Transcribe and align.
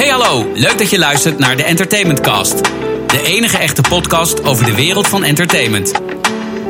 Hey 0.00 0.08
hallo, 0.08 0.50
leuk 0.54 0.78
dat 0.78 0.90
je 0.90 0.98
luistert 0.98 1.38
naar 1.38 1.56
de 1.56 1.62
Entertainment 1.62 2.20
Cast. 2.20 2.64
De 3.06 3.22
enige 3.24 3.58
echte 3.58 3.82
podcast 3.88 4.44
over 4.44 4.64
de 4.64 4.74
wereld 4.74 5.08
van 5.08 5.24
entertainment. 5.24 5.92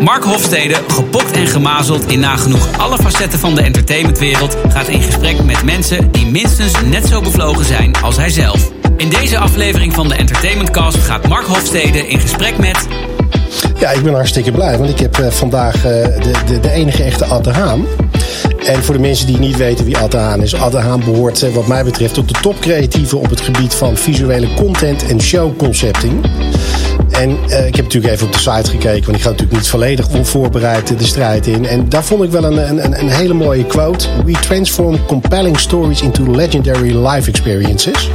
Mark 0.01 0.25
Hofstede, 0.25 0.75
gepokt 0.89 1.33
en 1.33 1.47
gemazeld 1.47 2.07
in 2.07 2.21
nagenoeg 2.21 2.79
alle 2.79 2.97
facetten 2.97 3.39
van 3.39 3.55
de 3.55 3.61
entertainmentwereld, 3.61 4.57
gaat 4.69 4.89
in 4.89 5.03
gesprek 5.03 5.45
met 5.45 5.63
mensen 5.63 6.13
die 6.13 6.27
minstens 6.27 6.73
net 6.85 7.07
zo 7.07 7.21
bevlogen 7.21 7.65
zijn 7.65 7.97
als 7.97 8.17
hij 8.17 8.31
zelf. 8.31 8.71
In 8.97 9.09
deze 9.09 9.39
aflevering 9.39 9.95
van 9.95 10.09
de 10.09 10.15
Entertainment 10.15 10.71
Cast 10.71 10.99
gaat 10.99 11.29
Mark 11.29 11.47
Hofstede 11.47 12.09
in 12.09 12.21
gesprek 12.21 12.59
met. 12.59 12.87
Ja, 13.81 13.91
ik 13.91 14.03
ben 14.03 14.15
hartstikke 14.15 14.53
blij, 14.53 14.79
want 14.79 14.91
ik 14.91 14.99
heb 14.99 15.19
uh, 15.19 15.27
vandaag 15.27 15.77
uh, 15.77 15.83
de, 15.83 16.33
de, 16.47 16.61
de 16.61 16.71
enige 16.71 17.03
echte 17.03 17.25
Atte 17.25 17.51
Haan. 17.51 17.87
En 18.65 18.83
voor 18.83 18.95
de 18.95 19.01
mensen 19.01 19.27
die 19.27 19.39
niet 19.39 19.57
weten 19.57 19.85
wie 19.85 19.97
Atte 19.97 20.17
Haan 20.17 20.43
is. 20.43 20.55
Atte 20.55 20.79
Haan 20.79 21.01
behoort 21.05 21.43
uh, 21.43 21.55
wat 21.55 21.67
mij 21.67 21.85
betreft 21.85 22.15
tot 22.15 22.29
de 22.29 22.41
topcreatieven 22.41 23.19
op 23.19 23.31
het 23.31 23.41
gebied 23.41 23.75
van 23.75 23.97
visuele 23.97 24.55
content 24.55 25.07
en 25.07 25.21
showconcepting. 25.21 26.25
En 27.11 27.31
ik 27.67 27.77
heb 27.77 27.85
natuurlijk 27.85 28.15
even 28.15 28.27
op 28.27 28.33
de 28.33 28.39
site 28.39 28.71
gekeken, 28.71 29.05
want 29.05 29.17
ik 29.17 29.23
ga 29.23 29.29
natuurlijk 29.29 29.59
niet 29.59 29.69
volledig 29.69 30.09
onvoorbereid 30.09 30.99
de 30.99 31.05
strijd 31.05 31.47
in. 31.47 31.67
En 31.67 31.89
daar 31.89 32.05
vond 32.05 32.23
ik 32.23 32.31
wel 32.31 32.45
een, 32.45 32.71
een, 32.71 33.01
een 33.01 33.11
hele 33.11 33.35
mooie 33.35 33.65
quote. 33.65 34.07
We 34.25 34.33
transform 34.33 35.07
compelling 35.07 35.59
stories 35.59 36.03
into 36.03 36.31
legendary 36.31 37.07
life 37.07 37.29
experiences. 37.29 38.11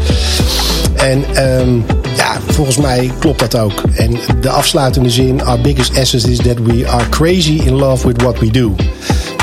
En 1.05 1.25
um, 1.59 1.85
ja, 2.15 2.37
volgens 2.47 2.77
mij 2.77 3.11
klopt 3.19 3.39
dat 3.39 3.57
ook. 3.57 3.83
En 3.95 4.17
de 4.41 4.49
afsluitende 4.49 5.09
zin: 5.09 5.43
Our 5.43 5.61
biggest 5.61 5.97
asset 5.97 6.27
is 6.27 6.37
that 6.37 6.59
we 6.63 6.87
are 6.87 7.09
crazy 7.09 7.61
in 7.65 7.73
love 7.73 8.07
with 8.07 8.21
what 8.21 8.39
we 8.39 8.51
do. 8.51 8.75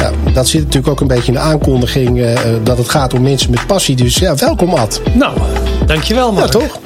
Nou, 0.01 0.15
dat 0.33 0.49
zit 0.49 0.61
natuurlijk 0.61 0.89
ook 0.89 1.01
een 1.01 1.07
beetje 1.07 1.27
in 1.27 1.33
de 1.33 1.39
aankondiging 1.39 2.19
uh, 2.19 2.39
dat 2.63 2.79
het 2.79 2.89
gaat 2.89 3.15
om 3.15 3.23
mensen 3.23 3.51
met 3.51 3.67
passie. 3.67 3.97
Dus 3.97 4.17
ja, 4.17 4.35
welkom 4.35 4.75
Ad. 4.75 5.01
Nou, 5.13 5.39
dankjewel 5.87 6.33
Mark. 6.33 6.53
Ja, 6.53 6.59
toch? 6.59 6.79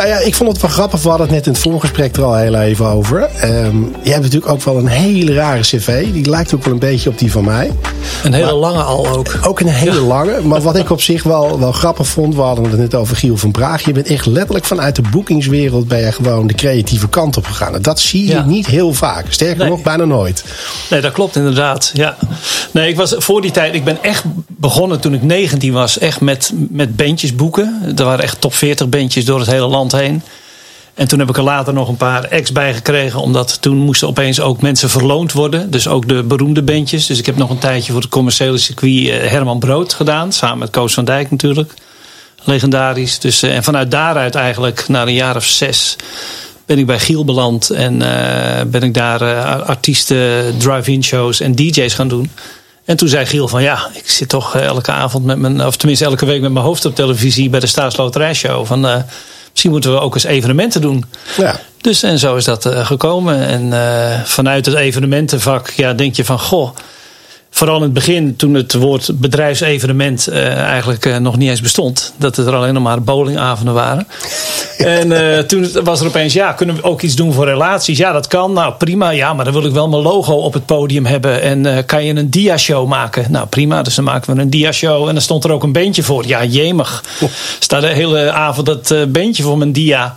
Nou 0.00 0.12
ja, 0.12 0.18
ik 0.18 0.34
vond 0.34 0.52
het 0.52 0.60
wel 0.60 0.70
grappig. 0.70 1.02
We 1.02 1.08
hadden 1.08 1.26
het 1.26 1.36
net 1.36 1.46
in 1.46 1.52
het 1.52 1.60
voorgesprek 1.60 2.16
er 2.16 2.24
al 2.24 2.36
heel 2.36 2.54
even 2.54 2.86
over. 2.86 3.30
Um, 3.44 3.94
je 4.02 4.10
hebt 4.10 4.22
natuurlijk 4.22 4.52
ook 4.52 4.62
wel 4.62 4.76
een 4.76 4.86
hele 4.86 5.34
rare 5.34 5.60
cv. 5.60 6.12
Die 6.12 6.30
lijkt 6.30 6.54
ook 6.54 6.64
wel 6.64 6.72
een 6.72 6.78
beetje 6.78 7.10
op 7.10 7.18
die 7.18 7.32
van 7.32 7.44
mij. 7.44 7.70
Een 8.24 8.32
hele 8.32 8.44
maar, 8.44 8.54
lange 8.54 8.82
al 8.82 9.08
ook. 9.08 9.38
Ook 9.42 9.60
een 9.60 9.66
hele 9.66 10.00
ja. 10.00 10.06
lange. 10.06 10.40
Maar 10.40 10.60
wat 10.60 10.76
ik 10.76 10.90
op 10.90 11.00
zich 11.00 11.22
wel, 11.22 11.58
wel 11.58 11.72
grappig 11.72 12.06
vond. 12.06 12.34
We 12.34 12.40
hadden 12.40 12.64
het 12.64 12.78
net 12.78 12.94
over 12.94 13.16
Giel 13.16 13.36
van 13.36 13.50
Praag. 13.50 13.84
Je 13.84 13.92
bent 13.92 14.06
echt 14.06 14.26
letterlijk 14.26 14.64
vanuit 14.64 14.96
de 14.96 15.02
boekingswereld. 15.10 15.88
Ben 15.88 15.98
je 15.98 16.12
gewoon 16.12 16.46
de 16.46 16.54
creatieve 16.54 17.08
kant 17.08 17.36
op 17.36 17.46
gegaan. 17.46 17.74
En 17.74 17.82
dat 17.82 18.00
zie 18.00 18.26
je 18.26 18.32
ja. 18.32 18.44
niet 18.44 18.66
heel 18.66 18.92
vaak. 18.92 19.24
Sterker 19.28 19.58
nee. 19.58 19.68
nog, 19.68 19.82
bijna 19.82 20.04
nooit. 20.04 20.44
Nee, 20.90 21.00
dat 21.00 21.12
klopt 21.12 21.36
inderdaad. 21.36 21.90
Ja. 21.94 22.16
Nee, 22.70 22.88
ik 22.88 22.96
was 22.96 23.14
voor 23.18 23.40
die 23.40 23.50
tijd. 23.50 23.74
Ik 23.74 23.84
ben 23.84 23.98
echt 24.02 24.24
begonnen 24.46 25.00
toen 25.00 25.14
ik 25.14 25.22
19 25.22 25.72
was. 25.72 25.98
Echt 25.98 26.20
met, 26.20 26.52
met 26.68 26.96
bandjes 26.96 27.34
boeken. 27.34 27.82
Er 27.96 28.04
waren 28.04 28.24
echt 28.24 28.40
top 28.40 28.54
40 28.54 28.88
bandjes 28.88 29.24
door 29.24 29.38
het 29.38 29.50
hele 29.50 29.66
land 29.66 29.89
heen. 29.92 30.22
En 30.94 31.08
toen 31.08 31.18
heb 31.18 31.28
ik 31.28 31.36
er 31.36 31.42
later 31.42 31.72
nog 31.72 31.88
een 31.88 31.96
paar 31.96 32.24
ex 32.24 32.52
bij 32.52 32.74
gekregen. 32.74 33.20
Omdat 33.20 33.60
toen 33.60 33.76
moesten 33.76 34.08
opeens 34.08 34.40
ook 34.40 34.60
mensen 34.60 34.90
verloond 34.90 35.32
worden. 35.32 35.70
Dus 35.70 35.88
ook 35.88 36.08
de 36.08 36.22
beroemde 36.22 36.62
bandjes. 36.62 37.06
Dus 37.06 37.18
ik 37.18 37.26
heb 37.26 37.36
nog 37.36 37.50
een 37.50 37.58
tijdje 37.58 37.92
voor 37.92 38.00
het 38.00 38.10
commerciële 38.10 38.58
circuit 38.58 39.30
Herman 39.30 39.58
Brood 39.58 39.92
gedaan. 39.92 40.32
Samen 40.32 40.58
met 40.58 40.70
Koos 40.70 40.94
van 40.94 41.04
Dijk 41.04 41.30
natuurlijk. 41.30 41.74
Legendarisch. 42.44 43.18
Dus, 43.18 43.42
en 43.42 43.64
vanuit 43.64 43.90
daaruit 43.90 44.34
eigenlijk, 44.34 44.88
na 44.88 45.02
een 45.02 45.14
jaar 45.14 45.36
of 45.36 45.44
zes, 45.44 45.96
ben 46.66 46.78
ik 46.78 46.86
bij 46.86 46.98
Giel 46.98 47.24
beland. 47.24 47.70
En 47.70 47.94
uh, 47.94 48.60
ben 48.66 48.82
ik 48.82 48.94
daar 48.94 49.44
artiesten, 49.62 50.58
drive-in 50.58 51.04
shows 51.04 51.40
en 51.40 51.54
DJ's 51.54 51.94
gaan 51.94 52.08
doen. 52.08 52.30
En 52.84 52.96
toen 52.96 53.08
zei 53.08 53.26
Giel 53.26 53.48
van 53.48 53.62
ja, 53.62 53.88
ik 53.94 54.10
zit 54.10 54.28
toch 54.28 54.56
elke 54.56 54.92
avond 54.92 55.24
met 55.24 55.38
mijn, 55.38 55.66
of 55.66 55.76
tenminste 55.76 56.04
elke 56.04 56.26
week 56.26 56.40
met 56.40 56.52
mijn 56.52 56.64
hoofd 56.64 56.84
op 56.84 56.94
televisie 56.94 57.50
bij 57.50 57.60
de 57.60 57.66
Staatsloterijshow. 57.66 58.66
Van 58.66 59.04
misschien 59.50 59.70
moeten 59.70 59.92
we 59.92 60.00
ook 60.00 60.14
eens 60.14 60.24
evenementen 60.24 60.80
doen. 60.80 61.04
Ja. 61.36 61.60
Dus 61.80 62.02
en 62.02 62.18
zo 62.18 62.36
is 62.36 62.44
dat 62.44 62.66
uh, 62.66 62.86
gekomen. 62.86 63.46
En 63.46 63.66
uh, 63.66 64.20
vanuit 64.24 64.66
het 64.66 64.74
evenementenvak 64.74 65.70
ja, 65.70 65.92
denk 65.92 66.14
je 66.14 66.24
van 66.24 66.38
goh. 66.38 66.76
Vooral 67.52 67.76
in 67.76 67.82
het 67.82 67.92
begin, 67.92 68.36
toen 68.36 68.54
het 68.54 68.74
woord 68.74 69.20
bedrijfsevenement 69.20 70.28
uh, 70.28 70.56
eigenlijk 70.56 71.06
uh, 71.06 71.16
nog 71.16 71.36
niet 71.36 71.48
eens 71.48 71.60
bestond. 71.60 72.12
Dat 72.16 72.36
het 72.36 72.46
er 72.46 72.54
alleen 72.54 72.74
nog 72.74 72.82
maar 72.82 73.02
bowlingavonden 73.02 73.74
waren. 73.74 74.06
en 74.78 75.10
uh, 75.10 75.38
toen 75.38 75.68
was 75.84 76.00
er 76.00 76.06
opeens, 76.06 76.32
ja, 76.32 76.52
kunnen 76.52 76.76
we 76.76 76.82
ook 76.82 77.02
iets 77.02 77.14
doen 77.14 77.32
voor 77.32 77.44
relaties? 77.44 77.98
Ja, 77.98 78.12
dat 78.12 78.26
kan. 78.26 78.52
Nou, 78.52 78.74
prima. 78.74 79.10
Ja, 79.10 79.34
maar 79.34 79.44
dan 79.44 79.54
wil 79.54 79.64
ik 79.64 79.72
wel 79.72 79.88
mijn 79.88 80.02
logo 80.02 80.34
op 80.34 80.52
het 80.52 80.66
podium 80.66 81.06
hebben. 81.06 81.42
En 81.42 81.84
kan 81.84 82.04
je 82.04 82.14
een 82.14 82.30
dia-show 82.30 82.88
maken? 82.88 83.26
Nou, 83.30 83.46
prima. 83.46 83.82
Dus 83.82 83.94
dan 83.94 84.04
maken 84.04 84.34
we 84.34 84.42
een 84.42 84.50
dia-show. 84.50 85.08
En 85.08 85.12
dan 85.12 85.22
stond 85.22 85.44
er 85.44 85.52
ook 85.52 85.62
een 85.62 85.72
bandje 85.72 86.02
voor. 86.02 86.26
Ja, 86.26 86.44
jemig. 86.44 87.04
Oh. 87.20 87.28
Staat 87.58 87.80
de 87.80 87.88
hele 87.88 88.30
avond 88.32 88.66
dat 88.66 88.94
bandje 89.08 89.42
voor 89.42 89.58
mijn 89.58 89.72
dia. 89.72 90.14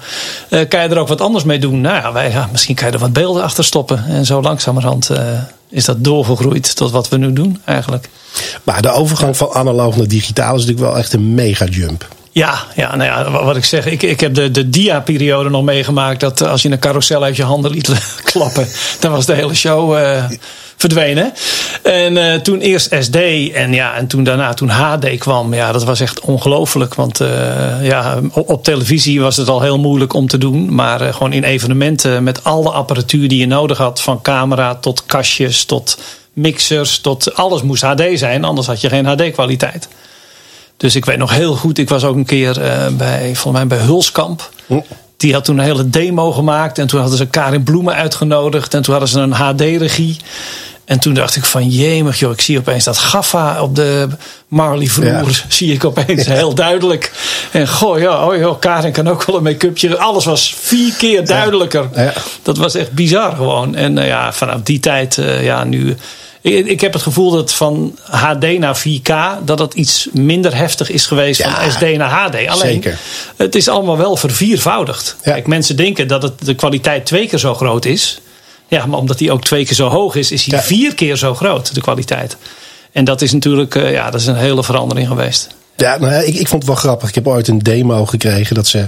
kan 0.49 0.81
je 0.81 0.87
er 0.87 0.97
ook 0.97 1.07
wat 1.07 1.21
anders 1.21 1.43
mee 1.43 1.59
doen? 1.59 1.81
Nou 1.81 1.95
ja, 1.95 2.11
wij, 2.11 2.31
ja, 2.31 2.49
misschien 2.51 2.75
kan 2.75 2.87
je 2.87 2.93
er 2.93 2.99
wat 2.99 3.13
beelden 3.13 3.43
achter 3.43 3.63
stoppen. 3.63 4.05
En 4.07 4.25
zo 4.25 4.41
langzamerhand 4.41 5.09
is 5.73 5.85
dat 5.85 6.03
doorgegroeid 6.03 6.75
tot 6.75 6.91
wat 6.91 7.09
we 7.09 7.17
nu 7.17 7.33
doen 7.33 7.61
eigenlijk. 7.65 8.09
Maar 8.63 8.81
de 8.81 8.91
overgang 8.91 9.37
van 9.37 9.53
analoog 9.53 9.95
naar 9.95 10.07
digitaal 10.07 10.55
is 10.55 10.61
natuurlijk 10.61 10.87
wel 10.87 10.97
echt 10.97 11.13
een 11.13 11.33
mega 11.33 11.65
jump. 11.65 12.07
Ja, 12.33 12.63
ja, 12.75 12.95
nou 12.95 13.09
ja, 13.09 13.43
wat 13.45 13.55
ik 13.55 13.65
zeg, 13.65 13.85
ik, 13.85 14.03
ik 14.03 14.19
heb 14.19 14.33
de, 14.33 14.51
de 14.51 14.69
dia-periode 14.69 15.49
nog 15.49 15.63
meegemaakt. 15.63 16.19
Dat 16.19 16.47
als 16.47 16.61
je 16.61 16.69
een 16.69 16.79
carousel 16.79 17.23
uit 17.23 17.35
je 17.35 17.43
handen 17.43 17.71
liet 17.71 17.89
klappen, 18.31 18.67
dan 18.99 19.11
was 19.11 19.25
de 19.25 19.33
hele 19.33 19.53
show 19.53 19.97
uh, 19.97 20.23
verdwenen. 20.77 21.33
En 21.83 22.15
uh, 22.15 22.33
toen 22.33 22.59
eerst 22.59 22.95
SD 22.99 23.15
en, 23.53 23.73
ja, 23.73 23.95
en 23.95 24.07
toen 24.07 24.23
daarna, 24.23 24.53
toen 24.53 24.69
HD 24.69 25.17
kwam, 25.17 25.53
ja, 25.53 25.71
dat 25.71 25.83
was 25.83 25.99
echt 25.99 26.19
ongelooflijk. 26.19 26.95
Want 26.95 27.21
ja, 27.81 28.19
op, 28.31 28.49
op, 28.49 28.63
televisie 28.63 29.21
was 29.21 29.37
het 29.37 29.47
al 29.47 29.61
heel 29.61 29.79
moeilijk 29.79 30.13
om 30.13 30.27
te 30.27 30.37
doen. 30.37 30.75
Maar 30.75 31.13
gewoon 31.13 31.33
in 31.33 31.43
evenementen 31.43 32.23
met 32.23 32.43
alle 32.43 32.69
apparatuur 32.69 33.27
die 33.27 33.39
je 33.39 33.47
nodig 33.47 33.77
had, 33.77 34.01
van 34.01 34.21
camera 34.21 34.75
tot 34.75 35.05
kastjes 35.05 35.65
tot 35.65 35.97
mixers, 36.33 36.99
tot 36.99 37.35
alles 37.35 37.61
moest 37.61 37.83
HD 37.83 38.03
zijn, 38.13 38.43
anders 38.43 38.67
had 38.67 38.81
je 38.81 38.89
geen 38.89 39.05
HD-kwaliteit. 39.05 39.87
Dus 40.83 40.95
ik 40.95 41.05
weet 41.05 41.17
nog 41.17 41.33
heel 41.33 41.55
goed, 41.55 41.77
ik 41.77 41.89
was 41.89 42.03
ook 42.03 42.15
een 42.15 42.25
keer 42.25 42.61
uh, 42.61 42.87
bij, 42.87 43.35
volgens 43.35 43.53
mij 43.53 43.67
bij 43.67 43.77
Hulskamp. 43.85 44.49
Hm. 44.65 44.79
Die 45.17 45.33
had 45.33 45.45
toen 45.45 45.57
een 45.57 45.63
hele 45.63 45.89
demo 45.89 46.31
gemaakt. 46.31 46.77
En 46.77 46.87
toen 46.87 46.99
hadden 46.99 47.17
ze 47.17 47.27
Karin 47.27 47.63
Bloemen 47.63 47.93
uitgenodigd. 47.93 48.73
En 48.73 48.81
toen 48.81 48.93
hadden 48.93 49.09
ze 49.09 49.19
een 49.19 49.31
HD-regie. 49.31 50.17
En 50.85 50.99
toen 50.99 51.13
dacht 51.13 51.35
ik 51.35 51.45
van 51.45 51.69
jemig 51.69 52.19
joh, 52.19 52.31
ik 52.31 52.41
zie 52.41 52.57
opeens 52.57 52.83
dat 52.83 52.97
gaffa 52.97 53.61
op 53.61 53.75
de 53.75 54.07
Marley 54.47 54.87
vloer. 54.87 55.05
Ja. 55.05 55.23
Zie 55.47 55.73
ik 55.73 55.85
opeens 55.85 56.25
ja. 56.25 56.33
heel 56.33 56.55
duidelijk. 56.55 57.11
En 57.51 57.67
goh, 57.67 57.99
ja, 57.99 58.25
oh 58.27 58.37
joh, 58.37 58.59
Karin 58.59 58.91
kan 58.91 59.07
ook 59.07 59.23
wel 59.23 59.35
een 59.35 59.43
make-upje. 59.43 59.97
Alles 59.97 60.25
was 60.25 60.55
vier 60.59 60.93
keer 60.93 61.25
duidelijker. 61.25 61.89
Ja. 61.95 62.13
Dat 62.41 62.57
was 62.57 62.75
echt 62.75 62.91
bizar 62.91 63.35
gewoon. 63.35 63.75
En 63.75 63.97
uh, 63.97 64.07
ja, 64.07 64.33
vanaf 64.33 64.61
die 64.61 64.79
tijd, 64.79 65.17
uh, 65.17 65.43
ja, 65.43 65.63
nu 65.63 65.95
ik, 66.43 66.67
ik, 66.67 66.81
heb 66.81 66.93
het 66.93 67.01
gevoel 67.01 67.31
dat 67.31 67.53
van 67.53 67.99
HD 68.03 68.59
naar 68.59 68.81
4K 68.87 69.43
dat 69.45 69.59
het 69.59 69.73
iets 69.73 70.07
minder 70.11 70.55
heftig 70.55 70.89
is 70.89 71.05
geweest 71.05 71.39
ja, 71.39 71.55
van 71.55 71.71
SD 71.71 71.97
naar 71.97 72.09
HD. 72.09 72.47
Alleen 72.47 72.73
zeker. 72.73 72.99
het 73.35 73.55
is 73.55 73.67
allemaal 73.67 73.97
wel 73.97 74.15
verviervoudigd. 74.15 75.15
Ja. 75.23 75.31
Kijk, 75.31 75.47
mensen 75.47 75.75
denken 75.75 76.07
dat 76.07 76.23
het 76.23 76.45
de 76.45 76.55
kwaliteit 76.55 77.05
twee 77.05 77.27
keer 77.27 77.39
zo 77.39 77.53
groot 77.53 77.85
is. 77.85 78.19
Ja, 78.67 78.85
maar 78.85 78.99
omdat 78.99 79.17
die 79.17 79.31
ook 79.31 79.43
twee 79.43 79.65
keer 79.65 79.75
zo 79.75 79.87
hoog 79.87 80.15
is, 80.15 80.31
is 80.31 80.45
hij 80.45 80.57
ja. 80.57 80.63
vier 80.63 80.95
keer 80.95 81.15
zo 81.15 81.35
groot, 81.35 81.75
de 81.75 81.81
kwaliteit. 81.81 82.37
En 82.91 83.05
dat 83.05 83.21
is 83.21 83.31
natuurlijk 83.31 83.75
uh, 83.75 83.91
ja, 83.91 84.09
dat 84.09 84.21
is 84.21 84.27
een 84.27 84.35
hele 84.35 84.63
verandering 84.63 85.07
geweest. 85.07 85.47
Ja, 85.75 85.97
nou, 85.97 86.23
ik, 86.23 86.35
ik 86.35 86.47
vond 86.47 86.61
het 86.61 86.71
wel 86.71 86.81
grappig. 86.81 87.09
Ik 87.09 87.15
heb 87.15 87.27
ooit 87.27 87.47
een 87.47 87.59
demo 87.59 88.05
gekregen 88.05 88.55
dat 88.55 88.67
ze 88.67 88.85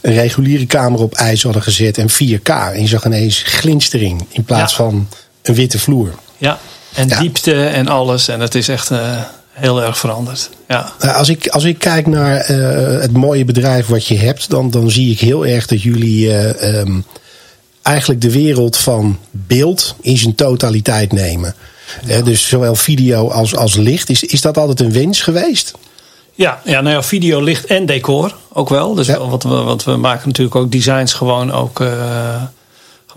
een 0.00 0.14
reguliere 0.14 0.66
camera 0.66 1.02
op 1.02 1.14
ijs 1.14 1.42
hadden 1.42 1.62
gezet 1.62 1.98
en 1.98 2.10
4K. 2.10 2.48
En 2.74 2.80
je 2.80 2.86
zag 2.86 3.04
ineens 3.04 3.42
glinstering 3.46 4.26
in 4.28 4.44
plaats 4.44 4.76
ja. 4.76 4.84
van 4.84 5.08
een 5.42 5.54
witte 5.54 5.78
vloer. 5.78 6.14
Ja, 6.38 6.58
en 6.98 7.08
ja. 7.08 7.20
diepte 7.20 7.66
en 7.66 7.88
alles. 7.88 8.28
En 8.28 8.40
het 8.40 8.54
is 8.54 8.68
echt 8.68 8.90
uh, 8.90 9.22
heel 9.52 9.82
erg 9.82 9.98
veranderd. 9.98 10.50
Ja. 10.68 10.92
Nou, 11.00 11.16
als, 11.16 11.28
ik, 11.28 11.48
als 11.48 11.64
ik 11.64 11.78
kijk 11.78 12.06
naar 12.06 12.50
uh, 12.50 13.00
het 13.00 13.12
mooie 13.12 13.44
bedrijf 13.44 13.86
wat 13.86 14.06
je 14.06 14.16
hebt, 14.16 14.50
dan, 14.50 14.70
dan 14.70 14.90
zie 14.90 15.10
ik 15.10 15.20
heel 15.20 15.46
erg 15.46 15.66
dat 15.66 15.82
jullie 15.82 16.26
uh, 16.26 16.78
um, 16.78 17.04
eigenlijk 17.82 18.20
de 18.20 18.32
wereld 18.32 18.76
van 18.76 19.18
beeld 19.30 19.94
in 20.00 20.16
zijn 20.16 20.34
totaliteit 20.34 21.12
nemen. 21.12 21.54
Ja. 22.04 22.20
dus 22.20 22.48
zowel 22.48 22.74
video 22.74 23.28
als, 23.28 23.56
als 23.56 23.76
licht. 23.76 24.10
Is, 24.10 24.22
is 24.22 24.40
dat 24.40 24.58
altijd 24.58 24.80
een 24.80 24.92
wens 24.92 25.22
geweest? 25.22 25.72
Ja, 26.34 26.60
ja, 26.64 26.80
nou 26.80 26.94
ja, 26.94 27.02
video, 27.02 27.42
licht 27.42 27.64
en 27.64 27.86
decor 27.86 28.36
ook 28.52 28.68
wel. 28.68 28.94
Dus 28.94 29.06
ja. 29.06 29.28
wat, 29.28 29.42
we, 29.42 29.48
wat 29.48 29.84
we 29.84 29.96
maken 29.96 30.28
natuurlijk 30.28 30.56
ook 30.56 30.72
designs 30.72 31.12
gewoon 31.12 31.52
ook 31.52 31.82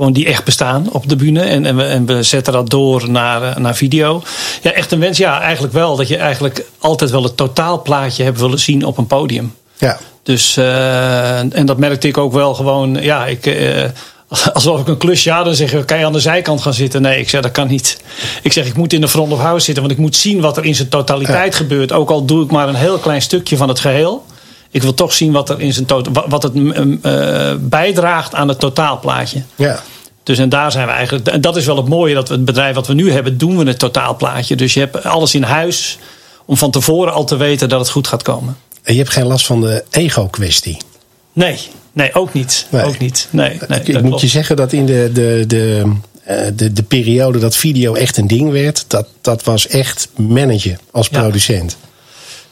gewoon 0.02 0.16
die 0.16 0.26
echt 0.26 0.44
bestaan 0.44 0.92
op 0.92 1.10
de 1.10 1.16
bühne. 1.16 1.42
En, 1.42 1.66
en, 1.66 1.76
we, 1.76 1.84
en 1.84 2.06
we 2.06 2.24
zetten 2.24 2.54
dat 2.54 2.70
door 2.70 3.10
naar, 3.10 3.62
naar 3.62 3.76
video. 3.76 4.24
Ja, 4.62 4.72
echt 4.72 4.92
een 4.92 5.00
wens. 5.00 5.18
Ja, 5.18 5.42
eigenlijk 5.42 5.74
wel. 5.74 5.96
Dat 5.96 6.08
je 6.08 6.18
eigenlijk 6.18 6.66
altijd 6.80 7.12
wel 7.12 7.24
het 7.24 7.38
totaalplaatje 7.38 8.24
hebt 8.24 8.40
willen 8.40 8.60
zien 8.60 8.86
op 8.86 8.98
een 8.98 9.08
podium. 9.08 9.56
Ja. 9.78 9.98
Dus, 10.24 10.58
uh, 10.58 11.56
en 11.56 11.66
dat 11.66 11.78
merkte 11.78 12.08
ik 12.08 12.18
ook 12.18 12.34
wel 12.34 12.54
gewoon. 12.54 12.98
Ja, 13.02 13.26
ik. 13.26 13.46
Uh, 13.46 13.84
alsof 14.54 14.80
ik 14.80 14.88
een 14.88 14.98
klusje 14.98 15.32
had, 15.32 15.46
dan 15.46 15.56
zeg 15.56 15.72
je, 15.72 15.86
kan 15.86 16.00
je 16.00 16.06
aan 16.06 16.14
de 16.14 16.20
zijkant 16.20 16.62
gaan 16.62 16.74
zitten? 16.74 17.02
Nee, 17.02 17.20
ik 17.20 17.30
zeg, 17.30 17.42
dat 17.42 17.52
kan 17.52 17.68
niet. 17.68 18.02
Ik 18.42 18.54
zeg, 18.54 18.66
ik 18.66 18.76
moet 18.76 18.94
in 18.94 19.02
de 19.02 19.08
front 19.08 19.32
of 19.32 19.40
house 19.40 19.66
zitten, 19.66 19.84
want 19.84 19.96
ik 19.96 20.02
moet 20.02 20.16
zien 20.16 20.42
wat 20.42 20.58
er 20.58 20.66
in 20.66 20.76
zijn 20.76 20.90
totaliteit 20.90 21.52
ja. 21.52 21.58
gebeurt. 21.58 21.92
Ook 21.92 22.10
al 22.10 22.26
doe 22.26 22.44
ik 22.44 22.52
maar 22.52 22.68
een 22.68 22.76
heel 22.76 22.98
klein 22.98 23.22
stukje 23.22 23.58
van 23.58 23.68
het 23.68 23.80
geheel. 23.80 24.26
Ik 24.72 24.82
wil 24.82 24.94
toch 24.94 25.14
zien 25.14 25.32
wat, 25.32 25.50
er 25.50 25.60
in 25.60 25.74
zijn 25.74 25.86
wat 26.28 26.44
het 26.44 26.56
uh, 26.56 27.54
bijdraagt 27.60 28.36
aan 28.36 28.48
het 28.48 28.60
totaalplaatje. 28.60 29.44
Ja. 29.56 29.80
Dus 30.24 30.38
en 30.38 30.50
daar 30.50 30.72
zijn 30.72 30.88
we 30.88 30.94
eigenlijk. 30.94 31.28
En 31.28 31.42
dat 31.42 31.56
is 31.56 31.66
wel 31.66 31.78
het 31.78 31.88
mooie 31.88 32.14
dat 32.14 32.28
we 32.28 32.34
het 32.34 32.46
bedrijf 32.46 32.76
wat 32.76 32.88
we 32.88 32.94
nu 32.94 33.12
hebben, 33.12 33.38
doen 33.38 33.58
we 33.58 33.66
het 33.66 33.80
totaalplaatje. 33.80 34.56
Dus 34.56 34.74
je 34.74 34.80
hebt 34.80 35.04
alles 35.04 35.36
in 35.36 35.44
huis 35.44 35.98
om 36.46 36.58
van 36.58 36.72
tevoren 36.72 37.14
al 37.14 37.24
te 37.24 37.36
weten 37.38 37.70
dat 37.70 37.80
het 37.80 37.90
goed 37.90 38.08
gaat 38.08 38.24
komen. 38.24 38.58
En 38.84 38.94
je 38.94 39.00
hebt 39.00 39.12
geen 39.12 39.26
last 39.26 39.46
van 39.46 39.62
de 39.62 39.84
ego-kwestie? 39.90 40.78
Nee, 41.34 41.58
nee, 41.94 42.14
ook 42.14 42.34
niet. 42.34 42.68
Nee. 42.70 42.84
Ook 42.84 42.98
niet. 42.98 43.28
Nee, 43.30 43.60
nee, 43.68 43.82
ik 43.84 44.02
moet 44.02 44.22
je 44.22 44.28
zeggen 44.28 44.56
dat 44.56 44.74
in 44.74 44.86
de, 44.86 45.10
de, 45.14 45.44
de, 45.48 45.92
eh, 46.24 46.48
de, 46.56 46.74
de 46.74 46.84
periode 46.84 47.40
dat 47.40 47.56
video 47.56 47.94
echt 47.94 48.18
een 48.18 48.28
ding 48.28 48.52
werd, 48.52 48.86
dat, 48.88 49.08
dat 49.22 49.44
was 49.44 49.68
echt 49.68 50.10
managen 50.16 50.80
als 50.92 51.10
producent. 51.10 51.78
Ja, 51.82 51.88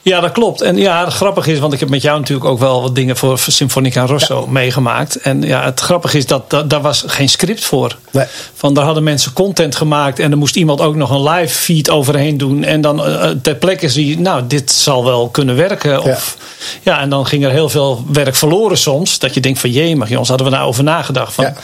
dat 0.02 0.32
klopt. 0.32 0.60
En 0.60 0.76
ja, 0.76 1.10
grappig 1.10 1.46
is, 1.46 1.58
want 1.58 1.72
ik 1.72 1.80
heb 1.80 1.88
met 1.88 2.02
jou 2.02 2.18
natuurlijk 2.18 2.48
ook 2.48 2.58
wel 2.58 2.82
wat 2.82 2.94
dingen 2.94 3.16
voor 3.16 3.38
Symfonica 3.38 4.06
Rosso 4.06 4.46
meegemaakt. 4.46 5.16
En 5.16 5.42
ja, 5.42 5.64
het 5.64 5.80
grappige 5.80 6.18
is 6.18 6.26
dat, 6.26 6.50
dat 6.50 6.70
daar 6.70 6.80
was 6.80 7.04
geen 7.06 7.28
script 7.28 7.64
voor. 7.64 7.96
Nee. 8.10 8.26
Van 8.54 8.74
daar 8.74 8.84
hadden 8.84 9.02
mensen 9.02 9.32
content 9.32 9.76
gemaakt 9.76 10.18
en 10.18 10.30
er 10.30 10.38
moest 10.38 10.56
iemand 10.56 10.80
ook 10.80 10.94
nog 10.94 11.10
een 11.10 11.30
live 11.30 11.54
feed 11.54 11.90
overheen 11.90 12.38
doen. 12.38 12.64
En 12.64 12.80
dan 12.80 13.08
uh, 13.08 13.28
ter 13.42 13.54
plekke 13.54 13.88
zie 13.88 14.06
je, 14.08 14.18
nou, 14.18 14.46
dit 14.46 14.70
zal 14.70 15.04
wel 15.04 15.28
kunnen 15.28 15.56
werken. 15.56 16.02
Of, 16.02 16.36
ja. 16.82 17.00
en 17.00 17.10
dan 17.10 17.26
ging 17.26 17.44
er 17.44 17.50
heel 17.50 17.68
veel 17.68 18.04
werk 18.12 18.36
verloren 18.36 18.78
soms. 18.78 19.18
Dat 19.18 19.34
je 19.34 19.40
denkt 19.40 19.58
van, 19.58 19.70
jee, 19.70 19.96
maar 19.96 20.08
jongens, 20.08 20.28
hadden 20.28 20.46
we 20.46 20.52
nou 20.52 20.68
over 20.68 20.84
nagedacht. 20.84 21.32
Van, 21.34 21.54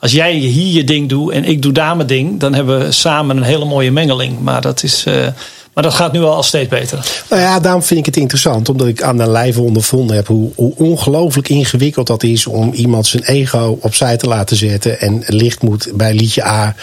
Als 0.00 0.12
jij 0.12 0.32
hier 0.32 0.72
je 0.72 0.84
ding 0.84 1.08
doet 1.08 1.32
en 1.32 1.44
ik 1.44 1.62
doe 1.62 1.72
daar 1.72 1.96
mijn 1.96 2.08
ding, 2.08 2.40
dan 2.40 2.54
hebben 2.54 2.78
we 2.78 2.92
samen 2.92 3.36
een 3.36 3.42
hele 3.42 3.64
mooie 3.64 3.92
mengeling. 3.92 4.40
Maar 4.40 4.60
dat 4.60 4.82
is. 4.82 5.04
Uh, 5.06 5.26
maar 5.76 5.84
dat 5.84 5.94
gaat 5.94 6.12
nu 6.12 6.22
al 6.22 6.42
steeds 6.42 6.68
beter. 6.68 7.06
Nou 7.30 7.42
ja, 7.42 7.60
daarom 7.60 7.82
vind 7.82 8.00
ik 8.00 8.06
het 8.06 8.16
interessant. 8.16 8.68
Omdat 8.68 8.86
ik 8.86 9.02
aan 9.02 9.16
de 9.16 9.28
lijve 9.28 9.60
ondervonden 9.60 10.16
heb 10.16 10.26
hoe, 10.26 10.50
hoe 10.54 10.74
ongelooflijk 10.76 11.48
ingewikkeld 11.48 12.06
dat 12.06 12.22
is 12.22 12.46
om 12.46 12.72
iemand 12.72 13.06
zijn 13.06 13.22
ego 13.22 13.78
opzij 13.80 14.16
te 14.16 14.26
laten 14.26 14.56
zetten. 14.56 15.00
En 15.00 15.22
licht 15.26 15.62
moet 15.62 15.90
bij 15.94 16.14
liedje 16.14 16.46
A 16.46 16.74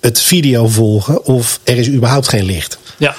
het 0.00 0.20
video 0.20 0.66
volgen. 0.66 1.24
Of 1.24 1.60
er 1.64 1.76
is 1.76 1.88
überhaupt 1.88 2.28
geen 2.28 2.44
licht. 2.44 2.78
Ja. 2.96 3.14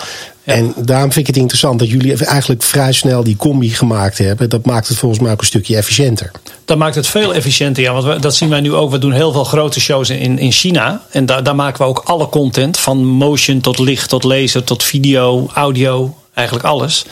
En 0.49 0.73
daarom 0.75 1.11
vind 1.11 1.27
ik 1.27 1.33
het 1.33 1.41
interessant 1.41 1.79
dat 1.79 1.89
jullie 1.89 2.25
eigenlijk 2.25 2.63
vrij 2.63 2.91
snel 2.91 3.23
die 3.23 3.35
combi 3.35 3.69
gemaakt 3.69 4.17
hebben. 4.17 4.49
Dat 4.49 4.65
maakt 4.65 4.87
het 4.87 4.97
volgens 4.97 5.21
mij 5.21 5.31
ook 5.31 5.39
een 5.39 5.45
stukje 5.45 5.75
efficiënter. 5.75 6.31
Dat 6.65 6.77
maakt 6.77 6.95
het 6.95 7.07
veel 7.07 7.33
efficiënter, 7.33 7.83
ja. 7.83 7.93
Want 7.93 8.05
we, 8.05 8.19
dat 8.19 8.35
zien 8.35 8.49
wij 8.49 8.61
nu 8.61 8.73
ook. 8.73 8.91
We 8.91 8.97
doen 8.97 9.11
heel 9.11 9.31
veel 9.31 9.43
grote 9.43 9.79
shows 9.79 10.09
in, 10.09 10.39
in 10.39 10.51
China. 10.51 11.01
En 11.11 11.25
daar, 11.25 11.43
daar 11.43 11.55
maken 11.55 11.81
we 11.81 11.87
ook 11.87 12.01
alle 12.05 12.29
content. 12.29 12.79
Van 12.79 13.05
motion 13.05 13.59
tot 13.59 13.79
licht, 13.79 14.09
tot 14.09 14.23
laser, 14.23 14.63
tot 14.63 14.83
video, 14.83 15.49
audio. 15.53 16.15
Eigenlijk 16.33 16.67
alles. 16.67 17.05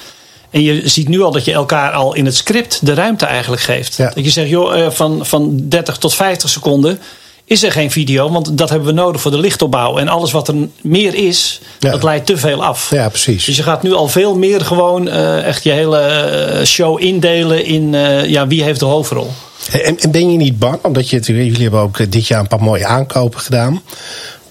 En 0.49 0.63
je 0.63 0.81
ziet 0.89 1.07
nu 1.07 1.21
al 1.21 1.31
dat 1.31 1.45
je 1.45 1.53
elkaar 1.53 1.91
al 1.91 2.13
in 2.13 2.25
het 2.25 2.35
script 2.35 2.85
de 2.85 2.93
ruimte 2.93 3.25
eigenlijk 3.25 3.61
geeft. 3.61 3.97
Dat 3.97 4.23
je 4.23 4.29
zegt, 4.29 4.49
joh, 4.49 4.79
eh, 4.79 4.91
van, 4.91 5.25
van 5.25 5.69
30 5.69 5.97
tot 5.97 6.13
50 6.13 6.49
seconden 6.49 6.99
is 7.47 7.63
er 7.63 7.71
geen 7.71 7.91
video, 7.91 8.29
want 8.31 8.57
dat 8.57 8.69
hebben 8.69 8.87
we 8.87 8.93
nodig 8.93 9.21
voor 9.21 9.31
de 9.31 9.39
lichtopbouw. 9.39 9.97
En 9.97 10.07
alles 10.07 10.31
wat 10.31 10.47
er 10.47 10.55
meer 10.81 11.13
is, 11.13 11.61
dat 11.79 12.03
leidt 12.03 12.25
te 12.25 12.37
veel 12.37 12.63
af. 12.63 12.89
Ja, 12.89 13.09
precies. 13.09 13.45
Dus 13.45 13.55
je 13.55 13.63
gaat 13.63 13.83
nu 13.83 13.93
al 13.93 14.07
veel 14.07 14.37
meer 14.37 14.61
gewoon 14.61 15.07
uh, 15.07 15.43
echt 15.43 15.63
je 15.63 15.71
hele 15.71 15.99
eh, 15.99 16.65
show 16.65 17.01
indelen 17.01 17.65
in 17.65 17.93
uh, 17.93 18.25
ja, 18.25 18.47
wie 18.47 18.63
heeft 18.63 18.79
de 18.79 18.85
hoofdrol. 18.85 19.31
En, 19.71 19.99
en, 19.99 20.11
ben 20.11 20.31
je 20.31 20.37
niet 20.37 20.59
bang, 20.59 20.83
omdat 20.83 21.09
je, 21.09 21.19
jullie 21.19 21.61
hebben 21.61 21.79
ook 21.79 22.11
dit 22.11 22.27
jaar 22.27 22.39
een 22.39 22.47
paar 22.47 22.63
mooie 22.63 22.85
aankopen 22.85 23.39
gedaan. 23.39 23.81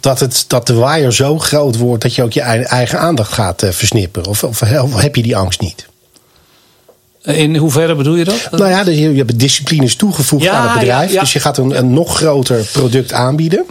Dat, 0.01 0.21
het, 0.21 0.45
dat 0.47 0.67
de 0.67 0.75
waaier 0.75 1.13
zo 1.13 1.39
groot 1.39 1.77
wordt 1.77 2.03
dat 2.03 2.15
je 2.15 2.23
ook 2.23 2.33
je 2.33 2.41
eigen 2.41 2.99
aandacht 2.99 3.33
gaat 3.33 3.67
versnipperen? 3.71 4.29
Of, 4.29 4.45
of 4.45 4.61
heb 4.95 5.17
je 5.17 5.23
die 5.23 5.37
angst 5.37 5.61
niet? 5.61 5.87
In 7.27 7.57
hoeverre 7.57 7.95
bedoel 7.95 8.15
je 8.15 8.25
dat? 8.25 8.49
Nou 8.51 8.71
ja, 8.71 8.85
dus 8.85 8.99
je 8.99 9.13
hebt 9.15 9.39
disciplines 9.39 9.97
toegevoegd 9.97 10.49
aan 10.49 10.69
het 10.69 10.79
bedrijf. 10.79 11.19
Dus 11.19 11.33
je 11.33 11.41
gaat 11.41 11.59
een, 11.59 11.79
een 11.79 11.93
nog 11.93 12.17
groter 12.17 12.69
product 12.73 13.13
aanbieden. 13.13 13.65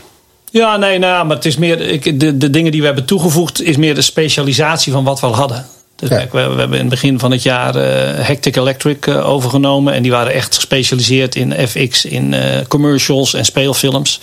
Ja, 0.52 0.78
nee, 0.78 1.00
nou, 1.00 1.26
maar 1.26 1.36
het 1.36 1.46
is 1.46 1.58
meer. 1.58 1.82
Ik, 1.82 2.20
de, 2.20 2.38
de 2.38 2.50
dingen 2.50 2.72
die 2.72 2.80
we 2.80 2.86
hebben 2.86 3.06
toegevoegd, 3.06 3.62
is 3.62 3.78
meer 3.78 3.96
de 3.96 4.02
specialisatie 4.02 4.92
van 4.92 5.04
wat 5.04 5.20
we 5.20 5.26
al 5.26 5.36
hadden. 5.36 5.66
Dus 5.96 6.10
kijk, 6.10 6.32
we, 6.32 6.48
we, 6.48 6.60
hebben 6.60 6.78
in 6.78 6.86
het 6.86 6.90
begin 6.90 7.20
van 7.20 7.32
het 7.32 7.44
jaar 7.44 7.76
uh, 7.76 7.82
Hectic 8.26 8.56
Electric 8.56 9.06
uh, 9.06 9.30
overgenomen. 9.30 9.94
En 9.94 10.02
die 10.02 10.12
waren 10.12 10.34
echt 10.34 10.56
gespecialiseerd 10.56 11.36
in 11.36 11.68
FX, 11.68 12.06
in 12.06 12.34
uh, 12.34 12.42
commercials 12.68 13.34
en 13.34 13.46
speelfilms. 13.46 14.20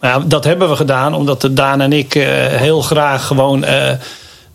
Maar 0.00 0.10
ja, 0.10 0.24
dat 0.26 0.44
hebben 0.44 0.68
we 0.68 0.76
gedaan 0.76 1.14
omdat 1.14 1.48
Daan 1.50 1.80
en 1.80 1.92
ik 1.92 2.12
heel 2.12 2.80
graag 2.80 3.26
gewoon 3.26 3.64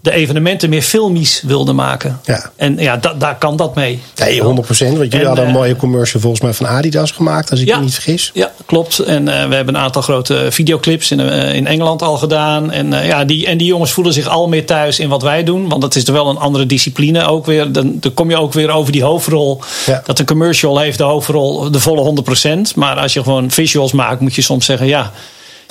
de 0.06 0.12
evenementen 0.12 0.70
meer 0.70 0.82
filmisch 0.82 1.42
wilde 1.46 1.74
maken. 1.74 2.20
Ja. 2.24 2.52
En 2.56 2.78
ja, 2.78 2.98
da, 2.98 3.14
daar 3.14 3.38
kan 3.38 3.56
dat 3.56 3.76
mee. 3.76 4.00
Nee, 4.16 4.42
100%. 4.42 4.44
Want 4.46 4.68
jullie 4.78 5.26
hadden 5.26 5.44
een 5.44 5.50
eh, 5.50 5.56
mooie 5.56 5.76
commercial 5.76 6.22
volgens 6.22 6.42
mij 6.42 6.54
van 6.54 6.68
Adidas 6.68 7.12
gemaakt, 7.12 7.52
als 7.52 7.60
ik 7.60 7.76
me 7.76 7.82
niet 7.82 7.94
vergis. 7.94 8.32
Ja, 8.34 8.52
klopt. 8.66 9.00
En 9.00 9.28
uh, 9.28 9.48
we 9.48 9.56
hebben 9.56 9.76
een 9.76 9.82
aantal 9.82 10.02
grote 10.02 10.48
videoclips 10.50 11.12
in, 11.12 11.20
uh, 11.20 11.54
in 11.54 11.68
Engeland 11.68 12.02
al 12.02 12.18
gedaan. 12.18 12.72
En, 12.72 12.92
ja, 12.92 13.26
die, 13.26 13.46
en 13.46 13.58
die 13.58 13.68
jongens 13.68 13.92
voelen 13.92 14.14
zich 14.14 14.28
al 14.28 14.48
meer 14.48 14.66
thuis 14.66 15.00
in 15.00 15.10
wat 15.10 15.22
wij 15.22 15.44
doen. 15.44 15.70
Want 15.70 15.82
dat 15.82 15.96
is 15.96 16.08
er 16.08 16.14
wel 16.14 16.30
een 16.30 16.38
andere 16.38 16.66
discipline 16.66 17.26
ook 17.26 17.46
weer. 17.46 17.72
Dan, 17.72 17.98
dan 18.00 18.14
kom 18.14 18.30
je 18.30 18.38
ook 18.38 18.54
weer 18.54 18.70
over 18.70 18.92
die 18.92 19.04
hoofdrol. 19.04 19.62
Ja. 19.86 20.02
Dat 20.06 20.20
een 20.20 20.26
commercial 20.26 20.80
heeft 20.80 20.98
de 20.98 21.04
hoofdrol 21.04 21.72
de 21.72 21.80
volle 21.80 22.24
100%. 22.70 22.76
Maar 22.76 22.98
als 22.98 23.14
je 23.14 23.24
gewoon 23.24 23.52
visuals 23.52 23.92
maakt, 23.92 24.20
moet 24.20 24.36
je 24.36 24.42
soms 24.42 24.66
zeggen 24.66 24.88
ja 24.88 25.12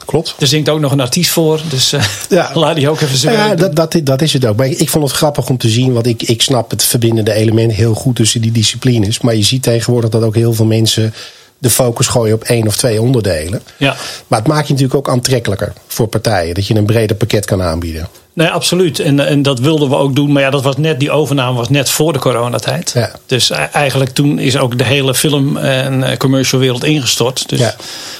Klopt. 0.05 0.35
Er 0.39 0.47
zingt 0.47 0.69
ook 0.69 0.81
nog 0.81 0.93
een 0.93 1.01
artiest 1.01 1.31
voor, 1.31 1.61
dus 1.69 1.93
uh, 1.93 2.05
ja. 2.29 2.51
laat 2.59 2.77
die 2.77 2.89
ook 2.89 3.01
even 3.01 3.19
zeggen. 3.19 3.49
Ja, 3.49 3.55
dat, 3.55 3.77
dat, 3.77 4.01
dat, 4.03 4.23
is 4.23 4.33
het 4.33 4.47
ook. 4.47 4.57
Maar 4.57 4.67
ik 4.67 4.89
vond 4.89 5.05
het 5.05 5.17
grappig 5.17 5.49
om 5.49 5.57
te 5.57 5.69
zien, 5.69 5.93
want 5.93 6.07
ik, 6.07 6.23
ik 6.23 6.43
snap 6.43 6.71
het 6.71 6.85
verbindende 6.85 7.33
element 7.33 7.73
heel 7.73 7.95
goed 7.95 8.17
tussen 8.17 8.41
die 8.41 8.53
disciplines. 8.53 9.21
Maar 9.21 9.35
je 9.35 9.43
ziet 9.43 9.63
tegenwoordig 9.63 10.11
dat 10.11 10.23
ook 10.23 10.35
heel 10.35 10.53
veel 10.53 10.67
mensen 10.67 11.15
de 11.59 11.71
focus 11.71 12.07
gooien 12.07 12.35
op 12.35 12.43
één 12.43 12.67
of 12.67 12.77
twee 12.77 13.01
onderdelen. 13.01 13.63
Ja. 13.77 13.97
Maar 14.27 14.39
het 14.39 14.49
maakt 14.49 14.67
je 14.67 14.73
natuurlijk 14.73 14.99
ook 14.99 15.15
aantrekkelijker 15.15 15.73
voor 15.87 16.07
partijen, 16.07 16.55
dat 16.55 16.67
je 16.67 16.75
een 16.75 16.87
breder 16.87 17.17
pakket 17.17 17.45
kan 17.45 17.63
aanbieden. 17.63 18.09
Nee, 18.35 18.49
absoluut. 18.49 18.99
En, 18.99 19.27
en 19.27 19.43
dat 19.43 19.59
wilden 19.59 19.89
we 19.89 19.97
ook 19.97 20.15
doen. 20.15 20.33
Maar 20.33 20.43
ja, 20.43 20.51
dat 20.51 20.63
was 20.63 20.77
net, 20.77 21.01
die 21.01 21.11
overname 21.11 21.57
was 21.57 21.69
net 21.69 21.91
voor 21.91 22.13
de 22.13 22.19
coronatijd. 22.19 22.91
Ja. 22.95 23.11
Dus 23.27 23.51
e- 23.51 23.55
eigenlijk 23.55 24.11
toen 24.11 24.39
is 24.39 24.57
ook 24.57 24.79
de 24.79 24.85
hele 24.85 25.15
film- 25.15 25.57
en 25.57 26.03
eh, 26.03 26.17
commercial 26.17 26.61
wereld 26.61 26.85
ingestort. 26.85 27.49
Dus 27.49 27.59
ja. 27.59 27.75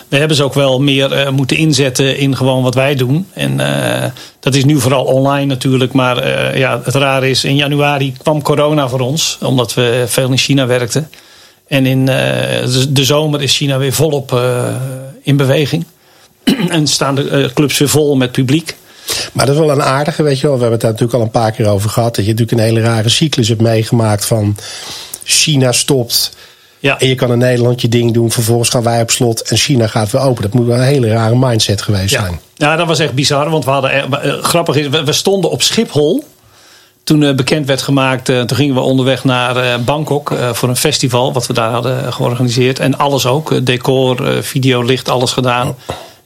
we 0.09 0.17
hebben 0.17 0.37
ze 0.37 0.45
ook 0.45 0.55
wel 0.55 0.81
meer 0.81 1.25
uh, 1.25 1.29
moeten 1.29 1.57
inzetten 1.57 2.17
in 2.17 2.37
gewoon 2.37 2.63
wat 2.63 2.75
wij 2.75 2.95
doen. 2.95 3.27
En 3.33 3.59
uh, 3.61 4.05
dat 4.41 4.55
is 4.55 4.65
nu 4.65 4.81
vooral 4.81 5.05
online 5.05 5.47
natuurlijk. 5.47 5.93
Maar 5.93 6.27
uh, 6.27 6.57
ja, 6.57 6.81
het 6.85 6.95
rare 6.95 7.31
is, 7.31 7.45
in 7.45 7.57
januari 7.57 8.15
kwam 8.23 8.43
corona 8.43 8.89
voor 8.89 9.01
ons. 9.01 9.39
Omdat 9.41 9.75
we 9.75 10.05
veel 10.07 10.31
in 10.31 10.39
China 10.39 10.67
werkten. 10.67 11.11
En 11.69 11.87
in 11.87 12.05
de 12.05 13.05
zomer 13.05 13.43
is 13.43 13.57
China 13.57 13.79
weer 13.79 13.93
volop 13.93 14.41
in 15.23 15.37
beweging. 15.37 15.85
en 16.69 16.87
staan 16.87 17.15
de 17.15 17.51
clubs 17.55 17.79
weer 17.79 17.89
vol 17.89 18.17
met 18.17 18.33
publiek. 18.33 18.77
Maar 19.33 19.47
dat 19.47 19.55
is 19.55 19.61
wel 19.61 19.71
een 19.71 19.83
aardige, 19.83 20.23
weet 20.23 20.41
je 20.41 20.47
wel. 20.47 20.57
We 20.57 20.63
hebben 20.63 20.81
het 20.81 20.81
daar 20.81 20.91
natuurlijk 20.91 21.19
al 21.19 21.25
een 21.25 21.43
paar 21.43 21.53
keer 21.53 21.69
over 21.69 21.91
gehad. 21.91 22.15
Dat 22.15 22.25
je 22.25 22.31
natuurlijk 22.31 22.59
een 22.59 22.67
hele 22.67 22.81
rare 22.81 23.09
cyclus 23.09 23.49
hebt 23.49 23.61
meegemaakt 23.61 24.25
van 24.25 24.57
China 25.25 25.73
stopt. 25.73 26.33
Ja. 26.79 26.99
En 26.99 27.09
je 27.09 27.15
kan 27.15 27.33
in 27.33 27.39
Nederland 27.39 27.81
je 27.81 27.89
ding 27.89 28.13
doen. 28.13 28.31
Vervolgens 28.31 28.69
gaan 28.69 28.83
wij 28.83 29.01
op 29.01 29.11
slot 29.11 29.41
en 29.43 29.57
China 29.57 29.87
gaat 29.87 30.11
weer 30.11 30.21
open. 30.21 30.43
Dat 30.43 30.55
moet 30.55 30.67
wel 30.67 30.77
een 30.77 30.83
hele 30.83 31.09
rare 31.09 31.37
mindset 31.37 31.83
geweest 31.83 32.11
ja. 32.11 32.21
zijn. 32.21 32.41
Ja, 32.57 32.77
dat 32.77 32.87
was 32.87 32.99
echt 32.99 33.13
bizar. 33.13 33.51
Want 33.51 33.65
we 33.65 33.71
hadden, 33.71 33.91
eh, 34.23 34.43
grappig 34.43 34.77
is, 34.77 34.89
we 34.89 35.13
stonden 35.13 35.51
op 35.51 35.63
Schiphol. 35.63 36.25
Toen 37.05 37.23
uh, 37.23 37.35
bekend 37.35 37.67
werd 37.67 37.83
gemaakt, 37.83 38.29
uh, 38.29 38.41
toen 38.41 38.57
gingen 38.57 38.75
we 38.75 38.81
onderweg 38.81 39.25
naar 39.25 39.81
Bangkok 39.81 40.35
voor 40.53 40.69
een 40.69 40.77
festival. 40.77 41.33
Wat 41.33 41.47
we 41.47 41.53
daar 41.53 41.71
hadden 41.71 42.13
georganiseerd. 42.13 42.79
En 42.79 42.99
alles 42.99 43.27
ook. 43.27 43.67
decor, 43.67 44.43
video, 44.43 44.83
licht, 44.83 45.09
alles 45.09 45.33
gedaan. 45.33 45.77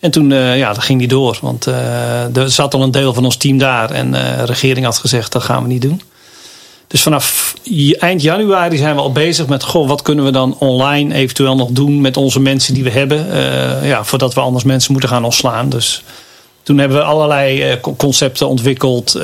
En 0.00 0.10
toen 0.10 0.30
uh, 0.30 0.58
ja, 0.58 0.72
dat 0.72 0.82
ging 0.82 0.98
die 0.98 1.08
door. 1.08 1.38
Want 1.42 1.66
uh, 1.66 2.36
er 2.36 2.50
zat 2.50 2.74
al 2.74 2.82
een 2.82 2.90
deel 2.90 3.14
van 3.14 3.24
ons 3.24 3.36
team 3.36 3.58
daar. 3.58 3.90
En 3.90 4.06
uh, 4.06 4.38
de 4.38 4.44
regering 4.44 4.84
had 4.84 4.98
gezegd, 4.98 5.32
dat 5.32 5.42
gaan 5.42 5.62
we 5.62 5.68
niet 5.68 5.82
doen. 5.82 6.02
Dus 6.86 7.02
vanaf 7.02 7.54
eind 7.98 8.22
januari 8.22 8.76
zijn 8.76 8.94
we 8.94 9.00
al 9.00 9.12
bezig 9.12 9.46
met... 9.46 9.62
Goh, 9.62 9.88
wat 9.88 10.02
kunnen 10.02 10.24
we 10.24 10.30
dan 10.30 10.56
online 10.58 11.14
eventueel 11.14 11.56
nog 11.56 11.68
doen 11.70 12.00
met 12.00 12.16
onze 12.16 12.40
mensen 12.40 12.74
die 12.74 12.84
we 12.84 12.90
hebben. 12.90 13.26
ja, 13.86 14.04
voordat 14.04 14.34
we 14.34 14.40
anders 14.40 14.64
mensen 14.64 14.92
moeten 14.92 15.10
gaan 15.10 15.24
ontslaan. 15.24 15.68
Dus 15.68 16.02
toen 16.62 16.78
hebben 16.78 16.98
we 16.98 17.04
allerlei 17.04 17.78
concepten 17.96 18.48
ontwikkeld. 18.48 19.14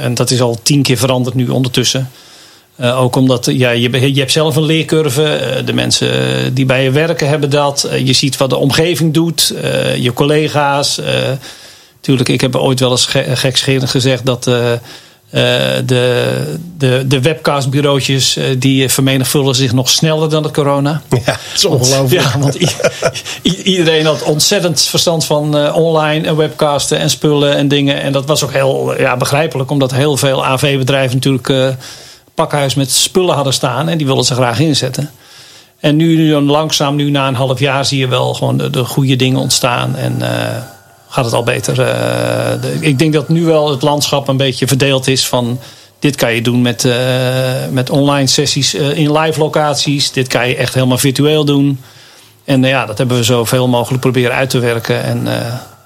en 0.00 0.14
dat 0.14 0.30
is 0.30 0.40
al 0.40 0.58
tien 0.62 0.82
keer 0.82 0.96
veranderd 0.96 1.34
nu 1.34 1.48
ondertussen. 1.48 2.10
Uh, 2.80 3.00
ook 3.00 3.16
omdat 3.16 3.44
ja, 3.44 3.70
je, 3.70 4.14
je 4.14 4.20
hebt 4.20 4.32
zelf 4.32 4.56
een 4.56 4.64
leercurve. 4.64 5.56
Uh, 5.58 5.66
de 5.66 5.72
mensen 5.72 6.54
die 6.54 6.66
bij 6.66 6.84
je 6.84 6.90
werken 6.90 7.28
hebben 7.28 7.50
dat. 7.50 7.88
Uh, 7.92 8.06
je 8.06 8.12
ziet 8.12 8.36
wat 8.36 8.50
de 8.50 8.56
omgeving 8.56 9.14
doet. 9.14 9.54
je 9.96 10.12
collega's. 10.12 11.00
Tuurlijk, 12.00 12.28
ik 12.28 12.40
heb 12.40 12.56
ooit 12.56 12.80
wel 12.80 12.90
eens 12.90 13.06
ge 13.06 13.36
gekscherend 13.36 13.90
gezegd 13.90 14.26
dat 14.26 14.44
de, 14.44 14.78
de, 15.86 17.04
de 17.06 17.20
webcastbureautjes 17.20 18.38
die 18.58 18.88
vermenigvuldigen 18.88 19.56
zich 19.56 19.72
nog 19.72 19.88
sneller 19.90 20.30
dan 20.30 20.42
het 20.42 20.52
corona. 20.52 21.02
Ja, 21.10 21.24
dat 21.24 21.38
is 21.54 21.64
ongelooflijk. 21.64 22.22
Ja, 22.22 22.38
want 22.38 22.58
iedereen 23.42 24.06
had 24.06 24.22
ontzettend 24.22 24.82
verstand 24.82 25.24
van 25.24 25.72
online 25.72 26.26
en 26.26 26.36
webcasten 26.36 26.98
en 26.98 27.10
spullen 27.10 27.56
en 27.56 27.68
dingen. 27.68 28.00
En 28.00 28.12
dat 28.12 28.26
was 28.26 28.44
ook 28.44 28.52
heel 28.52 29.00
ja, 29.00 29.16
begrijpelijk, 29.16 29.70
omdat 29.70 29.90
heel 29.92 30.16
veel 30.16 30.44
AV-bedrijven 30.44 31.14
natuurlijk 31.14 31.76
pakhuis 32.38 32.74
met 32.74 32.90
spullen 32.90 33.34
hadden 33.34 33.52
staan. 33.52 33.88
En 33.88 33.96
die 33.98 34.06
wilden 34.06 34.24
ze 34.24 34.34
graag 34.34 34.60
inzetten. 34.60 35.10
En 35.80 35.96
nu, 35.96 36.16
nu 36.16 36.40
langzaam, 36.40 36.96
nu 36.96 37.10
na 37.10 37.28
een 37.28 37.34
half 37.34 37.58
jaar, 37.58 37.84
zie 37.84 37.98
je 37.98 38.08
wel 38.08 38.34
gewoon 38.34 38.56
de, 38.56 38.70
de 38.70 38.84
goede 38.84 39.16
dingen 39.16 39.40
ontstaan. 39.40 39.96
En 39.96 40.16
uh, 40.20 40.28
gaat 41.08 41.24
het 41.24 41.34
al 41.34 41.42
beter. 41.42 41.74
De, 41.74 42.76
ik 42.80 42.98
denk 42.98 43.12
dat 43.12 43.28
nu 43.28 43.44
wel 43.44 43.70
het 43.70 43.82
landschap 43.82 44.28
een 44.28 44.36
beetje 44.36 44.66
verdeeld 44.66 45.06
is 45.06 45.28
van. 45.28 45.58
Dit 45.98 46.16
kan 46.16 46.34
je 46.34 46.42
doen 46.42 46.62
met, 46.62 46.84
uh, 46.84 46.94
met 47.70 47.90
online 47.90 48.26
sessies 48.26 48.74
in 48.74 49.18
live 49.18 49.38
locaties. 49.38 50.12
Dit 50.12 50.28
kan 50.28 50.48
je 50.48 50.56
echt 50.56 50.74
helemaal 50.74 50.98
virtueel 50.98 51.44
doen. 51.44 51.80
En 52.44 52.62
ja, 52.62 52.86
dat 52.86 52.98
hebben 52.98 53.16
we 53.16 53.22
zoveel 53.22 53.68
mogelijk 53.68 54.00
proberen 54.00 54.34
uit 54.34 54.50
te 54.50 54.58
werken. 54.58 55.02
En 55.02 55.26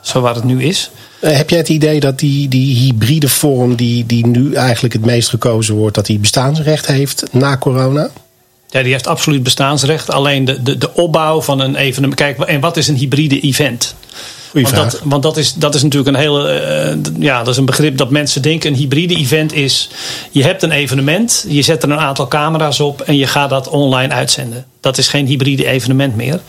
zo 0.02 0.21
waar 0.21 0.35
het 0.35 0.44
nu 0.44 0.62
is. 0.62 0.90
Heb 1.21 1.50
jij 1.50 1.59
het 1.59 1.68
idee 1.68 2.00
dat 2.00 2.18
die, 2.18 2.49
die 2.49 2.76
hybride 2.76 3.28
vorm, 3.28 3.75
die, 3.75 4.06
die 4.06 4.26
nu 4.26 4.54
eigenlijk 4.54 4.94
het 4.94 5.04
meest 5.04 5.28
gekozen 5.28 5.75
wordt, 5.75 5.94
dat 5.94 6.06
die 6.06 6.18
bestaansrecht 6.18 6.87
heeft 6.87 7.23
na 7.30 7.56
corona? 7.56 8.11
Ja, 8.68 8.82
die 8.82 8.92
heeft 8.92 9.06
absoluut 9.06 9.42
bestaansrecht. 9.42 10.11
Alleen 10.11 10.44
de, 10.44 10.62
de, 10.62 10.78
de 10.78 10.94
opbouw 10.94 11.40
van 11.40 11.61
een 11.61 11.76
evenement. 11.76 12.14
Kijk, 12.14 12.38
en 12.38 12.61
wat 12.61 12.76
is 12.76 12.88
een 12.88 12.97
hybride 12.97 13.40
event? 13.40 13.94
want 14.52 14.75
dat, 14.75 15.00
want 15.04 15.23
dat, 15.23 15.37
is, 15.37 15.54
dat 15.54 15.75
is 15.75 15.82
natuurlijk 15.82 16.16
een 16.16 16.23
hele. 16.23 16.97
Uh, 16.97 17.23
ja, 17.23 17.38
dat 17.38 17.49
is 17.49 17.56
een 17.56 17.64
begrip 17.64 17.97
dat 17.97 18.11
mensen 18.11 18.42
denken. 18.42 18.71
Een 18.71 18.78
hybride 18.78 19.14
event 19.14 19.52
is. 19.52 19.88
Je 20.30 20.42
hebt 20.42 20.62
een 20.62 20.71
evenement, 20.71 21.44
je 21.49 21.62
zet 21.62 21.82
er 21.82 21.90
een 21.90 21.99
aantal 21.99 22.28
camera's 22.28 22.80
op 22.80 23.00
en 23.00 23.16
je 23.16 23.26
gaat 23.26 23.50
dat 23.50 23.68
online 23.68 24.12
uitzenden. 24.12 24.64
Dat 24.80 24.99
is 24.99 25.09
geen 25.09 25.26
hybride 25.26 25.66
evenement 25.66 26.16
meer. 26.16 26.40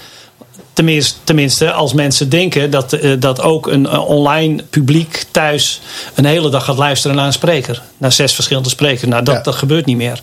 Tenminste, 0.73 1.17
tenminste, 1.23 1.71
als 1.71 1.93
mensen 1.93 2.29
denken 2.29 2.71
dat, 2.71 2.93
uh, 2.93 3.13
dat 3.19 3.41
ook 3.41 3.67
een 3.67 3.83
uh, 3.83 4.09
online 4.09 4.63
publiek 4.69 5.25
thuis 5.31 5.81
een 6.15 6.25
hele 6.25 6.49
dag 6.49 6.65
gaat 6.65 6.77
luisteren 6.77 7.15
naar 7.15 7.25
een 7.25 7.33
spreker. 7.33 7.81
Naar 7.97 8.11
zes 8.11 8.33
verschillende 8.33 8.69
sprekers. 8.69 9.09
Nou, 9.09 9.23
dat, 9.23 9.35
ja. 9.35 9.41
dat 9.41 9.55
gebeurt 9.55 9.85
niet 9.85 9.97
meer. 9.97 10.21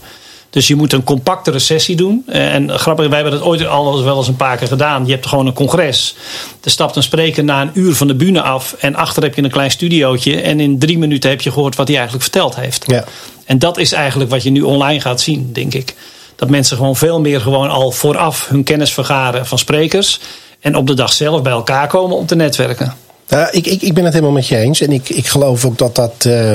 Dus 0.50 0.66
je 0.66 0.76
moet 0.76 0.92
een 0.92 1.04
compactere 1.04 1.58
sessie 1.58 1.96
doen. 1.96 2.22
En 2.26 2.78
grappig, 2.78 3.06
wij 3.08 3.20
hebben 3.20 3.38
dat 3.38 3.48
ooit 3.48 3.66
al 3.66 4.04
wel 4.04 4.16
eens 4.16 4.28
een 4.28 4.36
paar 4.36 4.56
keer 4.56 4.68
gedaan. 4.68 5.06
Je 5.06 5.12
hebt 5.12 5.26
gewoon 5.26 5.46
een 5.46 5.52
congres. 5.52 6.14
Er 6.62 6.70
stapt 6.70 6.96
een 6.96 7.02
spreker 7.02 7.44
na 7.44 7.62
een 7.62 7.70
uur 7.74 7.94
van 7.94 8.06
de 8.06 8.14
bühne 8.14 8.42
af. 8.42 8.76
En 8.78 8.94
achter 8.94 9.22
heb 9.22 9.34
je 9.34 9.42
een 9.42 9.50
klein 9.50 9.70
studiootje. 9.70 10.40
En 10.40 10.60
in 10.60 10.78
drie 10.78 10.98
minuten 10.98 11.30
heb 11.30 11.40
je 11.40 11.52
gehoord 11.52 11.76
wat 11.76 11.86
hij 11.86 11.96
eigenlijk 11.96 12.24
verteld 12.24 12.56
heeft. 12.56 12.84
Ja. 12.86 13.04
En 13.44 13.58
dat 13.58 13.78
is 13.78 13.92
eigenlijk 13.92 14.30
wat 14.30 14.42
je 14.42 14.50
nu 14.50 14.62
online 14.62 15.00
gaat 15.00 15.20
zien, 15.20 15.52
denk 15.52 15.74
ik. 15.74 15.94
Dat 16.40 16.48
mensen 16.48 16.76
gewoon 16.76 16.96
veel 16.96 17.20
meer 17.20 17.40
gewoon 17.40 17.70
al 17.70 17.90
vooraf 17.90 18.48
hun 18.48 18.64
kennis 18.64 18.92
vergaren 18.92 19.46
van 19.46 19.58
sprekers. 19.58 20.20
En 20.60 20.76
op 20.76 20.86
de 20.86 20.94
dag 20.94 21.12
zelf 21.12 21.42
bij 21.42 21.52
elkaar 21.52 21.88
komen 21.88 22.16
om 22.16 22.26
te 22.26 22.34
netwerken. 22.34 22.94
Ja, 23.28 23.50
ik, 23.52 23.66
ik, 23.66 23.82
ik 23.82 23.94
ben 23.94 24.04
het 24.04 24.12
helemaal 24.12 24.34
met 24.34 24.46
je 24.46 24.56
eens. 24.56 24.80
En 24.80 24.92
ik, 24.92 25.08
ik 25.08 25.26
geloof 25.26 25.64
ook 25.64 25.78
dat 25.78 25.94
dat. 25.94 26.24
Uh 26.26 26.54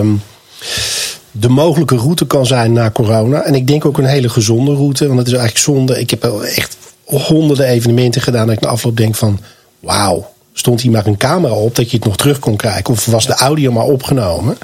de 1.31 1.49
mogelijke 1.49 1.95
route 1.95 2.27
kan 2.27 2.45
zijn 2.45 2.73
na 2.73 2.91
corona. 2.91 3.41
En 3.41 3.55
ik 3.55 3.67
denk 3.67 3.85
ook 3.85 3.97
een 3.97 4.05
hele 4.05 4.29
gezonde 4.29 4.73
route. 4.73 5.07
Want 5.07 5.19
het 5.19 5.27
is 5.27 5.33
eigenlijk 5.33 5.65
zonde. 5.65 5.99
Ik 5.99 6.09
heb 6.09 6.23
echt 6.55 6.77
honderden 7.03 7.67
evenementen 7.67 8.21
gedaan. 8.21 8.47
Dat 8.47 8.55
ik 8.55 8.61
na 8.61 8.67
afloop 8.67 8.97
denk 8.97 9.15
van 9.15 9.39
wauw. 9.79 10.31
Stond 10.53 10.81
hier 10.81 10.91
maar 10.91 11.05
een 11.05 11.17
camera 11.17 11.53
op 11.53 11.75
dat 11.75 11.91
je 11.91 11.97
het 11.97 12.05
nog 12.05 12.17
terug 12.17 12.39
kon 12.39 12.55
kijken? 12.55 12.93
Of 12.93 13.05
was 13.05 13.25
de 13.25 13.35
audio 13.35 13.71
maar 13.71 13.85
opgenomen? 13.85 14.57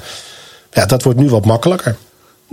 Ja, 0.72 0.86
dat 0.86 1.02
wordt 1.02 1.18
nu 1.18 1.28
wat 1.28 1.44
makkelijker. 1.44 1.96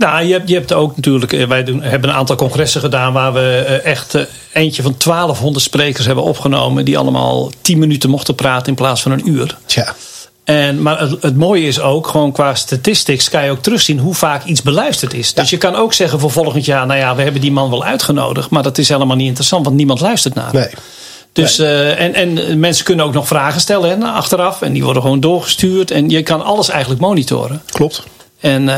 Nou, 0.00 0.24
je 0.24 0.32
hebt, 0.32 0.48
je 0.48 0.54
hebt 0.54 0.72
ook 0.72 0.96
natuurlijk. 0.96 1.32
eh, 1.32 1.46
Wij 1.46 1.64
doen, 1.64 1.82
hebben 1.82 2.10
een 2.10 2.16
aantal 2.16 2.36
congressen 2.36 2.80
gedaan 2.80 3.12
waar 3.12 3.32
we 3.32 3.64
eh, 3.66 3.90
echt 3.90 4.16
eentje 4.52 4.82
van 4.82 4.94
1200 5.04 5.64
sprekers 5.64 6.06
hebben 6.06 6.24
opgenomen. 6.24 6.84
Die 6.84 6.98
allemaal 6.98 7.50
10 7.60 7.78
minuten 7.78 8.10
mochten 8.10 8.34
praten 8.34 8.66
in 8.66 8.74
plaats 8.74 9.02
van 9.02 9.12
een 9.12 9.28
uur. 9.28 9.56
Tja. 9.66 9.94
En, 10.44 10.82
maar 10.82 11.00
het, 11.00 11.22
het, 11.22 11.36
mooie 11.36 11.66
is 11.66 11.80
ook, 11.80 12.06
gewoon 12.06 12.32
qua 12.32 12.54
statistics 12.54 13.28
kan 13.28 13.44
je 13.44 13.50
ook 13.50 13.62
terugzien 13.62 13.98
hoe 13.98 14.14
vaak 14.14 14.44
iets 14.44 14.62
beluisterd 14.62 15.14
is. 15.14 15.34
Dus 15.34 15.50
je 15.50 15.56
kan 15.56 15.74
ook 15.74 15.92
zeggen 15.92 16.20
voor 16.20 16.30
volgend 16.30 16.64
jaar, 16.64 16.86
nou 16.86 16.98
ja, 16.98 17.14
we 17.14 17.22
hebben 17.22 17.40
die 17.40 17.52
man 17.52 17.70
wel 17.70 17.84
uitgenodigd. 17.84 18.50
Maar 18.50 18.62
dat 18.62 18.78
is 18.78 18.88
helemaal 18.88 19.16
niet 19.16 19.26
interessant, 19.26 19.64
want 19.64 19.76
niemand 19.76 20.00
luistert 20.00 20.34
naar. 20.34 20.52
Nee. 20.52 20.70
Dus, 21.32 21.56
nee. 21.56 21.68
Uh, 21.68 22.00
en, 22.00 22.14
en 22.14 22.60
mensen 22.60 22.84
kunnen 22.84 23.04
ook 23.04 23.12
nog 23.12 23.26
vragen 23.26 23.60
stellen 23.60 24.00
hè, 24.00 24.06
achteraf. 24.06 24.62
En 24.62 24.72
die 24.72 24.84
worden 24.84 25.02
gewoon 25.02 25.20
doorgestuurd. 25.20 25.90
En 25.90 26.10
je 26.10 26.22
kan 26.22 26.44
alles 26.44 26.68
eigenlijk 26.68 27.00
monitoren. 27.00 27.62
Klopt. 27.66 28.02
En 28.40 28.62
uh, 28.62 28.76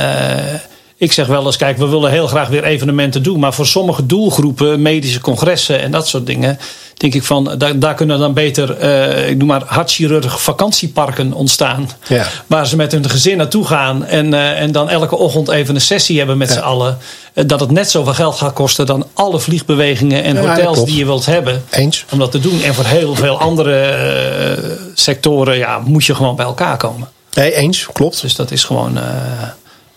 ik 1.03 1.13
zeg 1.13 1.27
wel 1.27 1.47
eens, 1.47 1.57
kijk, 1.57 1.77
we 1.77 1.87
willen 1.87 2.11
heel 2.11 2.27
graag 2.27 2.49
weer 2.49 2.65
evenementen 2.65 3.23
doen. 3.23 3.41
Maar 3.41 3.55
voor 3.55 3.67
sommige 3.67 4.07
doelgroepen, 4.07 4.83
medische 4.83 5.21
congressen 5.21 5.81
en 5.81 5.91
dat 5.91 6.09
soort 6.09 6.27
dingen 6.27 6.59
denk 6.97 7.15
ik 7.15 7.23
van, 7.23 7.55
daar, 7.59 7.79
daar 7.79 7.95
kunnen 7.95 8.19
dan 8.19 8.33
beter, 8.33 8.83
uh, 8.83 9.29
ik 9.29 9.37
noem 9.37 9.47
maar, 9.47 9.63
hartchirurg 9.67 10.43
vakantieparken 10.43 11.33
ontstaan. 11.33 11.91
Ja. 12.09 12.27
Waar 12.47 12.67
ze 12.67 12.77
met 12.77 12.93
hun 12.93 13.11
gezin 13.11 13.37
naartoe 13.37 13.67
gaan 13.67 14.05
en, 14.05 14.33
uh, 14.33 14.61
en 14.61 14.73
dan 14.73 14.89
elke 14.89 15.17
ochtend 15.17 15.49
even 15.49 15.75
een 15.75 15.81
sessie 15.81 16.19
hebben 16.19 16.39
met 16.39 16.49
ja. 16.49 16.55
z'n 16.55 16.61
allen. 16.61 16.99
Uh, 17.35 17.45
dat 17.47 17.61
het 17.61 17.71
net 17.71 17.91
zoveel 17.91 18.15
geld 18.15 18.35
gaat 18.35 18.53
kosten 18.53 18.87
dan 18.87 19.07
alle 19.13 19.41
vliegbewegingen 19.41 20.23
en 20.23 20.35
Ja, 20.35 20.49
hotels 20.49 20.85
die 20.85 20.97
je 20.97 21.05
wilt 21.05 21.27
hebben. 21.27 21.65
Eens. 21.71 22.05
Om 22.11 22.19
dat 22.19 22.31
te 22.31 22.41
doen. 22.41 22.63
En 22.63 22.75
voor 22.75 22.85
heel 22.85 23.15
veel 23.15 23.39
andere 23.39 24.79
sectoren 24.95 25.57
ja, 25.57 25.79
moet 25.85 26.05
je 26.05 26.15
gewoon 26.15 26.37
bij 26.37 26.47
elkaar 26.47 26.77
komen. 26.77 27.09
Nee, 27.35 27.55
eens, 27.55 27.87
klopt. 27.93 28.21
Dus 28.21 28.35
dat 28.35 28.51
is 28.51 28.65
gewoon. 28.65 28.99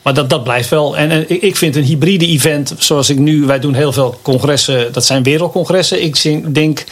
Maar 0.05 0.13
dat, 0.13 0.29
dat 0.29 0.43
blijft 0.43 0.69
wel. 0.69 0.97
En, 0.97 1.11
en 1.11 1.43
ik 1.43 1.55
vind 1.55 1.75
een 1.75 1.83
hybride 1.83 2.27
event, 2.27 2.73
zoals 2.77 3.09
ik 3.09 3.19
nu, 3.19 3.45
wij 3.45 3.59
doen 3.59 3.73
heel 3.73 3.93
veel 3.93 4.19
congressen, 4.21 4.93
dat 4.93 5.05
zijn 5.05 5.23
wereldcongressen. 5.23 6.03
Ik 6.03 6.53
denk, 6.53 6.83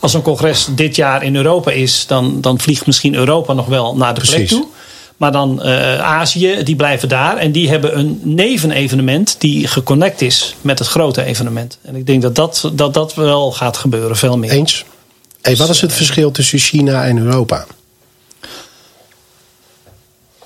als 0.00 0.14
een 0.14 0.22
congres 0.22 0.68
dit 0.70 0.96
jaar 0.96 1.22
in 1.22 1.36
Europa 1.36 1.70
is, 1.70 2.04
dan, 2.06 2.40
dan 2.40 2.60
vliegt 2.60 2.86
misschien 2.86 3.14
Europa 3.14 3.52
nog 3.52 3.66
wel 3.66 3.96
naar 3.96 4.14
de 4.14 4.20
plek 4.20 4.48
toe. 4.48 4.66
Maar 5.16 5.32
dan 5.32 5.60
uh, 5.62 5.98
Azië, 6.00 6.62
die 6.62 6.76
blijven 6.76 7.08
daar. 7.08 7.36
En 7.36 7.52
die 7.52 7.68
hebben 7.68 7.98
een 7.98 8.20
nevenevenement 8.22 9.36
die 9.38 9.66
geconnect 9.66 10.22
is 10.22 10.54
met 10.60 10.78
het 10.78 10.88
grote 10.88 11.24
evenement. 11.24 11.78
En 11.82 11.96
ik 11.96 12.06
denk 12.06 12.22
dat 12.22 12.34
dat, 12.34 12.70
dat, 12.72 12.94
dat 12.94 13.14
wel 13.14 13.52
gaat 13.52 13.76
gebeuren, 13.76 14.16
veel 14.16 14.38
meer. 14.38 14.50
Eens. 14.50 14.84
Hey, 15.40 15.56
wat 15.56 15.68
is 15.68 15.80
het 15.80 15.92
verschil 15.92 16.30
tussen 16.30 16.58
China 16.58 17.04
en 17.04 17.18
Europa? 17.18 17.66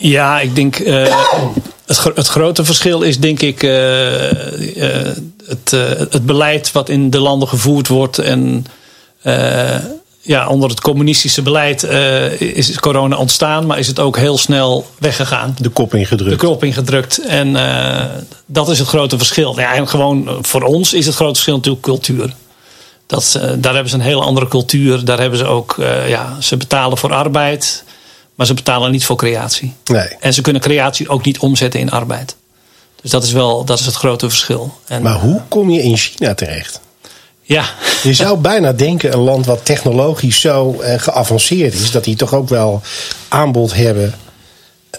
Ja, 0.00 0.40
ik 0.40 0.54
denk. 0.54 0.78
Uh, 0.78 1.02
het, 1.86 1.96
gro 1.96 2.12
het, 2.14 2.26
grote 2.26 2.64
verschil 2.64 3.02
is 3.02 3.18
denk 3.18 3.40
ik 3.40 3.62
uh, 3.62 4.32
uh, 4.32 5.08
het, 5.46 5.70
het, 6.10 6.26
beleid 6.26 6.72
wat 6.72 6.88
in 6.88 7.10
de 7.10 7.20
landen 7.20 7.48
gevoerd 7.48 7.88
wordt. 7.88 8.18
En 8.18 8.66
ja, 10.20 10.48
onder 10.48 10.70
het 10.70 10.80
communistische 10.80 11.42
beleid 11.42 11.82
is 12.38 12.78
corona 12.78 13.16
ontstaan, 13.16 13.66
maar 13.66 13.78
is 13.78 13.86
het 13.86 13.98
ook 13.98 14.16
heel 14.16 14.38
snel 14.38 14.86
weggegaan. 14.98 15.54
De 15.58 15.68
kop 15.68 15.94
ingedrukt. 15.94 16.40
De 16.40 16.46
kop 16.46 16.64
ingedrukt. 16.64 17.20
En 17.26 17.56
dat 18.46 18.68
is 18.68 18.78
het 18.78 18.88
grote 18.88 19.18
verschil. 19.18 19.58
Ja, 19.58 19.74
en 19.74 19.88
gewoon 19.88 20.38
voor 20.40 20.62
ons 20.62 20.92
is 20.92 21.06
het 21.06 21.14
grote 21.14 21.32
verschil 21.32 21.56
natuurlijk 21.56 21.84
cultuur. 21.84 22.34
Dat, 23.06 23.40
daar 23.58 23.72
hebben 23.72 23.90
ze 23.90 23.96
een 23.96 24.02
hele 24.02 24.22
andere 24.22 24.48
cultuur. 24.48 25.04
Daar 25.04 25.20
hebben 25.20 25.38
ze 25.38 25.46
ook, 25.46 25.76
ja, 26.06 26.36
ze 26.40 26.56
betalen 26.56 26.98
voor 26.98 27.12
arbeid. 27.12 27.84
Maar 28.40 28.48
ze 28.48 28.54
betalen 28.54 28.90
niet 28.90 29.04
voor 29.04 29.16
creatie. 29.16 29.74
Nee. 29.84 30.08
En 30.20 30.34
ze 30.34 30.40
kunnen 30.40 30.62
creatie 30.62 31.08
ook 31.08 31.24
niet 31.24 31.38
omzetten 31.38 31.80
in 31.80 31.90
arbeid. 31.90 32.36
Dus 33.02 33.10
dat 33.10 33.24
is 33.24 33.32
wel 33.32 33.64
dat 33.64 33.78
is 33.78 33.86
het 33.86 33.94
grote 33.94 34.28
verschil. 34.28 34.74
En, 34.86 35.02
maar 35.02 35.18
hoe 35.18 35.40
kom 35.48 35.70
je 35.70 35.82
in 35.82 35.96
China 35.96 36.34
terecht? 36.34 36.80
Ja. 37.42 37.64
Je 38.02 38.14
zou 38.14 38.38
bijna 38.50 38.72
denken, 38.72 39.12
een 39.12 39.18
land 39.18 39.46
wat 39.46 39.64
technologisch 39.64 40.40
zo 40.40 40.76
uh, 40.80 40.94
geavanceerd 40.96 41.74
is, 41.74 41.90
dat 41.90 42.04
die 42.04 42.16
toch 42.16 42.34
ook 42.34 42.48
wel 42.48 42.82
aanbod 43.28 43.74
hebben 43.74 44.14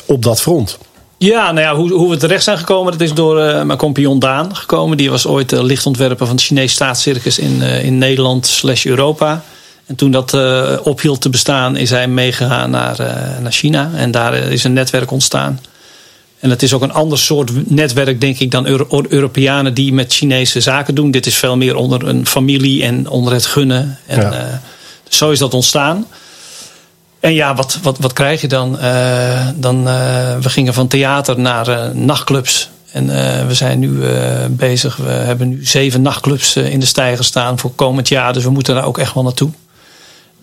op 0.06 0.24
dat 0.24 0.42
front. 0.42 0.78
Ja, 1.18 1.52
nou 1.52 1.66
ja, 1.66 1.76
hoe, 1.76 1.94
hoe 1.94 2.10
we 2.10 2.18
terecht 2.18 2.44
zijn 2.44 2.58
gekomen, 2.58 2.92
dat 2.92 3.02
is 3.02 3.14
door 3.14 3.40
uh, 3.40 3.62
mijn 3.64 3.80
compagnon 3.80 4.20
Daan 4.20 4.56
gekomen. 4.56 4.98
Die 4.98 5.10
was 5.10 5.28
ooit 5.28 5.52
uh, 5.52 5.62
lichtontwerper 5.62 6.26
van 6.26 6.36
het 6.36 6.46
Chinese 6.46 6.74
staatscircus 6.74 7.40
in, 7.40 7.62
in 7.62 7.98
Nederland 7.98 8.48
slash 8.48 8.86
Europa. 8.86 9.44
En 9.92 9.98
toen 9.98 10.12
dat 10.12 10.34
uh, 10.34 10.78
ophield 10.84 11.22
te 11.22 11.30
bestaan, 11.30 11.76
is 11.76 11.90
hij 11.90 12.08
meegegaan 12.08 12.70
naar, 12.70 13.00
uh, 13.00 13.08
naar 13.42 13.52
China. 13.52 13.92
En 13.96 14.12
daar 14.12 14.34
is 14.34 14.64
een 14.64 14.74
netwerk 14.74 15.12
ontstaan. 15.12 15.60
En 16.40 16.50
het 16.50 16.64
is 16.64 16.74
ook 16.74 16.82
een 16.82 16.94
ander 16.94 17.18
soort 17.18 17.70
netwerk, 17.70 18.22
denk 18.22 18.40
ik, 18.40 18.52
dan 18.52 18.68
Euro 18.68 19.04
Europeanen 19.10 19.74
die 19.74 19.94
met 19.94 20.14
Chinese 20.14 20.62
zaken 20.62 20.96
doen. 20.96 21.12
Dit 21.12 21.26
is 21.26 21.36
veel 21.36 21.58
meer 21.58 21.76
onder 21.76 22.08
een 22.08 22.28
familie 22.28 22.84
en 22.84 23.10
onder 23.10 23.34
het 23.34 23.46
gunnen. 23.46 23.98
En, 24.06 24.22
ja. 24.22 24.34
uh, 24.34 24.54
dus 25.04 25.18
zo 25.18 25.32
is 25.32 25.40
dat 25.40 25.54
ontstaan. 25.54 26.06
En 27.20 27.34
ja, 27.34 27.56
wat, 27.56 27.80
wat, 27.82 27.98
wat 27.98 28.14
krijg 28.14 28.42
je 28.42 28.48
dan? 28.48 28.72
dan 29.56 29.84
we 30.42 30.50
gingen 30.50 30.74
van 30.74 30.88
theater 30.88 31.40
naar 31.40 31.96
nachtclubs. 31.96 32.70
En 32.92 33.08
we 33.48 33.54
zijn 33.54 33.80
nu 33.80 34.00
bezig. 34.50 34.96
We 34.96 35.10
hebben 35.10 35.50
nu 35.50 35.66
zeven 35.66 36.02
nachtclubs 36.02 36.56
in 36.56 36.80
de 36.80 36.86
stijger 36.86 37.26
staan 37.26 37.60
voor 37.60 37.72
komend 37.76 38.08
jaar. 38.08 38.34
Dus 38.34 38.44
we 38.44 38.50
moeten 38.50 38.76
daar 38.76 38.86
ook 38.86 38.98
echt 38.98 39.14
wel 39.14 39.24
naartoe. 39.24 39.52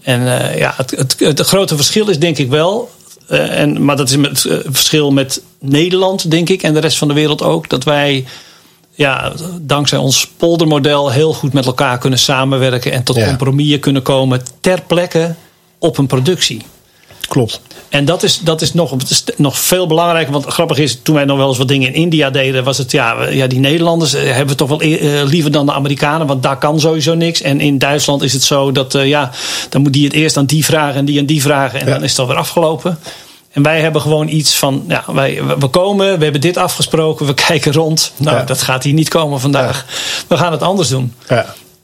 En 0.03 0.21
uh, 0.21 0.59
ja, 0.59 0.75
het, 0.77 0.91
het, 0.91 1.17
het, 1.19 1.41
grote 1.41 1.77
verschil 1.77 2.09
is 2.09 2.19
denk 2.19 2.39
ik 2.39 2.49
wel. 2.49 2.91
Uh, 3.31 3.61
en, 3.61 3.85
maar 3.85 3.97
dat 3.97 4.09
is 4.09 4.17
het 4.17 4.45
uh, 4.45 4.59
verschil 4.65 5.11
met 5.11 5.43
Nederland, 5.59 6.31
denk 6.31 6.49
ik, 6.49 6.63
en 6.63 6.75
de 6.75 6.81
rest 6.81 6.99
van 6.99 7.09
de 7.09 7.15
wereld 7.15 7.43
ook. 7.43 7.69
Dat 7.69 7.85
wij 7.85 8.25
ja, 8.95 9.33
dankzij 9.61 9.99
ons 9.99 10.27
poldermodel 10.37 11.11
heel 11.11 11.33
goed 11.35 11.53
met 11.53 11.67
elkaar 11.67 11.99
kunnen 11.99 12.19
samenwerken. 12.19 12.93
En 12.93 13.03
tot 13.03 13.17
Ja. 13.17 13.27
compromissen 13.27 13.81
kunnen 13.81 14.03
komen 14.03 14.43
ter 14.61 14.83
plekke 14.83 15.35
op 15.79 15.99
een 15.99 16.07
productie. 16.07 16.63
Klopt. 17.29 17.61
En 17.89 18.05
dat 18.05 18.23
is, 18.23 18.41
dat 18.41 18.61
is 18.61 18.73
nog, 18.73 18.97
nog 19.37 19.59
veel 19.59 19.87
belangrijker. 19.87 20.33
Want 20.33 20.47
grappig 20.47 20.79
is, 20.79 20.99
toen 21.03 21.15
wij 21.15 21.25
nog 21.25 21.37
wel 21.37 21.49
eens 21.49 21.59
wat 21.59 21.69
dingen 21.69 21.89
in 21.89 21.95
India 21.95 22.31
deden, 22.31 22.65
was 22.65 22.79
het 22.79 22.91
ja, 22.91 23.29
ja 23.29 23.47
die 23.47 23.59
Nederlanders 23.59 24.15
eh, 24.15 24.23
hebben 24.23 24.49
we 24.49 24.55
toch 24.55 24.69
wel 24.69 24.83
uh, 24.83 25.23
liever 25.25 25.51
dan 25.51 25.67
de 25.67 25.73
Amerikanen, 25.73 26.27
want 26.27 26.43
daar 26.43 26.59
kan 26.59 26.81
sowieso 26.81 27.15
niks. 27.15 27.43
En 27.43 27.61
in 27.61 27.79
Duitsland 27.79 28.23
is 28.23 28.33
het 28.33 28.43
zo 28.43 28.73
dat 28.73 28.95
uh, 28.95 29.07
ja, 29.07 29.31
dan 29.69 29.83
moet 29.83 29.93
die 29.93 30.05
het 30.05 30.13
eerst 30.13 30.37
aan 30.37 30.47
die 30.47 30.65
vragen 30.65 30.95
en 30.95 31.05
die 31.05 31.19
aan 31.19 31.27
die 31.27 31.43
vragen. 31.43 31.81
En 31.81 31.87
ja. 31.87 31.93
dan 31.93 32.03
is 32.03 32.11
het 32.11 32.19
alweer 32.19 32.37
afgelopen. 32.37 32.99
En 33.53 33.63
wij 33.63 33.81
hebben 33.81 34.01
gewoon 34.01 34.29
iets 34.29 34.57
van, 34.57 34.85
ja, 34.89 35.05
wij, 35.07 35.43
we 35.59 35.69
komen, 35.69 36.19
we 36.19 36.23
hebben 36.23 36.41
dit 36.41 36.57
afgesproken, 36.57 37.27
we 37.27 37.35
kijken 37.49 37.73
rond. 37.73 38.13
Nou, 38.17 38.37
ja. 38.37 38.45
dat 38.45 38.63
gaat 38.63 38.83
hier 38.83 38.93
niet 38.93 39.09
komen 39.09 39.41
vandaag. 39.41 39.87
We 40.29 40.37
gaan 40.37 40.53
het 40.53 40.63
anders 40.63 40.89
doen. 40.89 41.15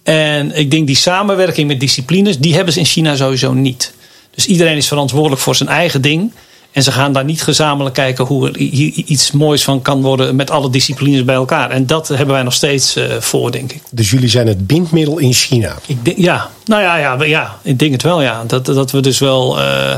En 0.03 0.57
ik 0.57 0.71
denk 0.71 0.87
die 0.87 0.97
samenwerking 0.97 1.69
met 1.69 1.81
disciplines, 1.81 2.39
die 2.39 2.55
hebben 2.55 2.73
ze 2.73 2.79
in 2.79 2.85
China 2.85 3.17
sowieso 3.17 3.53
niet. 3.53 3.93
Dus 4.35 4.47
iedereen 4.47 4.77
is 4.77 4.89
verantwoordelijk 4.89 5.41
voor 5.41 5.55
zijn 5.55 5.69
eigen 5.69 6.03
ding. 6.03 6.33
En 6.75 6.83
ze 6.83 6.93
gaan 6.93 7.13
daar 7.13 7.25
niet 7.25 7.43
gezamenlijk 7.43 7.95
kijken 7.95 8.25
hoe 8.25 8.49
er 8.49 8.57
iets 8.57 9.31
moois 9.31 9.65
van 9.65 9.83
kan 9.83 10.03
worden 10.03 10.37
met 10.37 10.51
alle 10.51 10.71
disciplines 10.71 11.25
bij 11.25 11.35
elkaar. 11.35 11.71
En 11.71 11.87
dat 11.87 12.09
hebben 12.09 12.35
wij 12.35 12.43
nog 12.43 12.53
steeds 12.53 12.97
uh, 12.97 13.05
voor, 13.19 13.53
denk 13.53 13.73
ik. 13.73 13.83
Dus 13.91 14.11
jullie 14.11 14.29
zijn 14.29 14.47
het 14.47 14.67
bindmiddel 14.67 15.19
in 15.19 15.33
China? 15.33 15.77
Ik 15.87 16.05
denk, 16.05 16.19
ja, 16.19 16.51
nou 16.65 16.83
ja, 16.83 16.97
ja, 16.97 17.25
ja, 17.25 17.59
ik 17.63 17.79
denk 17.79 17.93
het 17.93 18.03
wel, 18.03 18.23
ja. 18.23 18.45
Dat, 18.47 18.65
dat 18.65 18.91
we 18.91 19.01
dus 19.01 19.19
wel. 19.19 19.59
Uh, 19.59 19.95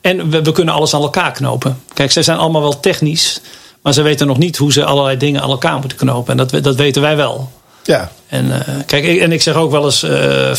en 0.00 0.30
we, 0.30 0.42
we, 0.42 0.52
kunnen 0.52 0.74
alles 0.74 0.94
aan 0.94 1.02
elkaar 1.02 1.32
knopen. 1.32 1.78
Kijk, 1.94 2.12
zij 2.12 2.22
zijn 2.22 2.38
allemaal 2.38 2.62
wel 2.62 2.80
technisch, 2.80 3.40
maar 3.82 3.92
ze 3.92 4.02
weten 4.02 4.26
nog 4.26 4.38
niet 4.38 4.56
hoe 4.56 4.72
ze 4.72 4.84
allerlei 4.84 5.16
dingen 5.16 5.42
aan 5.42 5.50
elkaar 5.50 5.78
moeten 5.78 5.98
knopen. 5.98 6.30
En 6.30 6.46
dat, 6.46 6.64
dat 6.64 6.76
weten 6.76 7.02
wij 7.02 7.16
wel. 7.16 7.50
Ja. 7.84 8.10
En, 8.28 8.46
uh, 8.46 8.58
kijk, 8.86 9.04
ik, 9.04 9.20
en 9.20 9.32
ik 9.32 9.42
zeg 9.42 9.54
ook 9.54 9.70
wel 9.70 9.84
eens 9.84 10.06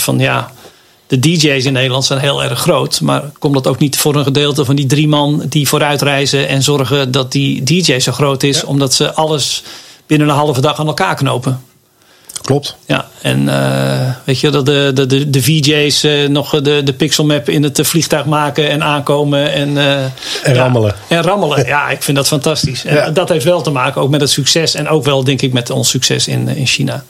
van 0.01 0.19
ja 0.19 0.51
de 1.07 1.19
DJ's 1.19 1.65
in 1.65 1.73
Nederland 1.73 2.05
zijn 2.05 2.19
heel 2.19 2.43
erg 2.43 2.59
groot. 2.59 3.01
Maar 3.01 3.23
komt 3.39 3.53
dat 3.53 3.67
ook 3.67 3.79
niet 3.79 3.97
voor 3.97 4.15
een 4.15 4.23
gedeelte 4.23 4.65
van 4.65 4.75
die 4.75 4.85
drie 4.85 5.07
man 5.07 5.43
die 5.49 5.67
vooruit 5.67 6.01
reizen 6.01 6.47
en 6.47 6.63
zorgen 6.63 7.11
dat 7.11 7.31
die 7.31 7.63
DJ 7.63 7.99
zo 7.99 8.11
groot 8.11 8.43
is, 8.43 8.61
ja. 8.61 8.67
omdat 8.67 8.93
ze 8.93 9.13
alles 9.13 9.63
binnen 10.07 10.27
een 10.27 10.35
halve 10.35 10.61
dag 10.61 10.79
aan 10.79 10.87
elkaar 10.87 11.15
knopen. 11.15 11.61
Klopt. 12.41 12.75
Ja, 12.85 13.07
en 13.21 13.41
uh, 13.41 14.09
weet 14.23 14.39
je 14.39 14.49
dat 14.49 14.65
de, 14.65 14.91
de, 14.93 15.05
de, 15.05 15.29
de 15.29 15.41
VJ's 15.41 16.03
uh, 16.03 16.27
nog 16.27 16.61
de, 16.61 16.83
de 16.83 16.93
pixelmap 16.93 17.49
in 17.49 17.63
het 17.63 17.79
vliegtuig 17.83 18.25
maken 18.25 18.69
en 18.69 18.83
aankomen 18.83 19.51
en, 19.53 19.69
uh, 19.69 20.03
en 20.03 20.13
ja, 20.43 20.53
rammelen. 20.53 20.95
En 21.07 21.21
rammelen, 21.21 21.65
ja, 21.65 21.89
ik 21.89 22.03
vind 22.03 22.17
dat 22.17 22.27
fantastisch. 22.27 22.85
En 22.85 22.95
ja. 22.95 23.09
dat 23.09 23.29
heeft 23.29 23.45
wel 23.45 23.61
te 23.61 23.69
maken 23.69 24.01
ook 24.01 24.09
met 24.09 24.21
het 24.21 24.29
succes 24.29 24.73
en 24.73 24.87
ook 24.87 25.03
wel, 25.03 25.23
denk 25.23 25.41
ik, 25.41 25.53
met 25.53 25.69
ons 25.69 25.89
succes 25.89 26.27
in, 26.27 26.47
in 26.47 26.67
China. 26.67 27.03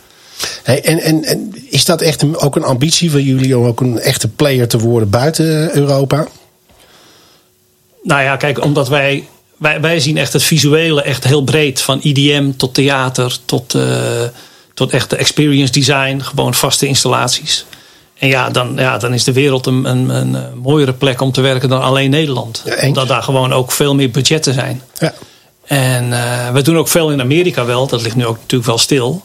Hey, 0.63 0.83
en, 0.83 0.99
en, 0.99 1.23
en, 1.23 1.53
is 1.69 1.85
dat 1.85 2.01
echt 2.01 2.21
een, 2.21 2.37
ook 2.37 2.55
een 2.55 2.63
ambitie 2.63 3.11
van 3.11 3.21
jullie 3.21 3.57
om 3.57 3.65
ook 3.65 3.81
een 3.81 3.99
echte 3.99 4.27
player 4.27 4.67
te 4.67 4.79
worden 4.79 5.09
buiten 5.09 5.75
Europa? 5.75 6.27
Nou 8.03 8.21
ja, 8.21 8.35
kijk, 8.35 8.63
omdat 8.63 8.87
wij, 8.87 9.27
wij, 9.57 9.81
wij 9.81 9.99
zien 9.99 10.17
echt 10.17 10.33
het 10.33 10.43
visuele 10.43 11.01
echt 11.01 11.23
heel 11.23 11.43
breed. 11.43 11.81
Van 11.81 11.99
IDM 12.01 12.51
tot 12.57 12.73
theater 12.73 13.37
tot, 13.45 13.73
uh, 13.73 14.21
tot 14.73 14.91
echte 14.91 15.15
experience 15.15 15.71
design. 15.71 16.19
Gewoon 16.19 16.53
vaste 16.53 16.87
installaties. 16.87 17.65
En 18.17 18.27
ja, 18.27 18.49
dan, 18.49 18.73
ja, 18.75 18.97
dan 18.97 19.13
is 19.13 19.23
de 19.23 19.33
wereld 19.33 19.65
een, 19.65 19.85
een, 19.85 20.09
een 20.09 20.37
mooiere 20.61 20.93
plek 20.93 21.21
om 21.21 21.31
te 21.31 21.41
werken 21.41 21.69
dan 21.69 21.81
alleen 21.81 22.09
Nederland. 22.09 22.61
Ja, 22.65 22.87
omdat 22.87 23.07
daar 23.07 23.23
gewoon 23.23 23.53
ook 23.53 23.71
veel 23.71 23.95
meer 23.95 24.11
budgetten 24.11 24.53
zijn. 24.53 24.81
Ja. 24.99 25.13
En 25.65 26.07
uh, 26.09 26.49
we 26.49 26.61
doen 26.61 26.77
ook 26.77 26.87
veel 26.87 27.11
in 27.11 27.21
Amerika 27.21 27.65
wel. 27.65 27.87
Dat 27.87 28.01
ligt 28.01 28.15
nu 28.15 28.25
ook 28.25 28.37
natuurlijk 28.37 28.69
wel 28.69 28.77
stil. 28.77 29.23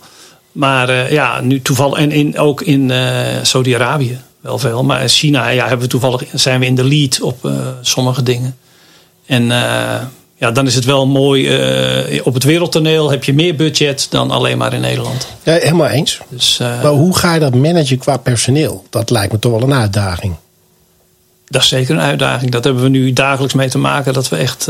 Maar 0.53 0.91
uh, 0.91 1.11
ja, 1.11 1.41
nu 1.41 1.63
toevallig. 1.63 1.99
En 1.99 2.11
in, 2.11 2.39
ook 2.39 2.61
in 2.61 2.89
uh, 2.89 3.27
Saudi-Arabië 3.43 4.19
wel 4.41 4.59
veel. 4.59 4.85
Maar 4.85 5.09
China 5.09 5.49
ja, 5.49 5.63
hebben 5.63 5.85
we 5.85 5.87
toevallig, 5.87 6.25
zijn 6.33 6.61
we 6.61 6.67
in 6.67 6.75
de 6.75 6.85
lead 6.85 7.21
op 7.21 7.45
uh, 7.45 7.53
sommige 7.81 8.23
dingen. 8.23 8.57
En 9.27 9.47
ja, 10.37 10.51
dan 10.53 10.67
is 10.67 10.75
het 10.75 10.85
wel 10.85 11.07
mooi. 11.07 12.21
op 12.23 12.35
het 12.35 12.45
wereldtoneel 12.45 13.11
heb 13.11 13.25
je 13.25 13.35
meer 13.35 13.57
budget 13.57 14.07
dan 14.11 14.31
alleen 14.31 14.59
maar 14.59 14.73
in 14.73 14.81
Nederland. 14.81 15.27
Ja, 15.43 15.53
helemaal 15.53 15.89
eens. 15.89 16.21
Dus, 16.29 16.59
maar 16.59 16.87
hoe 16.87 17.17
ga 17.17 17.35
je 17.35 17.41
dat 17.41 17.55
managen 17.55 17.99
qua 17.99 18.17
personeel? 18.17 18.85
Dat 18.91 19.11
lijkt 19.11 19.33
me 19.33 19.39
toch 19.39 19.53
wel 19.53 19.63
een 19.63 19.75
uitdaging. 19.75 20.35
Dat 21.47 21.63
is 21.63 21.69
zeker 21.69 21.95
een 21.95 22.01
uitdaging. 22.01 22.51
Dat 22.51 22.65
hebben 22.65 22.83
we 22.83 22.89
nu 22.89 23.13
dagelijks 23.13 23.55
mee 23.55 23.69
te 23.69 23.79
maken. 23.79 24.13
Dat 24.13 24.29
we 24.29 24.37
echt 24.37 24.65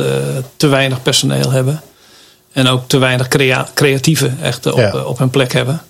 te 0.57 0.67
weinig 0.67 1.03
personeel 1.03 1.51
hebben. 1.51 1.83
En 2.53 2.67
ook 2.67 2.89
te 2.89 2.99
weinig 2.99 3.29
crea 3.29 3.69
creatieven 3.75 4.39
echt 4.43 4.67
op, 4.67 4.79
ja. 4.79 5.05
op 5.05 5.19
hun 5.19 5.31
plek 5.31 5.53
hebben. 5.53 5.83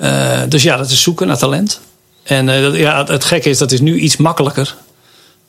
Uh, 0.00 0.40
dus 0.48 0.62
ja, 0.62 0.76
dat 0.76 0.90
is 0.90 1.02
zoeken 1.02 1.26
naar 1.26 1.38
talent. 1.38 1.80
En 2.22 2.48
uh, 2.48 2.62
dat, 2.62 2.76
ja, 2.76 3.04
het, 3.04 3.24
gekke 3.24 3.48
is, 3.48 3.58
dat 3.58 3.72
is 3.72 3.80
nu 3.80 3.98
iets 3.98 4.16
makkelijker 4.16 4.76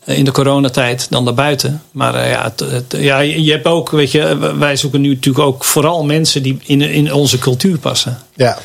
in 0.05 0.25
de 0.25 0.31
coronatijd 0.31 1.07
dan 1.09 1.25
daarbuiten. 1.25 1.81
Maar 1.91 2.15
uh, 2.15 2.31
ja, 2.31 2.43
het, 2.43 2.59
het, 2.59 2.95
ja, 2.97 3.19
je 3.19 3.51
hebt 3.51 3.65
ook, 3.65 3.89
weet 3.91 4.11
je, 4.11 4.37
wij 4.57 4.75
zoeken 4.75 5.01
nu 5.01 5.09
natuurlijk 5.09 5.45
ook 5.45 5.63
vooral 5.63 6.03
mensen 6.03 6.43
die 6.43 6.57
in, 6.65 6.81
in 6.81 7.13
onze 7.13 7.37
cultuur 7.37 7.77
passen. 7.77 8.19
Ja. 8.35 8.57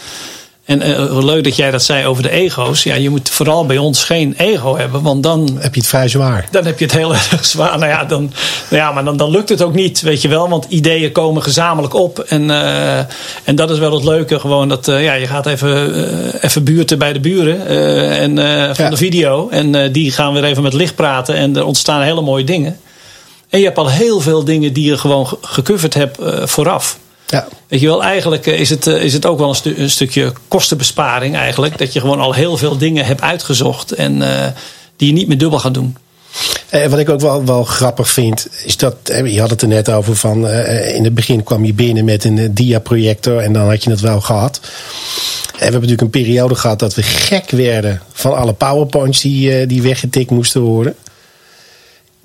En 0.67 0.89
uh, 0.89 1.25
leuk 1.25 1.45
dat 1.45 1.57
jij 1.57 1.71
dat 1.71 1.83
zei 1.83 2.07
over 2.07 2.23
de 2.23 2.31
ego's. 2.31 2.83
Ja, 2.83 2.95
je 2.95 3.11
moet 3.11 3.29
vooral 3.29 3.67
bij 3.67 3.79
ons 3.79 4.05
geen 4.05 4.35
ego 4.37 4.77
hebben, 4.77 5.03
want 5.03 5.23
dan. 5.23 5.57
Heb 5.59 5.75
je 5.75 5.81
het 5.81 5.89
vrij 5.89 6.09
zwaar? 6.09 6.49
Dan 6.51 6.65
heb 6.65 6.79
je 6.79 6.85
het 6.85 6.95
heel 6.95 7.15
erg 7.33 7.45
zwaar. 7.45 7.79
Nou 7.79 7.91
ja, 7.91 8.05
dan, 8.05 8.33
ja 8.71 8.93
maar 8.93 9.05
dan, 9.05 9.17
dan 9.17 9.31
lukt 9.31 9.49
het 9.49 9.63
ook 9.63 9.75
niet, 9.75 10.01
weet 10.01 10.23
je 10.23 10.29
wel. 10.29 10.49
Want 10.49 10.67
ideeën 10.69 11.13
komen 11.13 11.43
gezamenlijk 11.43 11.95
op. 11.95 12.19
En, 12.19 12.43
uh, 12.43 12.99
en 13.45 13.55
dat 13.55 13.71
is 13.71 13.79
wel 13.79 13.93
het 13.93 14.05
leuke, 14.05 14.41
gewoon 14.41 14.69
dat 14.69 14.89
uh, 14.89 15.05
ja, 15.05 15.13
je 15.13 15.27
gaat 15.27 15.47
even, 15.47 16.43
even 16.43 16.65
buurten 16.65 16.99
bij 16.99 17.13
de 17.13 17.21
buren 17.21 17.67
en, 18.17 18.37
van 18.75 18.85
ja. 18.85 18.91
de 18.91 18.97
video. 18.97 19.49
En 19.49 19.93
die 19.93 20.13
gaan 20.13 20.33
weer 20.33 20.45
even 20.45 20.63
met 20.63 20.73
licht 20.73 20.95
praten. 20.95 21.35
En 21.35 21.57
er 21.57 21.65
ontstaan 21.65 22.03
hele 22.03 22.23
mooie 22.23 22.45
dingen. 22.45 22.79
En 23.49 23.59
je 23.59 23.65
hebt 23.65 23.79
al 23.79 23.91
heel 23.91 24.21
veel 24.21 24.45
dingen 24.45 24.73
die 24.73 24.85
je 24.85 24.99
gewoon 24.99 25.39
gecoverd 25.41 25.95
hebt 25.95 26.19
vooraf. 26.45 26.99
Ja. 27.27 27.49
Weet 27.69 27.81
je 27.81 27.87
wel, 27.87 28.03
eigenlijk 28.03 28.47
is 28.47 28.71
het, 28.71 28.87
is 28.87 29.13
het 29.13 29.27
ook 29.27 29.39
wel 29.39 29.49
een, 29.49 29.55
stu 29.55 29.75
een, 29.77 29.91
stukje 29.91 30.33
kostenbesparing 30.49 31.37
eigenlijk. 31.37 31.79
Dat 31.79 31.93
je 31.93 32.01
gewoon 32.01 32.21
al 32.21 32.33
heel 32.33 32.57
veel 32.57 32.79
dingen 32.79 33.05
hebt 33.05 33.21
uitgezocht 33.21 33.93
en 33.93 34.17
uh, 34.17 34.47
die 34.97 35.09
je 35.09 35.15
niet 35.15 35.29
meer 35.29 35.39
dubbel 35.39 35.59
gaat 35.59 35.75
doen. 35.75 35.97
En 36.69 36.91
wat 36.91 36.99
ik 36.99 37.09
ook 37.09 37.21
wel, 37.21 37.45
wel 37.45 37.65
grappig 37.65 38.09
vind, 38.09 38.49
is 38.65 38.77
dat, 38.77 38.97
je 39.25 39.41
had 39.41 39.51
het 39.51 39.63
er 39.63 39.69
net 39.69 39.91
over 39.91 40.17
van, 40.17 40.47
uh, 40.47 40.95
in 40.95 41.05
het 41.05 41.15
begin 41.15 41.43
kwam 41.43 41.65
je 41.65 41.75
binnen 41.75 42.05
met 42.05 42.25
een 42.25 42.55
diaprojector 42.55 43.39
en 43.39 43.53
dan 43.53 43.69
had 43.69 43.85
je 43.85 43.91
het 43.91 44.01
wel 44.01 44.21
gehad. 44.21 44.61
En 44.63 44.69
we 45.53 45.63
hebben 45.63 45.73
natuurlijk 45.81 46.01
een 46.01 46.23
periode 46.23 46.55
gehad 46.55 46.79
dat 46.79 46.95
we 46.95 47.03
gek 47.03 47.51
werden 47.51 48.03
van 48.13 48.37
alle 48.37 48.53
powerpoints 48.53 49.21
die, 49.21 49.61
uh, 49.61 49.69
die 49.69 49.83
weggetikt 49.83 50.31
moesten 50.31 50.61
worden 50.61 50.95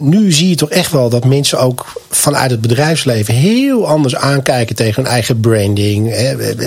nu 0.01 0.31
zie 0.31 0.49
je 0.49 0.55
toch 0.55 0.69
echt 0.69 0.91
wel 0.91 1.09
dat 1.09 1.25
mensen 1.25 1.59
ook 1.59 1.85
vanuit 2.09 2.51
het 2.51 2.61
bedrijfsleven 2.61 3.33
heel 3.33 3.87
anders 3.87 4.15
aankijken 4.15 4.75
tegen 4.75 5.03
hun 5.03 5.11
eigen 5.11 5.39
branding. 5.39 6.15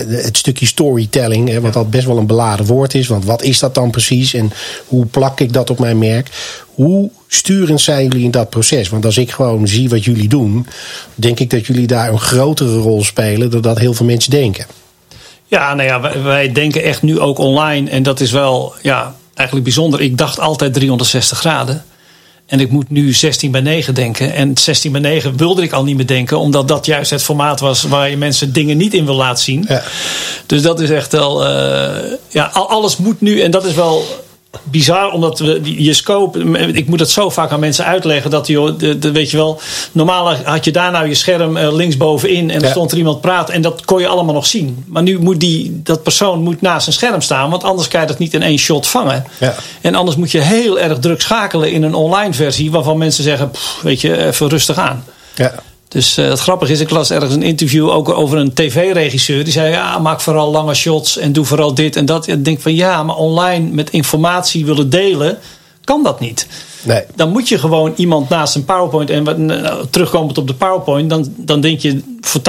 Het 0.09 0.37
stukje 0.37 0.67
storytelling, 0.67 1.61
wat 1.61 1.73
dat 1.73 1.91
best 1.91 2.07
wel 2.07 2.19
een 2.19 2.27
beladen 2.27 2.67
woord 2.67 2.95
is. 2.95 3.07
Want 3.07 3.25
wat 3.25 3.43
is 3.43 3.59
dat 3.59 3.75
dan 3.75 3.91
precies 3.91 4.35
en 4.35 4.53
hoe 4.87 5.07
plak 5.07 5.41
ik 5.41 5.53
dat 5.53 5.71
op 5.71 5.79
mijn 5.79 5.99
merk? 5.99 6.29
Hoe 6.75 7.11
sturend 7.29 7.81
zijn 7.81 8.03
jullie 8.03 8.25
in 8.25 8.31
dat 8.31 8.51
proces? 8.51 8.89
Want 8.89 9.05
als 9.05 9.19
ik 9.19 9.31
gewoon 9.31 9.69
zie 9.69 9.89
wat 9.89 10.05
jullie 10.05 10.29
doen, 10.29 10.67
denk 11.15 11.41
ik 11.41 11.51
dat 11.51 11.67
jullie 11.67 11.87
daar 11.87 12.13
een 12.13 12.21
grotere 12.21 12.77
rol 12.77 13.05
spelen 13.05 13.51
dan 13.51 13.61
dat 13.61 13.79
heel 13.79 13.95
veel 13.95 14.07
mensen 14.07 14.31
denken. 14.31 14.67
Ja, 15.47 15.75
nou 15.75 15.89
ja, 15.89 16.01
wij, 16.01 16.23
wij 16.23 16.53
denken 16.53 16.83
echt 16.83 17.03
nu 17.03 17.21
ook 17.21 17.39
online. 17.39 17.91
En 17.91 18.03
dat 18.03 18.21
is 18.21 18.31
wel 18.31 18.75
ja, 18.83 19.15
eigenlijk 19.35 19.69
bijzonder. 19.69 20.01
Ik 20.01 20.19
dacht 20.19 20.41
altijd 20.41 20.75
360 20.75 21.39
graden. 21.39 21.85
En 22.47 22.61
ik 22.61 22.71
moet 22.71 22.91
nu 22.91 23.13
16 23.13 23.51
bij 23.51 23.61
9 23.61 23.95
denken. 23.95 24.35
En 24.35 24.57
16 24.59 24.93
bij 24.93 25.01
9 25.01 25.37
wilde 25.37 25.63
ik 25.63 25.73
al 25.73 25.85
niet 25.85 25.97
meer 25.97 26.07
denken. 26.07 26.39
Omdat 26.39 26.69
dat 26.69 26.87
juist 26.87 27.11
het 27.11 27.23
formaat 27.23 27.61
was 27.61 27.83
waar 27.83 28.11
je 28.11 28.17
mensen 28.17 28.53
dingen 28.53 28.77
niet 28.77 28.95
in 28.95 29.05
wil 29.05 29.15
laten 29.15 29.45
zien. 29.45 29.65
Ja. 29.69 29.83
Dus 30.47 30.63
dat 30.63 30.81
is 30.81 30.91
echt 30.91 31.13
wel... 31.13 31.47
Uh, 31.47 32.13
ja, 32.29 32.45
alles 32.45 32.97
moet 32.97 33.21
nu. 33.21 33.41
En 33.41 33.51
dat 33.51 33.65
is 33.65 33.75
wel 33.75 34.24
bizar, 34.63 35.13
omdat 35.13 35.39
we, 35.39 35.61
je 35.83 35.93
scope, 35.93 36.39
ik 36.73 36.89
moet 36.89 37.01
het 37.01 37.11
zo 37.11 37.31
vaak 37.31 37.51
aan 37.51 37.61
mensen 37.61 37.85
uitleggen 37.85 38.31
dat 38.31 38.47
de, 38.47 38.99
de, 38.99 39.13
weet 39.13 39.31
je 39.31 39.37
wel, 39.37 39.61
normaal 39.93 40.35
had 40.35 40.65
je 40.65 40.73
daar 40.73 40.91
nou 40.91 41.09
je 41.09 41.15
scherm 41.15 41.57
uh, 41.57 41.73
linksbovenin 41.73 42.51
en 42.51 42.63
er 42.63 42.71
stond 42.71 42.93
er 42.93 42.99
iemand 42.99 43.21
praten 43.21 43.55
en 43.55 43.63
dat 43.63 43.85
kon 43.85 44.01
je 44.01 44.09
allemaal 44.09 44.35
nog 44.35 44.47
zien. 44.47 44.85
Maar 44.87 45.03
nu 45.03 45.19
moet 45.19 45.41
die, 45.41 45.81
dat 45.83 46.03
persoon 46.03 46.43
moet 46.43 46.61
naast 46.61 46.87
een 46.87 46.93
scherm 46.93 47.21
staan, 47.21 47.51
want 47.51 47.65
anders 47.65 47.89
kan 47.89 48.01
je 48.01 48.07
dat 48.07 48.19
niet 48.19 48.35
in 48.35 48.43
één 48.43 48.59
shot 48.59 48.87
vangen. 48.87 49.25
Ja. 49.39 49.55
En 49.81 49.95
anders 49.95 50.17
moet 50.17 50.31
je 50.31 50.41
heel 50.41 50.79
erg 50.79 50.99
druk 50.99 51.21
schakelen 51.21 51.73
in 51.73 51.83
een 51.83 51.95
online 51.95 52.33
versie 52.33 52.71
waarvan 52.71 52.99
mensen 52.99 53.25
zeggen, 53.25 53.51
pff, 53.51 53.81
weet 53.83 54.01
je, 54.01 54.25
even 54.27 54.49
rustig 54.49 54.77
aan. 54.77 55.05
Ja. 55.35 55.55
Dus 55.95 56.19
uh, 56.19 56.29
het 56.29 56.41
grappige 56.41 56.73
is, 56.73 56.81
ik 56.81 56.91
las 56.91 57.11
ergens 57.11 57.35
een 57.35 57.43
interview 57.43 57.89
ook 57.89 58.09
over 58.09 58.39
een 58.39 58.53
tv-regisseur. 58.53 59.45
Die 59.45 59.53
zei, 59.53 59.71
ja, 59.71 59.99
maak 59.99 60.21
vooral 60.21 60.51
lange 60.51 60.75
shots 60.75 61.19
en 61.19 61.33
doe 61.33 61.45
vooral 61.45 61.75
dit 61.75 61.97
en 61.97 62.07
dat. 62.07 62.27
En 62.27 62.39
ik 62.39 62.45
denk 62.45 62.61
van, 62.61 62.75
ja, 62.75 63.03
maar 63.03 63.17
online 63.17 63.71
met 63.71 63.91
informatie 63.91 64.65
willen 64.65 64.91
delen, 64.91 65.39
kan 65.85 66.03
dat 66.03 66.21
niet. 66.21 66.47
Nee. 66.83 67.03
Dan 67.15 67.31
moet 67.31 67.49
je 67.49 67.59
gewoon 67.59 67.93
iemand 67.97 68.29
naast 68.29 68.55
een 68.55 68.65
PowerPoint... 68.65 69.11
en 69.11 69.51
uh, 69.51 69.73
terugkomend 69.91 70.39
op 70.39 70.47
de 70.47 70.55
PowerPoint... 70.55 71.11
Dan, 71.11 71.35
dan 71.37 71.61
denk 71.61 71.81
je 71.81 72.03
voor 72.21 72.41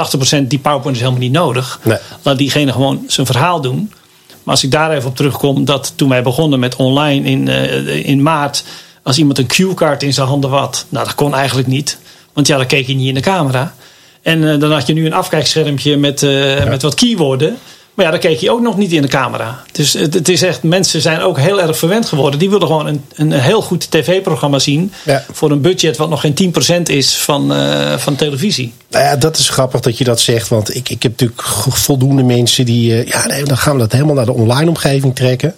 80% 0.42 0.48
die 0.48 0.60
PowerPoint 0.60 0.98
is 0.98 1.04
helemaal 1.04 1.24
niet 1.24 1.32
nodig. 1.32 1.80
Nee. 1.84 1.98
Laat 2.22 2.38
diegene 2.38 2.72
gewoon 2.72 3.04
zijn 3.08 3.26
verhaal 3.26 3.62
doen. 3.62 3.92
Maar 4.28 4.54
als 4.54 4.64
ik 4.64 4.72
daar 4.72 4.92
even 4.92 5.10
op 5.10 5.16
terugkom... 5.16 5.66
dat 5.66 5.94
toen 5.96 6.10
wij 6.10 6.24
begonnen 6.24 6.60
met 6.60 6.76
online 6.76 7.30
in, 7.30 7.48
uh, 7.48 8.08
in 8.08 8.22
maart 8.22 8.64
Als 9.04 9.18
iemand 9.18 9.38
een 9.38 9.48
cue-kaart 9.48 10.04
in 10.04 10.14
zijn 10.14 10.28
handen 10.28 10.50
had. 10.50 10.86
Nou, 10.90 11.06
dat 11.06 11.16
kon 11.16 11.36
eigenlijk 11.36 11.68
niet. 11.68 11.98
Want 12.36 12.48
ja, 12.48 12.58
dan 12.58 12.66
keek 12.66 12.88
je 12.88 12.96
niet 12.96 13.08
in 13.08 13.14
de 13.14 13.20
camera. 13.20 13.76
En 14.22 14.52
eh, 14.52 14.60
dan 14.60 14.72
had 14.72 14.88
je 14.88 14.94
nu 14.94 15.06
een 15.06 15.14
afkijkschermpje 15.14 15.98
met, 15.98 16.24
eh, 16.24 16.68
met 16.68 16.82
wat 16.82 16.94
keywoorden. 16.94 17.58
Maar 17.94 18.06
ja, 18.06 18.12
dan 18.12 18.20
keek 18.20 18.40
je 18.40 18.52
ook 18.52 18.62
nog 18.62 18.78
niet 18.78 18.92
in 18.92 19.02
de 19.02 19.08
camera. 19.08 19.64
Dus 19.72 19.94
het, 19.94 20.14
het, 20.14 20.30
is 20.30 20.42
echt, 20.42 20.64
mensen 20.64 21.02
zijn 21.02 21.22
ook 21.22 21.38
heel 21.40 21.62
erg 21.62 21.78
verwend 21.78 22.06
geworden. 22.06 22.40
Die 22.40 22.50
willen 22.50 22.68
gewoon 22.68 22.88
een, 22.88 23.04
een 23.16 23.32
heel 23.32 23.62
goed 23.62 23.92
tv-programma 23.92 24.60
zien. 24.60 24.94
Ja. 25.04 25.26
Voor 25.32 25.52
een 25.52 25.62
budget 25.62 25.98
wat 25.98 26.10
nog 26.10 26.22
geen 26.22 26.54
10% 26.80 26.82
is 26.84 27.18
van, 27.18 27.54
eh, 27.54 27.98
van 27.98 28.16
televisie. 28.16 28.74
Nou 28.90 29.04
ja, 29.04 29.16
dat 29.16 29.38
is 29.38 29.50
grappig 29.50 29.80
dat 29.80 29.98
je 29.98 30.04
dat 30.04 30.20
zegt. 30.20 30.48
Want 30.48 30.76
ik, 30.76 30.90
ik 30.90 31.04
heb 31.04 31.12
natuurlijk 31.12 31.42
voldoende 31.88 32.24
mensen 32.24 32.66
die. 32.66 33.08
ja, 33.08 33.26
nee, 33.26 33.44
dan 33.44 33.58
gaan 33.58 33.74
we 33.74 33.80
dat 33.80 33.92
helemaal 33.92 34.16
naar 34.16 34.26
de 34.26 34.34
online 34.34 34.70
omgeving 34.70 35.16
trekken. 35.16 35.56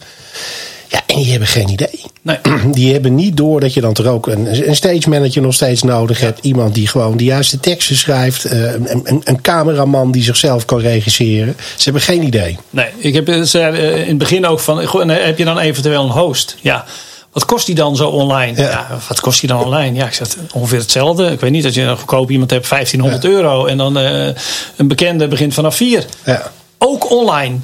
Ja, 0.89 1.01
en 1.07 1.15
die 1.15 1.29
hebben 1.29 1.47
geen 1.47 1.69
idee. 1.69 2.01
Nee. 2.21 2.37
Die 2.71 2.93
hebben 2.93 3.15
niet 3.15 3.37
door 3.37 3.59
dat 3.59 3.73
je 3.73 3.81
dan 3.81 3.93
toch 3.93 4.05
ook 4.05 4.27
een, 4.27 4.67
een 4.67 4.75
stage 4.75 5.09
manager 5.09 5.41
nog 5.41 5.53
steeds 5.53 5.83
nodig 5.83 6.19
hebt. 6.19 6.39
Iemand 6.45 6.73
die 6.73 6.87
gewoon 6.87 7.17
de 7.17 7.23
juiste 7.23 7.59
teksten 7.59 7.95
schrijft. 7.95 8.45
eh, 8.45 8.73
Een, 8.73 8.99
een, 9.03 9.21
een 9.23 9.41
cameraman 9.41 10.11
die 10.11 10.23
zichzelf 10.23 10.65
kan 10.65 10.79
regisseren. 10.79 11.55
Ze 11.75 11.83
hebben 11.83 12.01
geen 12.01 12.23
idee. 12.23 12.57
Nee, 12.69 12.87
ik 12.97 13.13
heb 13.13 13.29
eh, 13.29 13.41
zei, 13.41 13.77
eh, 13.77 14.01
in 14.01 14.07
het 14.07 14.17
begin 14.17 14.45
ook 14.45 14.59
van, 14.59 14.85
goh, 14.85 15.09
heb 15.09 15.37
je 15.37 15.45
dan 15.45 15.59
eventueel 15.59 16.03
een 16.03 16.09
host? 16.09 16.55
Ja. 16.61 16.85
Wat 17.31 17.45
kost 17.45 17.65
die 17.65 17.75
dan 17.75 17.95
zo 17.95 18.07
online? 18.09 18.61
Ja. 18.61 18.69
Ja. 18.69 18.87
wat 19.07 19.19
kost 19.19 19.39
die 19.39 19.49
dan 19.49 19.63
online? 19.63 19.95
Ja, 19.97 20.05
ik 20.05 20.13
zeg 20.13 20.27
ongeveer 20.53 20.79
hetzelfde. 20.79 21.31
Ik 21.31 21.39
weet 21.39 21.51
niet 21.51 21.63
dat 21.63 21.73
je 21.73 21.81
een 21.81 21.97
goedkoop 21.97 22.31
iemand 22.31 22.51
hebt 22.51 22.69
1500 22.69 23.25
euro 23.33 23.65
en 23.65 23.77
dan 23.77 23.95
een 23.95 24.87
bekende 24.87 25.27
begint 25.27 25.53
vanaf 25.53 25.75
4. 25.75 26.05
Ja. 26.25 26.51
Ook 26.77 27.11
online. 27.11 27.55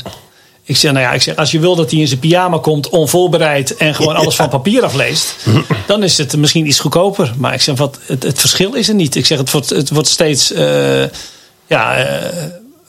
Ik 0.66 0.78
zeg, 0.78 0.92
nou 0.92 1.06
ja, 1.06 1.12
ik 1.12 1.22
zeg, 1.22 1.36
als 1.36 1.52
je 1.52 1.60
wil 1.60 1.76
dat 1.76 1.92
hij 1.92 2.00
in 2.00 2.08
zijn 2.08 2.20
pyjama 2.20 2.58
komt, 2.58 2.90
onvoorbereid 2.90 3.76
en 3.76 3.96
gewoon 3.96 4.16
alles 4.16 4.36
van 4.36 4.50
papier 4.50 4.84
afleest, 4.84 5.36
dan 5.88 6.04
is 6.04 6.18
het 6.18 6.38
misschien 6.38 6.68
iets 6.68 6.80
goedkoper. 6.80 7.34
Maar 7.38 7.54
ik 7.54 7.62
zeg, 7.62 7.78
wat, 7.78 8.00
het, 8.06 8.24
het 8.24 8.40
verschil 8.40 8.74
is 8.74 8.88
er 8.88 8.96
niet. 8.96 9.16
Ik 9.16 9.26
zeg, 9.26 9.38
het 9.38 9.52
wordt, 9.52 9.70
het 9.70 9.90
wordt 9.90 10.08
steeds 10.08 10.52
eh, 10.52 11.04
ja, 11.68 11.96
eh, 11.96 12.44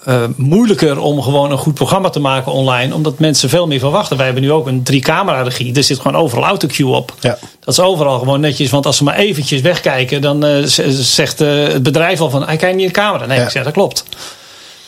eh, 0.04 0.22
moeilijker 0.37 0.98
om 0.98 1.22
gewoon 1.22 1.50
een 1.50 1.58
goed 1.58 1.74
programma 1.74 2.10
te 2.10 2.20
maken 2.20 2.52
online, 2.52 2.94
omdat 2.94 3.18
mensen 3.18 3.48
veel 3.48 3.66
meer 3.66 3.78
verwachten. 3.78 4.16
Wij 4.16 4.26
hebben 4.26 4.42
nu 4.42 4.52
ook 4.52 4.66
een 4.66 4.82
drie-camera 4.82 5.42
regie. 5.42 5.74
Er 5.74 5.84
zit 5.84 6.00
gewoon 6.00 6.22
overal 6.22 6.44
autocue 6.44 6.87
op. 6.87 7.14
Ja. 7.20 7.38
Dat 7.60 7.78
is 7.78 7.80
overal 7.80 8.18
gewoon 8.18 8.40
netjes, 8.40 8.70
want 8.70 8.87
als 8.87 8.96
ze 8.96 9.04
maar 9.04 9.16
eventjes 9.16 9.60
wegkijken, 9.60 10.20
dan 10.20 10.62
zegt 10.66 11.38
het 11.38 11.82
bedrijf 11.82 12.20
al 12.20 12.30
van, 12.30 12.46
hij 12.46 12.56
kijkt 12.56 12.76
niet 12.76 12.87
in 12.87 12.92
de 12.92 12.98
camera. 12.98 13.26
Nee, 13.26 13.38
Ja. 13.38 13.44
ik 13.44 13.50
zeg, 13.50 13.64
dat 13.64 13.72
klopt. 13.72 14.04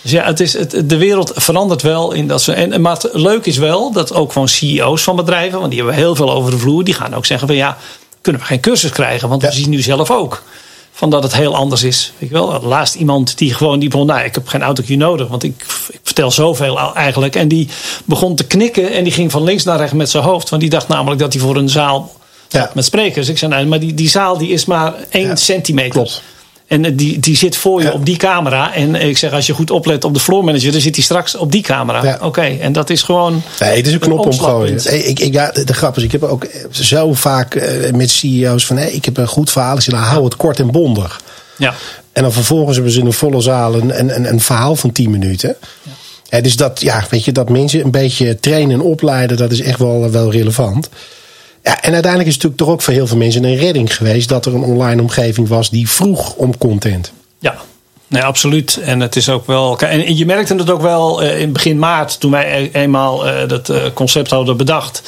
Dus 0.06 0.14
ja, 0.14 0.24
het 0.24 0.40
is, 0.40 0.52
het, 0.52 0.82
de 0.88 0.96
wereld 0.96 1.32
verandert 1.34 1.82
wel 1.82 2.12
in 2.12 2.26
dat 2.28 2.42
ze. 2.42 2.52
En, 2.52 2.80
maar 2.80 2.92
het 2.92 3.08
leuk 3.12 3.46
is 3.46 3.56
wel 3.56 3.92
dat 3.92 4.12
ook 4.14 4.32
gewoon 4.32 4.48
CEO's 4.48 5.02
van 5.02 5.16
bedrijven, 5.16 5.58
want 5.58 5.70
die 5.70 5.80
hebben 5.80 5.98
heel 5.98 6.14
veel 6.14 6.32
over 6.32 6.50
de 6.50 6.58
vloer, 6.58 6.84
die 6.84 6.94
gaan 6.94 7.14
ook 7.14 7.26
zeggen 7.26 7.46
van 7.46 7.56
ja, 7.56 7.76
kunnen 8.20 8.40
we 8.40 8.46
geen 8.46 8.60
cursus 8.60 8.90
krijgen? 8.90 9.28
Want 9.28 9.42
Ja. 9.42 9.48
we 9.48 9.54
zien 9.54 9.70
nu 9.70 9.80
zelf 9.82 10.10
ook 10.10 10.42
van 10.92 11.10
dat 11.10 11.22
het 11.22 11.34
heel 11.34 11.54
anders 11.54 11.82
is. 11.82 12.12
Weet 12.18 12.28
je 12.28 12.34
wel, 12.34 12.60
laatst 12.62 12.94
iemand 12.94 13.38
die 13.38 13.54
gewoon 13.54 13.78
die 13.78 13.88
begon, 13.88 14.06
nou, 14.06 14.24
ik 14.24 14.34
heb 14.34 14.48
geen 14.48 14.62
autocue 14.62 14.96
nodig, 14.96 15.28
want 15.28 15.42
ik, 15.42 15.64
ik 15.88 16.00
vertel 16.02 16.30
zoveel 16.30 16.94
eigenlijk. 16.94 17.36
En 17.36 17.48
die 17.48 17.68
begon 18.04 18.34
te 18.34 18.44
knikken 18.46 18.90
en 18.92 19.04
die 19.04 19.12
ging 19.12 19.30
van 19.30 19.42
links 19.44 19.64
naar 19.64 19.76
rechts 19.78 19.92
met 19.94 20.10
zijn 20.10 20.22
hoofd, 20.24 20.48
want 20.48 20.62
die 20.62 20.70
dacht 20.70 20.88
namelijk 20.88 21.20
dat 21.20 21.32
hij 21.32 21.42
voor 21.42 21.56
een 21.56 21.68
zaal 21.68 22.12
Ja. 22.48 22.70
met 22.74 22.84
sprekers. 22.84 23.28
Ik 23.28 23.38
zei, 23.38 23.50
nou, 23.50 23.66
maar 23.66 23.80
die, 23.80 23.94
die 23.94 24.08
zaal 24.08 24.38
die 24.38 24.50
is 24.50 24.64
maar 24.64 24.94
één 25.08 25.26
Ja, 25.26 25.36
centimeter. 25.36 25.90
klopt. 25.90 26.22
En 26.66 26.84
eh, 26.84 26.92
die, 26.94 27.18
die 27.18 27.36
zit 27.36 27.56
voor 27.56 27.82
je 27.82 27.92
op 27.92 28.06
die 28.06 28.16
camera. 28.16 28.74
En 28.74 28.94
ik 28.94 29.18
zeg, 29.18 29.32
als 29.32 29.46
je 29.46 29.52
goed 29.52 29.70
oplet 29.70 30.04
op 30.04 30.14
de 30.14 30.20
floor 30.20 30.44
manager, 30.44 30.72
dan 30.72 30.80
zit 30.80 30.94
hij 30.94 31.04
straks 31.04 31.36
op 31.36 31.52
die 31.52 31.62
camera. 31.62 32.02
Ja. 32.02 32.18
Oké, 32.22 32.40
en 32.40 32.72
dat 32.72 32.90
is 32.90 33.02
gewoon. 33.02 33.42
Nee, 33.60 33.76
het 33.76 33.86
is 33.86 33.92
een 33.92 33.98
knop 33.98 34.26
omgooien. 34.26 34.80
Hey, 34.82 34.98
Ik, 34.98 35.18
ik, 35.18 35.32
ja, 35.32 35.50
de 35.64 35.74
grap 35.74 35.96
is, 35.96 36.02
ik 36.02 36.12
heb 36.12 36.22
ook 36.22 36.46
zo 36.70 37.14
vaak 37.14 37.54
eh, 37.54 37.92
met 37.92 38.10
CEO's 38.10 38.66
van... 38.66 38.76
Hey, 38.76 38.90
ik 38.90 39.04
heb 39.04 39.16
een 39.16 39.28
goed 39.28 39.50
verhaal. 39.50 39.76
Ik 39.76 39.82
zeg, 39.82 39.94
nou, 39.94 40.06
hou 40.06 40.24
het 40.24 40.36
kort 40.36 40.58
en 40.58 40.70
bondig. 40.70 41.20
Ja, 41.56 41.74
En 42.12 42.22
dan 42.22 42.32
vervolgens 42.32 42.74
hebben 42.74 42.92
ze 42.92 43.00
in 43.00 43.06
een 43.06 43.12
volle 43.12 43.40
zaal 43.40 43.74
een, 43.74 43.98
een, 43.98 44.16
een, 44.16 44.28
een 44.28 44.40
verhaal 44.40 44.76
van 44.76 44.92
10 44.92 45.10
minuten. 45.10 45.56
Ja, 46.28 46.40
dus 46.40 46.56
dat, 46.56 46.80
ja, 46.80 47.04
weet 47.10 47.24
je, 47.24 47.32
dat 47.32 47.48
mensen 47.48 47.84
een 47.84 47.90
beetje 47.90 48.40
trainen 48.40 48.74
en 48.74 48.80
opleiden, 48.80 49.36
dat 49.36 49.52
is 49.52 49.60
echt 49.60 49.78
wel, 49.78 50.10
wel 50.10 50.30
relevant. 50.32 50.88
Ja, 51.66 51.80
en 51.80 51.92
uiteindelijk 51.92 52.28
is 52.28 52.34
het 52.34 52.42
natuurlijk 52.42 52.56
toch 52.56 52.68
ook 52.68 52.82
voor 52.82 52.92
heel 52.92 53.06
veel 53.06 53.16
mensen 53.16 53.44
een 53.44 53.56
redding 53.56 53.96
geweest 53.96 54.28
dat 54.28 54.46
er 54.46 54.54
een 54.54 54.62
online 54.62 55.00
omgeving 55.00 55.48
was 55.48 55.70
die 55.70 55.88
vroeg 55.90 56.34
om 56.34 56.58
content. 56.58 57.12
ja. 57.38 57.56
Nee, 58.08 58.22
absoluut. 58.22 58.76
En 58.82 59.00
het 59.00 59.16
is 59.16 59.28
ook 59.28 59.46
wel. 59.46 59.78
En 59.78 60.16
je 60.16 60.26
merkte 60.26 60.54
het 60.54 60.70
ook 60.70 60.80
wel 60.80 61.22
eh, 61.22 61.40
in 61.40 61.52
begin 61.52 61.78
maart, 61.78 62.20
toen 62.20 62.30
wij 62.30 62.62
e- 62.62 62.70
eenmaal 62.72 63.28
eh, 63.28 63.48
dat 63.48 63.68
eh, 63.68 63.82
concept 63.94 64.30
hadden 64.30 64.56
bedacht. 64.56 65.02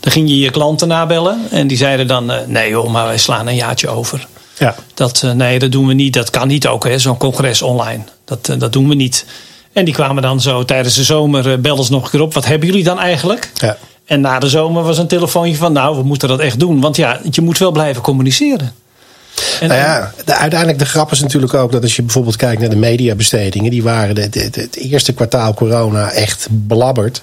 Dan 0.00 0.12
ging 0.12 0.28
je 0.28 0.38
je 0.38 0.50
klanten 0.50 0.88
nabellen. 0.88 1.40
En 1.50 1.66
die 1.66 1.76
zeiden 1.76 2.06
dan: 2.06 2.32
nee, 2.46 2.70
joh, 2.70 2.90
maar 2.90 3.06
wij 3.06 3.18
slaan 3.18 3.46
een 3.46 3.54
jaartje 3.54 3.88
over. 3.88 4.26
Ja. 4.58 4.74
Dat, 4.94 5.22
nee, 5.34 5.58
dat 5.58 5.72
doen 5.72 5.86
we 5.86 5.94
niet. 5.94 6.12
Dat 6.12 6.30
kan 6.30 6.48
niet 6.48 6.66
ook, 6.66 6.84
hè, 6.84 6.98
zo'n 6.98 7.16
congres 7.16 7.62
online. 7.62 8.02
Dat, 8.24 8.54
dat 8.58 8.72
doen 8.72 8.88
we 8.88 8.94
niet. 8.94 9.26
En 9.72 9.84
die 9.84 9.94
kwamen 9.94 10.22
dan 10.22 10.40
zo 10.40 10.64
tijdens 10.64 10.94
de 10.94 11.04
zomer, 11.04 11.60
belden 11.60 11.84
ze 11.84 11.92
nog 11.92 12.04
een 12.04 12.10
keer 12.10 12.20
op. 12.20 12.34
Wat 12.34 12.46
hebben 12.46 12.68
jullie 12.68 12.84
dan 12.84 12.98
eigenlijk? 12.98 13.50
Ja. 13.54 13.76
En 14.06 14.20
na 14.20 14.38
de 14.38 14.48
zomer 14.48 14.82
was 14.82 14.98
een 14.98 15.06
telefoontje 15.06 15.56
van, 15.56 15.72
nou, 15.72 15.96
we 15.96 16.02
moeten 16.02 16.28
dat 16.28 16.40
echt 16.40 16.58
doen. 16.58 16.80
Want 16.80 16.96
ja, 16.96 17.20
je 17.30 17.40
moet 17.40 17.58
wel 17.58 17.70
blijven 17.70 18.02
communiceren. 18.02 18.72
En, 19.60 19.68
Nou 19.68 19.80
ja, 19.80 20.12
de, 20.24 20.34
uiteindelijk 20.34 20.78
de 20.78 20.86
grap 20.86 21.12
is 21.12 21.20
natuurlijk 21.20 21.54
ook 21.54 21.72
dat 21.72 21.82
als 21.82 21.96
je 21.96 22.02
bijvoorbeeld 22.02 22.36
kijkt 22.36 22.60
naar 22.60 22.70
de 22.70 22.76
mediabestedingen, 22.76 23.70
die 23.70 23.82
waren 23.82 24.16
het 24.16 24.76
eerste 24.76 25.12
kwartaal 25.12 25.54
corona 25.54 26.10
echt 26.10 26.46
belabberd. 26.50 27.22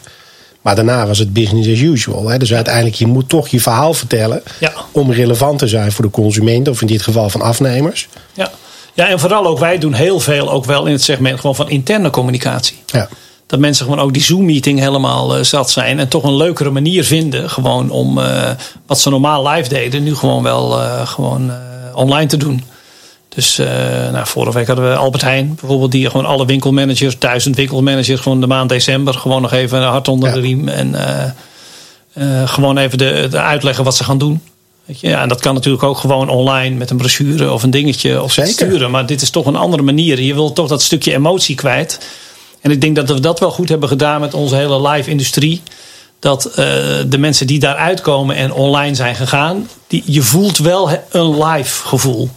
Maar 0.61 0.75
daarna 0.75 1.07
was 1.07 1.17
het 1.19 1.33
business 1.33 1.69
as 1.69 1.79
usual. 1.79 2.29
Hè. 2.29 2.37
Dus 2.37 2.53
uiteindelijk, 2.53 2.95
je 2.95 3.07
moet 3.07 3.29
toch 3.29 3.47
je 3.47 3.59
verhaal 3.61 3.93
vertellen 3.93 4.41
Ja. 4.59 4.73
om 4.91 5.11
relevant 5.11 5.59
te 5.59 5.67
zijn 5.67 5.91
voor 5.91 6.05
de 6.05 6.11
consument, 6.11 6.67
of 6.67 6.81
in 6.81 6.87
dit 6.87 7.01
geval 7.01 7.29
van 7.29 7.41
afnemers. 7.41 8.07
ja. 8.33 8.51
ja, 8.93 9.07
en 9.07 9.19
vooral 9.19 9.45
ook 9.47 9.59
wij 9.59 9.77
doen 9.77 9.93
heel 9.93 10.19
veel 10.19 10.51
ook 10.51 10.65
wel 10.65 10.85
in 10.85 10.91
het 10.91 11.03
segment 11.03 11.39
gewoon 11.39 11.55
van 11.55 11.69
interne 11.69 12.09
communicatie. 12.09 12.77
Ja. 12.85 13.09
Dat 13.51 13.59
mensen 13.59 13.85
gewoon 13.85 13.99
ook 13.99 14.13
die 14.13 14.21
Zoom-meeting 14.23 14.79
helemaal 14.79 15.35
eh, 15.37 15.43
zat 15.43 15.71
zijn. 15.71 15.99
En 15.99 16.07
toch 16.07 16.23
een 16.23 16.35
leukere 16.35 16.69
manier 16.69 17.03
vinden. 17.03 17.49
Gewoon 17.49 17.89
om 17.89 18.17
eh, 18.17 18.49
wat 18.85 18.99
ze 18.99 19.09
normaal 19.09 19.47
live 19.47 19.69
deden. 19.69 20.03
Nu 20.03 20.15
gewoon 20.15 20.43
wel 20.43 20.81
eh, 20.81 21.07
gewoon, 21.07 21.51
online 21.93 22.25
te 22.25 22.37
doen. 22.37 22.63
Dus 23.29 23.57
nou, 24.11 24.27
vorige 24.27 24.57
week 24.57 24.67
hadden 24.67 24.89
we 24.89 24.95
Albert 24.95 25.23
Heijn 25.23 25.55
bijvoorbeeld. 25.59 25.91
Die 25.91 26.09
gewoon 26.09 26.25
alle 26.25 26.45
winkelmanagers, 26.45 27.19
duizend 27.19 27.55
winkelmanagers. 27.55 28.21
Gewoon 28.21 28.41
de 28.41 28.47
maand 28.47 28.69
december. 28.69 29.13
Gewoon 29.13 29.41
nog 29.41 29.51
even 29.53 29.81
hart 29.81 30.07
onder 30.07 30.29
Ja. 30.29 30.35
de 30.35 30.41
riem. 30.41 30.67
En 30.67 30.95
gewoon 32.47 32.77
even 32.77 32.97
de, 32.97 33.27
de 33.29 33.39
uitleggen 33.39 33.83
wat 33.83 33.95
ze 33.95 34.03
gaan 34.03 34.17
doen. 34.17 34.41
Ja, 34.85 35.21
en 35.21 35.29
dat 35.29 35.41
kan 35.41 35.53
natuurlijk 35.53 35.83
ook 35.83 35.97
gewoon 35.97 36.29
online 36.29 36.75
met 36.75 36.89
een 36.89 36.97
brochure 36.97 37.51
of 37.51 37.63
een 37.63 37.71
dingetje 37.71 38.21
of 38.21 38.31
Zeker. 38.31 38.51
sturen. 38.51 38.91
Maar 38.91 39.05
dit 39.05 39.21
is 39.21 39.29
toch 39.29 39.45
een 39.45 39.55
andere 39.55 39.83
manier. 39.83 40.21
Je 40.21 40.33
wil 40.33 40.53
toch 40.53 40.67
dat 40.67 40.81
stukje 40.81 41.13
emotie 41.13 41.55
kwijt. 41.55 41.99
En 42.61 42.71
ik 42.71 42.81
denk 42.81 42.95
dat 42.95 43.09
we 43.09 43.19
dat 43.19 43.39
wel 43.39 43.51
goed 43.51 43.69
hebben 43.69 43.89
gedaan 43.89 44.19
met 44.19 44.33
onze 44.33 44.55
hele 44.55 44.89
live-industrie. 44.89 45.61
Dat 46.19 46.45
eh, 46.45 46.55
de 47.07 47.17
mensen 47.17 47.47
die 47.47 47.59
daaruit 47.59 48.01
komen 48.01 48.35
en 48.35 48.53
online 48.53 48.95
zijn 48.95 49.15
gegaan, 49.15 49.69
die, 49.87 50.03
je 50.05 50.21
voelt 50.21 50.57
wel 50.57 50.89
een 51.11 51.43
live 51.43 51.87
gevoel. 51.87 52.29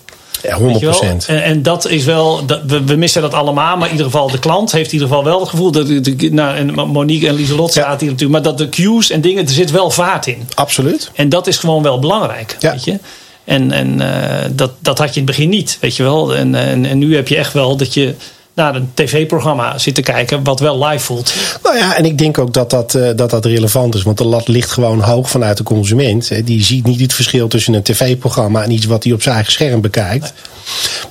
Ja, 0.42 0.50
Weet 0.50 0.58
100 0.58 0.80
je 0.80 0.86
wel? 0.86 1.36
En, 1.36 1.42
en 1.42 1.62
dat 1.62 1.88
is 1.88 2.04
wel, 2.04 2.46
dat, 2.46 2.60
we, 2.66 2.84
we 2.84 2.96
missen 2.96 3.22
dat 3.22 3.34
allemaal, 3.34 3.76
maar 3.76 3.86
in 3.86 3.90
ieder 3.92 4.06
geval 4.10 4.30
de 4.30 4.38
klant 4.38 4.72
heeft 4.72 4.86
in 4.86 4.92
ieder 4.92 5.08
geval 5.08 5.24
wel 5.24 5.40
het 5.40 5.48
gevoel 5.48 5.70
dat, 5.70 5.86
de- 5.86 6.28
nou, 6.32 6.56
en 6.56 6.74
Monique 6.74 7.28
en 7.28 7.34
Lieselot 7.34 7.74
Ja. 7.74 7.82
zaten 7.82 8.00
hier 8.00 8.10
natuurlijk, 8.10 8.30
maar 8.44 8.52
dat 8.52 8.58
de 8.58 8.68
cues 8.68 9.10
en 9.10 9.20
dingen, 9.20 9.44
er 9.46 9.52
zit 9.52 9.70
wel 9.70 9.90
vaart 9.90 10.26
in. 10.26 10.48
Absoluut. 10.54 11.10
En 11.14 11.28
dat 11.28 11.46
is 11.46 11.56
gewoon 11.56 11.82
wel 11.82 11.98
belangrijk, 11.98 12.56
Ja. 12.58 12.70
weet 12.70 12.84
je. 12.84 12.98
En, 13.44 13.72
en 13.72 14.00
eh, 14.00 14.50
dat, 14.52 14.70
dat 14.80 14.98
had 14.98 15.14
je 15.14 15.20
in 15.20 15.26
het 15.26 15.36
begin 15.36 15.48
niet, 15.48 15.78
weet 15.80 15.96
je 15.96 16.02
wel. 16.02 16.34
En, 16.34 16.54
en, 16.54 16.86
en 16.86 16.98
nu 16.98 17.14
heb 17.14 17.28
je 17.28 17.36
echt 17.36 17.52
wel 17.52 17.76
dat 17.76 17.94
je 17.94 18.14
naar 18.54 18.74
een 18.74 18.90
tv-programma 18.94 19.78
zit 19.78 19.94
te 19.94 20.02
kijken 20.02 20.44
wat 20.44 20.60
wel 20.60 20.86
live 20.86 21.04
voelt. 21.04 21.34
Nou 21.62 21.76
ja, 21.76 21.96
en 21.96 22.04
ik 22.04 22.18
denk 22.18 22.38
ook 22.38 22.52
dat 22.52 22.70
dat, 22.70 22.94
eh, 22.94 23.10
dat 23.16 23.30
dat 23.30 23.44
relevant 23.44 23.94
is. 23.94 24.02
Want 24.02 24.18
de 24.18 24.24
lat 24.24 24.48
ligt 24.48 24.70
gewoon 24.70 25.00
hoog 25.00 25.30
vanuit 25.30 25.56
de 25.56 25.62
consument. 25.62 26.46
Die 26.46 26.64
ziet 26.64 26.86
niet 26.86 27.00
het 27.00 27.12
verschil 27.12 27.48
tussen 27.48 27.74
een 27.74 27.82
tv-programma 27.82 28.62
en 28.62 28.70
iets 28.70 28.86
wat 28.86 29.04
hij 29.04 29.12
op 29.12 29.22
zijn 29.22 29.34
eigen 29.34 29.52
scherm 29.52 29.80
bekijkt. 29.80 30.32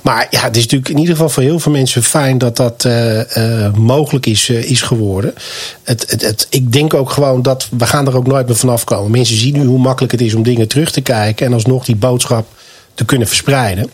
Maar 0.02 0.26
ja, 0.30 0.40
het 0.40 0.56
is 0.56 0.62
natuurlijk 0.62 0.90
in 0.90 0.98
ieder 0.98 1.14
geval 1.14 1.28
voor 1.28 1.42
heel 1.42 1.58
veel 1.58 1.72
mensen 1.72 2.02
fijn 2.02 2.38
dat 2.38 2.56
dat 2.56 2.84
eh, 2.84 3.64
eh, 3.66 3.74
mogelijk 3.74 4.26
is, 4.26 4.48
is 4.48 4.82
geworden. 4.82 5.34
Het, 5.82 6.14
het, 6.20 6.46
ik 6.50 6.72
denk 6.72 6.94
ook 6.94 7.10
gewoon 7.10 7.42
dat 7.42 7.68
we 7.78 7.86
gaan 7.86 8.06
er 8.06 8.16
ook 8.16 8.26
nooit 8.26 8.46
meer 8.46 8.56
vanaf 8.56 8.84
komen. 8.84 9.10
Mensen 9.10 9.36
zien 9.36 9.54
nu 9.54 9.64
hoe 9.64 9.78
makkelijk 9.78 10.12
het 10.12 10.20
is 10.20 10.34
om 10.34 10.42
dingen 10.42 10.68
terug 10.68 10.90
te 10.90 11.00
kijken 11.00 11.46
en 11.46 11.52
alsnog 11.52 11.84
die 11.84 11.96
boodschap 11.96 12.46
te 12.94 13.04
kunnen 13.04 13.28
verspreiden. 13.28 13.90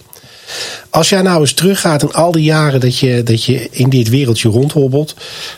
Als 0.90 1.08
jij 1.08 1.22
nou 1.22 1.40
eens 1.40 1.54
teruggaat 1.54 2.02
in 2.02 2.12
al 2.12 2.32
die 2.32 2.42
jaren 2.42 2.80
dat 2.80 2.98
je, 2.98 3.22
dat 3.22 3.44
je 3.44 3.68
in 3.70 3.88
dit 3.88 4.08
wereldje 4.08 4.48
rondhobbelt, 4.48 5.14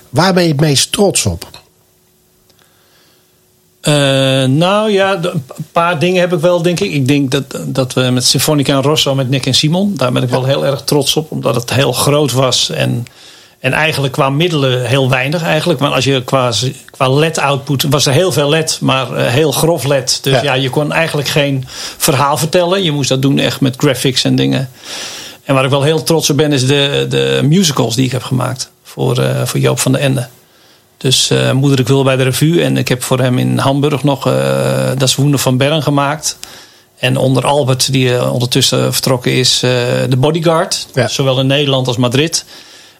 waar 0.08 0.34
ben 0.34 0.42
je 0.42 0.48
het 0.48 0.60
meest 0.60 0.92
trots 0.92 1.26
op? 1.26 1.60
Eh, 3.80 4.44
nou 4.44 4.90
ja, 4.90 5.18
een 5.22 5.44
paar 5.72 5.98
dingen 5.98 6.20
heb 6.20 6.32
ik 6.32 6.40
wel, 6.40 6.62
denk 6.62 6.80
ik. 6.80 6.92
Ik 6.92 7.08
denk 7.08 7.30
dat, 7.30 7.44
dat 7.66 7.92
we 7.92 8.00
met 8.00 8.24
Symfonica 8.24 8.72
en 8.74 8.82
Rosso, 8.82 9.14
met 9.14 9.28
Nick 9.28 9.46
en 9.46 9.54
Simon, 9.54 9.94
daar 9.96 10.12
ben 10.12 10.22
ik 10.22 10.28
wel 10.28 10.44
heel 10.44 10.66
erg 10.66 10.82
trots 10.82 11.16
op. 11.16 11.30
Omdat 11.30 11.54
het 11.54 11.74
heel 11.74 11.92
groot 11.92 12.32
was 12.32 12.70
en, 12.70 13.06
En 13.62 13.72
eigenlijk 13.72 14.12
qua 14.12 14.30
middelen 14.30 14.86
heel 14.86 15.08
weinig 15.08 15.42
eigenlijk. 15.42 15.80
Want 15.80 15.94
als 15.94 16.04
je 16.04 16.22
qua, 16.24 16.52
qua 16.90 17.08
LED-output 17.08 17.82
was 17.82 18.06
er 18.06 18.12
heel 18.12 18.32
veel 18.32 18.48
LED, 18.48 18.78
maar 18.80 19.12
eh, 19.12 19.26
heel 19.26 19.52
grof 19.52 19.84
LED. 19.84 20.18
Dus 20.22 20.40
ja. 20.40 20.54
je 20.54 20.70
kon 20.70 20.92
eigenlijk 20.92 21.28
geen 21.28 21.64
verhaal 21.96 22.36
vertellen. 22.36 22.82
Je 22.82 22.92
moest 22.92 23.08
dat 23.08 23.22
doen 23.22 23.38
echt 23.38 23.60
met 23.60 23.76
graphics 23.76 24.24
en 24.24 24.36
dingen. 24.36 24.70
En 25.44 25.54
waar 25.54 25.64
ik 25.64 25.70
wel 25.70 25.82
heel 25.82 26.02
trots 26.02 26.30
op 26.30 26.36
ben, 26.36 26.52
is 26.52 26.66
de, 26.66 27.06
de 27.08 27.40
musicals 27.44 27.94
die 27.94 28.04
ik 28.04 28.12
heb 28.12 28.22
gemaakt. 28.22 28.70
Voor, 28.82 29.18
uh, 29.18 29.42
voor 29.44 29.60
Joop 29.60 29.78
van 29.78 29.92
den 29.92 30.00
Ende. 30.00 30.28
Dus 30.96 31.30
uh, 31.30 31.52
Moeder 31.52 31.80
ik 31.80 31.88
wil 31.88 32.04
bij 32.04 32.16
de 32.16 32.22
revue. 32.22 32.62
En 32.62 32.76
ik 32.76 32.88
heb 32.88 33.02
voor 33.02 33.18
hem 33.18 33.38
in 33.38 33.58
Hamburg 33.58 34.02
nog 34.02 34.26
uh, 34.26 34.88
Dat 34.88 35.08
is 35.08 35.14
Woende 35.14 35.38
van 35.38 35.56
Bern 35.56 35.82
gemaakt. 35.82 36.38
En 36.98 37.16
onder 37.16 37.46
Albert, 37.46 37.92
die 37.92 38.30
ondertussen 38.30 38.92
vertrokken 38.92 39.32
is, 39.32 39.58
de 40.08 40.16
Bodyguard. 40.18 40.86
Ja. 40.94 41.08
Zowel 41.08 41.40
in 41.40 41.46
Nederland 41.46 41.86
als 41.86 41.96
Madrid. 41.96 42.44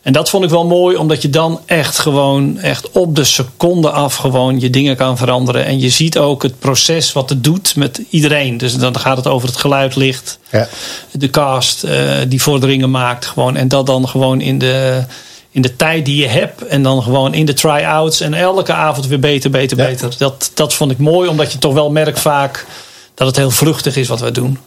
En 0.02 0.12
dat 0.12 0.30
vond 0.30 0.44
ik 0.44 0.50
wel 0.50 0.66
mooi, 0.66 0.96
omdat 0.96 1.22
je 1.22 1.30
dan 1.30 1.60
echt 1.66 1.98
gewoon 1.98 2.58
echt 2.58 2.90
op 2.90 3.16
de 3.16 3.24
seconde 3.24 3.90
af 3.90 4.16
gewoon 4.16 4.60
je 4.60 4.70
dingen 4.70 4.96
kan 4.96 5.16
veranderen. 5.16 5.64
En 5.64 5.80
je 5.80 5.88
ziet 5.88 6.18
ook 6.18 6.42
het 6.42 6.58
proces 6.58 7.12
wat 7.12 7.28
het 7.28 7.44
doet 7.44 7.76
met 7.76 8.00
iedereen. 8.10 8.56
Dus 8.56 8.76
dan 8.76 8.98
gaat 8.98 9.16
het 9.16 9.26
over 9.26 9.48
het 9.48 9.56
geluid, 9.56 9.96
licht, 9.96 10.38
ja. 10.50 10.68
de 11.10 11.30
cast 11.30 11.84
uh, 11.84 11.92
die 12.28 12.42
vorderingen 12.42 12.90
maakt. 12.90 13.26
Gewoon, 13.26 13.56
en 13.56 13.68
dat 13.68 13.86
dan 13.86 14.08
gewoon 14.08 14.40
in 14.40 14.58
de, 14.58 15.04
in 15.50 15.62
de 15.62 15.76
tijd 15.76 16.04
die 16.04 16.16
je 16.16 16.28
hebt. 16.28 16.66
En 16.66 16.82
dan 16.82 17.02
gewoon 17.02 17.34
in 17.34 17.46
de 17.46 17.54
try-outs. 17.54 18.20
En 18.20 18.34
elke 18.34 18.72
avond 18.72 19.06
weer 19.06 19.20
beter, 19.20 19.50
beter, 19.50 19.78
ja. 19.78 19.84
beter. 19.84 20.14
Dat, 20.18 20.50
dat 20.54 20.74
vond 20.74 20.90
ik 20.90 20.98
mooi, 20.98 21.28
omdat 21.28 21.52
je 21.52 21.58
toch 21.58 21.74
wel 21.74 21.90
merkt 21.90 22.20
vaak 22.20 22.66
dat 23.14 23.26
het 23.26 23.36
heel 23.36 23.50
vluchtig 23.50 23.96
is 23.96 24.08
wat 24.08 24.20
we 24.20 24.30
doen. 24.30 24.58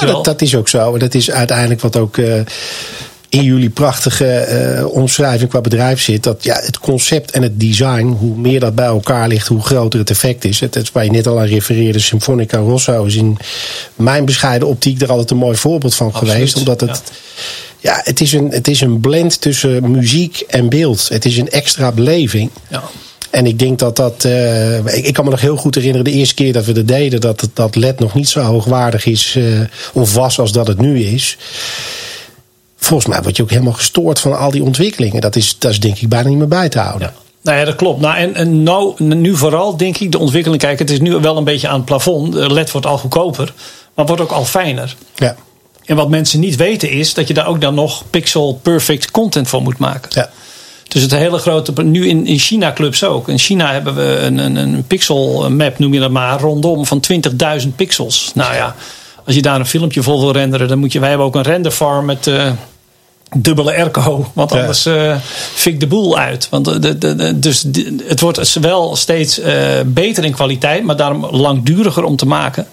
Ja, 0.00 0.06
dat, 0.06 0.24
dat, 0.24 0.42
is 0.42 0.54
ook 0.54 0.68
zo. 0.68 0.98
Dat 0.98 1.14
is 1.14 1.30
uiteindelijk 1.30 1.80
wat 1.80 1.96
ook. 1.96 2.16
Uh, 2.16 2.40
in 3.28 3.42
jullie 3.42 3.70
prachtige 3.70 4.48
uh, 4.78 4.86
omschrijving 4.86 5.50
qua 5.50 5.60
bedrijf 5.60 6.00
zit. 6.00 6.22
Dat 6.22 6.44
ja, 6.44 6.60
het 6.62 6.78
concept 6.78 7.30
en 7.30 7.42
het 7.42 7.60
design, 7.60 8.06
hoe 8.06 8.36
meer 8.36 8.60
dat 8.60 8.74
bij 8.74 8.86
elkaar 8.86 9.28
ligt, 9.28 9.46
hoe 9.46 9.62
groter 9.62 9.98
het 9.98 10.10
effect 10.10 10.44
is. 10.44 10.60
Het, 10.60 10.74
het 10.74 10.92
waar 10.92 11.04
je 11.04 11.10
net 11.10 11.26
al 11.26 11.38
aan 11.38 11.46
refereerde, 11.46 11.98
Symfonica 11.98 12.58
Rosso 12.58 13.04
is 13.04 13.14
in 13.14 13.36
mijn 13.94 14.24
bescheiden 14.24 14.68
optiek 14.68 15.02
er 15.02 15.10
altijd 15.10 15.30
een 15.30 15.36
mooi 15.36 15.56
voorbeeld 15.56 15.94
van 15.94 16.06
Absoluut, 16.06 16.32
geweest. 16.32 16.56
Omdat 16.56 16.80
het. 16.80 17.02
Ja. 17.80 17.94
ja, 17.94 18.00
het, 18.04 18.20
is 18.20 18.32
een, 18.32 18.50
het 18.50 18.68
is 18.68 18.80
een 18.80 19.00
blend 19.00 19.40
tussen 19.40 19.90
muziek 19.90 20.40
en 20.40 20.68
beeld. 20.68 21.08
Het 21.08 21.24
is 21.24 21.36
een 21.36 21.50
extra 21.50 21.92
beleving. 21.92 22.50
Ja. 22.70 22.82
En 23.30 23.46
ik 23.46 23.58
denk 23.58 23.78
dat 23.78 23.96
dat. 23.96 24.24
Uh, 24.26 24.78
ik, 24.78 25.06
ik, 25.06 25.14
kan 25.14 25.24
me 25.24 25.30
nog 25.30 25.40
heel 25.40 25.56
goed 25.56 25.74
herinneren, 25.74 26.04
de 26.04 26.10
eerste 26.10 26.34
keer 26.34 26.52
dat 26.52 26.64
we 26.64 26.72
dat 26.72 26.88
deden, 26.88 27.20
dat 27.20 27.48
dat 27.52 27.76
LED 27.76 27.98
nog 27.98 28.14
niet 28.14 28.28
zo 28.28 28.40
hoogwaardig 28.40 29.06
is 29.06 29.34
uh, 29.38 29.60
of 29.92 30.14
was 30.14 30.38
als 30.38 30.52
dat 30.52 30.66
het 30.66 30.80
nu 30.80 31.02
is 31.02 31.36
volgens 32.78 33.08
mij 33.08 33.22
word 33.22 33.36
je 33.36 33.42
ook 33.42 33.50
helemaal 33.50 33.72
gestoord 33.72 34.20
van 34.20 34.38
al 34.38 34.50
die 34.50 34.62
ontwikkelingen. 34.62 35.20
Dat 35.20 35.36
is, 35.36 35.56
dat 35.58 35.70
is 35.70 35.80
denk 35.80 35.98
ik 35.98 36.08
bijna 36.08 36.28
niet 36.28 36.38
meer 36.38 36.48
bij 36.48 36.68
te 36.68 36.78
houden. 36.78 37.12
Ja. 37.14 37.26
Nou 37.42 37.58
ja, 37.58 37.64
dat 37.64 37.76
klopt. 37.76 38.00
Nou, 38.00 38.16
en, 38.16 38.34
en 38.34 38.62
nou, 38.62 39.04
nu 39.04 39.36
vooral 39.36 39.76
denk 39.76 39.98
ik 39.98 40.12
de 40.12 40.18
ontwikkeling. 40.18 40.62
Kijk, 40.62 40.78
het 40.78 40.90
is 40.90 41.00
nu 41.00 41.16
wel 41.16 41.36
een 41.36 41.44
beetje 41.44 41.68
aan 41.68 41.76
het 41.76 41.84
plafond. 41.84 42.32
De 42.32 42.52
LED 42.52 42.70
wordt 42.70 42.86
al 42.86 42.98
goedkoper, 42.98 43.52
maar 43.94 44.06
wordt 44.06 44.22
ook 44.22 44.30
al 44.30 44.44
fijner. 44.44 44.96
Ja. 45.14 45.36
En 45.84 45.96
wat 45.96 46.08
mensen 46.08 46.40
niet 46.40 46.56
weten 46.56 46.90
is 46.90 47.14
dat 47.14 47.28
je 47.28 47.34
daar 47.34 47.46
ook 47.46 47.60
dan 47.60 47.74
nog 47.74 48.04
pixel 48.10 48.60
perfect 48.62 49.10
content 49.10 49.48
voor 49.48 49.62
moet 49.62 49.78
maken. 49.78 50.10
Ja. 50.14 50.30
Dus 50.88 51.02
het 51.02 51.10
hele 51.10 51.38
grote. 51.38 51.82
Nu 51.82 52.08
in, 52.08 52.26
in 52.26 52.38
China 52.38 52.72
clubs 52.72 53.04
ook. 53.04 53.28
In 53.28 53.38
China 53.38 53.72
hebben 53.72 53.94
we 53.94 54.18
een, 54.18 54.38
een, 54.38 54.56
een 54.56 54.84
pixel 54.86 55.50
map, 55.50 55.78
noem 55.78 55.94
je 55.94 56.00
dat 56.00 56.10
maar, 56.10 56.40
rondom 56.40 56.86
van 56.86 57.02
20.000 57.62 57.68
pixels. 57.76 58.30
Nou 58.34 58.54
ja, 58.54 58.74
als 59.28 59.36
je 59.36 59.42
daar 59.42 59.58
een 59.60 59.66
filmpje 59.66 60.02
vol 60.02 60.20
wil 60.20 60.32
renderen, 60.32 60.68
dan 60.68 60.78
moet 60.78 60.92
je. 60.92 61.00
Wij 61.00 61.08
hebben 61.08 61.26
ook 61.26 61.34
een 61.34 61.42
renderfarm 61.42 62.04
met. 62.04 62.26
Uh, 62.26 62.50
dubbele 63.36 63.76
airco, 63.76 64.30
want 64.32 64.52
anders 64.52 64.86
uh, 64.86 65.16
fik 65.54 65.80
de 65.80 65.86
boel 65.86 66.18
uit. 66.18 66.48
Want 66.48 66.64
de, 66.64 66.98
de, 66.98 67.16
de, 67.16 67.38
dus 67.38 67.66
het 68.06 68.20
wordt 68.20 68.52
wel 68.60 68.96
steeds 68.96 69.38
uh, 69.38 69.46
beter 69.86 70.24
in 70.24 70.32
kwaliteit, 70.32 70.84
maar 70.84 70.96
daarom 70.96 71.26
langduriger 71.26 72.04
om 72.04 72.16
te 72.16 72.26
maken. 72.26 72.66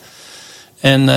En 0.79 1.01
uh, 1.01 1.07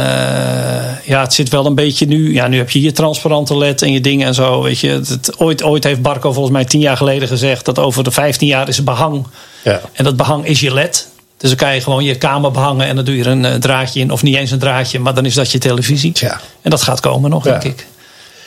ja, 1.04 1.20
het 1.20 1.34
zit 1.34 1.48
wel 1.48 1.66
een 1.66 1.74
beetje 1.74 2.06
nu. 2.06 2.34
Ja, 2.34 2.48
nu 2.48 2.56
heb 2.56 2.70
je 2.70 2.80
je 2.80 2.92
transparante 2.92 3.56
LED 3.56 3.82
en 3.82 3.92
je 3.92 4.00
dingen 4.00 4.26
en 4.26 4.34
zo. 4.34 4.62
Weet 4.62 4.78
je, 4.78 4.88
het, 4.88 5.32
ooit, 5.36 5.62
ooit 5.62 5.84
heeft 5.84 6.02
Barco 6.02 6.32
volgens 6.32 6.54
mij 6.54 6.64
tien 6.64 6.80
jaar 6.80 6.96
geleden 6.96 7.28
gezegd 7.28 7.64
dat 7.64 7.78
over 7.78 8.04
de 8.04 8.10
15 8.10 8.48
jaar 8.48 8.68
is 8.68 8.76
het 8.76 8.84
behang. 8.84 9.26
Ja. 9.64 9.80
En 9.92 10.04
dat 10.04 10.16
behang 10.16 10.46
is 10.46 10.60
je 10.60 10.72
LED. 10.72 11.08
Dus 11.38 11.48
dan 11.48 11.58
kan 11.58 11.74
je 11.74 11.80
gewoon 11.80 12.04
je 12.04 12.14
kamer 12.14 12.50
behangen 12.50 12.86
en 12.86 12.96
dan 12.96 13.04
doe 13.04 13.16
je 13.16 13.24
er 13.24 13.30
een 13.30 13.60
draadje 13.60 14.00
in. 14.00 14.10
Of 14.10 14.22
niet 14.22 14.36
eens 14.36 14.50
een 14.50 14.58
draadje, 14.58 14.98
maar 14.98 15.14
dan 15.14 15.24
is 15.24 15.34
dat 15.34 15.52
je 15.52 15.58
televisie. 15.58 16.12
Ja. 16.14 16.40
En 16.62 16.70
dat 16.70 16.82
gaat 16.82 17.00
komen 17.00 17.30
nog, 17.30 17.42
denk 17.42 17.62
ik. 17.62 17.86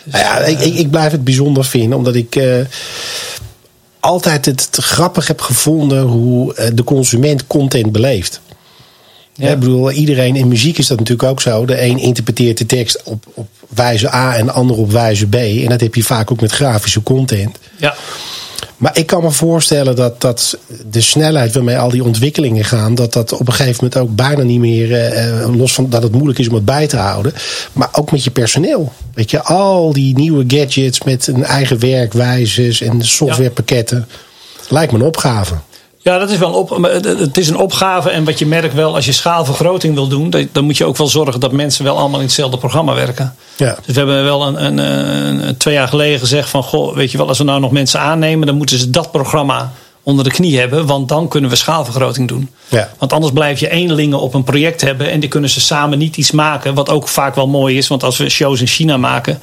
Dus, 0.03 0.13
Nou 0.13 0.23
ja, 0.23 0.37
ik, 0.37 0.59
ik, 0.59 0.73
ik 0.73 0.89
blijf 0.89 1.11
het 1.11 1.23
bijzonder 1.23 1.65
vinden, 1.65 1.97
omdat 1.97 2.15
ik 2.15 2.35
eh, 2.35 2.59
altijd 3.99 4.45
het 4.45 4.69
grappig 4.71 5.27
heb 5.27 5.41
gevonden 5.41 6.01
hoe 6.01 6.55
eh, 6.55 6.69
de 6.73 6.83
consument 6.83 7.47
content 7.47 7.91
beleeft. 7.91 8.41
Ja. 9.33 9.49
Ik 9.49 9.59
bedoel, 9.59 9.91
iedereen 9.91 10.35
in 10.35 10.47
muziek 10.47 10.77
is 10.77 10.87
dat 10.87 10.99
natuurlijk 10.99 11.29
ook 11.29 11.41
zo. 11.41 11.65
De 11.65 11.81
een 11.81 11.97
interpreteert 11.97 12.57
de 12.57 12.65
tekst 12.65 13.03
op, 13.03 13.25
op 13.33 13.47
wijze 13.67 14.13
A 14.13 14.35
en 14.35 14.45
de 14.45 14.51
ander 14.51 14.77
op 14.77 14.91
wijze 14.91 15.27
B. 15.27 15.35
En 15.35 15.69
dat 15.69 15.81
heb 15.81 15.95
je 15.95 16.03
vaak 16.03 16.31
ook 16.31 16.41
met 16.41 16.51
grafische 16.51 17.03
content. 17.03 17.57
ja. 17.77 17.95
Maar 18.81 18.97
ik 18.97 19.05
kan 19.05 19.23
me 19.23 19.31
voorstellen 19.31 19.95
dat, 19.95 20.21
dat 20.21 20.57
de 20.89 21.01
snelheid 21.01 21.53
waarmee 21.53 21.77
al 21.77 21.89
die 21.89 22.03
ontwikkelingen 22.03 22.65
gaan, 22.65 22.95
dat 22.95 23.13
dat 23.13 23.31
op 23.31 23.47
een 23.47 23.53
gegeven 23.53 23.83
moment 23.83 24.01
ook 24.01 24.15
bijna 24.15 24.43
niet 24.43 24.59
meer, 24.59 24.93
eh, 24.93 25.55
los 25.55 25.73
van 25.73 25.89
dat 25.89 26.03
het 26.03 26.11
moeilijk 26.11 26.39
is 26.39 26.47
om 26.47 26.55
het 26.55 26.65
bij 26.65 26.87
te 26.87 26.97
houden, 26.97 27.33
maar 27.73 27.89
ook 27.91 28.11
met 28.11 28.23
je 28.23 28.31
personeel. 28.31 28.91
Weet 29.13 29.31
je, 29.31 29.43
al 29.43 29.93
die 29.93 30.15
nieuwe 30.15 30.43
gadgets 30.47 31.03
met 31.03 31.27
een 31.27 31.43
eigen 31.43 31.79
werkwijzes 31.79 32.81
en 32.81 33.01
softwarepakketten. 33.01 34.07
Lijkt 34.69 34.91
me 34.91 34.99
een 34.99 35.05
opgave. 35.05 35.55
Ja, 36.03 36.17
dat 36.17 36.29
is 36.29 36.37
wel 36.37 36.47
een 36.49 36.55
op, 36.55 36.69
het- 37.19 37.37
is 37.37 37.49
een 37.49 37.57
opgave. 37.57 38.09
En 38.09 38.23
wat 38.23 38.39
je 38.39 38.45
merkt 38.45 38.73
wel, 38.73 38.95
als 38.95 39.05
je 39.05 39.11
schaalvergroting 39.11 39.93
wil 39.93 40.07
doen, 40.07 40.33
dan- 40.51 40.63
moet 40.63 40.77
je 40.77 40.85
ook 40.85 40.97
wel 40.97 41.07
zorgen 41.07 41.39
dat 41.39 41.51
mensen 41.51 41.83
wel 41.83 41.97
allemaal 41.97 42.19
in 42.19 42.25
hetzelfde 42.25 42.57
programma 42.57 42.93
werken. 42.93 43.35
Ja. 43.57 43.75
Dus 43.85 43.85
we 43.85 43.93
hebben 43.93 44.23
wel 44.23 44.47
een, 44.47 44.77
een- 44.77 45.57
twee 45.57 45.73
jaar 45.73 45.87
geleden 45.87 46.19
gezegd 46.19 46.49
van, 46.49 46.63
goh, 46.63 46.95
weet 46.95 47.11
je 47.11 47.17
wel, 47.17 47.27
als 47.27 47.37
we 47.37 47.43
nou 47.43 47.59
nog 47.59 47.71
mensen 47.71 47.99
aannemen, 47.99 48.47
dan 48.47 48.55
moeten 48.57 48.77
ze 48.79 48.89
dat 48.89 49.11
programma 49.11 49.71
onder 50.03 50.23
de 50.23 50.31
knie 50.31 50.59
hebben, 50.59 50.85
want 50.85 51.09
dan 51.09 51.27
kunnen 51.27 51.49
we 51.49 51.55
schaalvergroting 51.55 52.27
doen. 52.27 52.49
Ja. 52.67 52.89
Want 52.97 53.13
anders 53.13 53.33
blijf 53.33 53.59
je 53.59 53.69
eenlingen 53.69 54.19
op 54.19 54.33
een 54.33 54.43
project 54.43 54.81
hebben 54.81 55.11
en 55.11 55.19
die 55.19 55.29
kunnen 55.29 55.49
ze 55.49 55.61
samen 55.61 55.97
niet 55.97 56.17
iets 56.17 56.31
maken, 56.31 56.73
wat 56.73 56.89
ook 56.89 57.07
vaak 57.07 57.35
wel 57.35 57.47
mooi 57.47 57.77
is, 57.77 57.87
want 57.87 58.03
als 58.03 58.17
we 58.17 58.29
shows 58.29 58.59
in 58.59 58.67
China 58.67 58.97
maken 58.97 59.39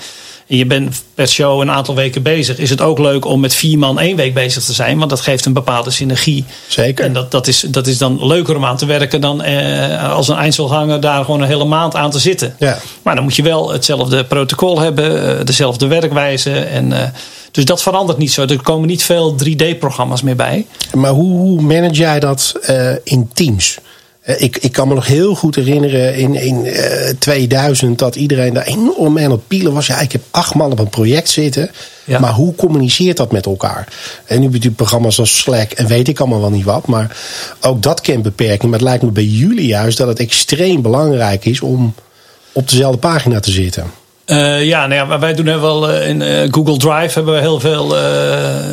en 0.49 0.57
je 0.57 0.67
bent 0.67 1.03
per 1.15 1.29
show 1.29 1.61
een 1.61 1.71
aantal 1.71 1.95
weken 1.95 2.23
bezig, 2.23 2.59
is 2.59 2.71
het 2.71 2.81
ook 2.81 2.99
leuk 2.99 3.25
om 3.25 3.41
met 3.41 3.55
vier 3.55 3.79
man 3.79 3.99
één 3.99 4.17
week 4.17 4.35
bezig 4.35 4.65
te 4.65 4.73
zijn, 4.73 4.99
want 4.99 5.11
dat 5.11 5.21
geeft 5.21 5.45
een 5.45 5.53
bepaalde 5.53 5.91
synergie. 5.91 6.45
Zeker. 6.69 7.05
En 7.05 7.13
dat, 7.13 7.31
dat, 7.31 7.47
is, 7.47 7.61
dat 7.61 7.87
is 7.87 7.99
dan 7.99 8.27
leuker 8.27 8.57
om 8.57 8.65
aan 8.65 8.77
te 8.77 8.87
werken 8.87 9.21
dan 9.21 9.43
eh, 9.43 10.13
als 10.13 10.29
een 10.29 10.37
eindselganger 10.37 11.01
daar 11.01 11.25
gewoon 11.25 11.41
een 11.41 11.47
hele 11.47 11.65
maand 11.65 11.95
aan 11.95 12.11
te 12.11 12.19
zitten. 12.19 12.55
Ja. 12.59 12.79
Maar 13.03 13.15
dan 13.15 13.25
moet 13.25 13.37
je 13.37 13.43
wel 13.43 13.73
hetzelfde 13.73 14.25
protocol 14.25 14.81
hebben, 14.81 15.39
eh, 15.39 15.45
dezelfde 15.45 15.87
werkwijze. 15.87 16.59
En, 16.59 16.93
eh, 16.93 17.09
dus 17.51 17.65
dat 17.65 17.83
verandert 17.83 18.19
niet 18.19 18.33
zo. 18.33 18.45
Er 18.45 18.63
komen 18.63 18.89
niet 18.89 19.03
veel 19.03 19.35
3D-programma's 19.35 20.23
meer 20.23 20.37
bij. 20.37 20.67
Maar 20.95 21.11
hoe, 21.11 21.39
hoe 21.39 21.61
manage 21.61 21.95
jij 21.95 22.21
dat 22.21 22.55
eh, 22.63 22.93
in 23.03 23.31
teams? 23.35 23.79
Eh, 24.29 24.41
ik, 24.41 24.57
ik 24.57 24.73
kan 24.73 24.89
me 24.89 24.95
nog 24.95 25.07
heel 25.07 25.35
goed 25.35 25.55
herinneren 25.55 26.15
in, 26.15 26.35
in 26.35 26.65
eh, 26.65 27.15
2000 27.19 27.99
dat 27.99 28.17
iedereen 28.17 28.55
daar 28.55 28.65
enorm 28.65 29.19
aan 29.19 29.31
het 29.31 29.47
pielen 29.47 29.73
was. 29.73 29.87
Ja, 29.87 29.99
ik 29.99 30.13
heb 30.13 30.23
acht 30.31 30.55
man 30.55 30.73
op 30.73 30.79
een 30.79 30.89
project 30.89 31.29
zitten. 31.29 31.71
Ja. 32.05 32.19
Maar 32.19 32.33
hoe 32.33 32.55
communiceert 32.55 33.17
dat 33.17 33.33
met 33.33 33.47
elkaar? 33.47 33.89
En 34.25 34.41
nu 34.41 34.49
heb 34.51 34.63
je 34.63 34.71
programma's 34.71 35.19
als 35.19 35.39
Slack 35.39 35.71
en 35.71 35.87
weet 35.87 36.09
ik 36.09 36.21
allemaal 36.21 36.41
wel 36.41 36.51
niet 36.51 36.65
wat. 36.65 36.87
Maar 36.87 37.17
ook 37.61 37.83
dat 37.83 38.01
kent 38.01 38.23
beperking. 38.23 38.63
Maar 38.63 38.81
het 38.81 38.89
lijkt 38.89 39.03
me 39.03 39.11
bij 39.11 39.25
jullie 39.25 39.67
juist 39.67 39.99
dat 39.99 40.09
het 40.09 40.19
extreem 40.19 40.83
belangrijk 40.83 41.45
is 41.45 41.61
om 41.61 41.95
op 42.53 42.71
dezelfde 42.71 42.99
pagina 42.99 43.41
te 43.41 43.51
zitten. 43.51 43.85
Eh, 44.29 44.65
ja, 44.65 44.87
nou 44.87 44.95
ja, 44.95 45.05
maar 45.05 45.21
wij 45.21 45.35
doen 45.35 45.47
er 45.47 45.61
wel 45.61 45.91
eh, 45.91 46.09
in 46.09 46.23
eh, 46.23 46.49
Google 46.51 46.77
Drive 46.77 47.15
hebben 47.15 47.35
we 47.35 47.41
heel 47.41 47.61
veel 47.61 47.97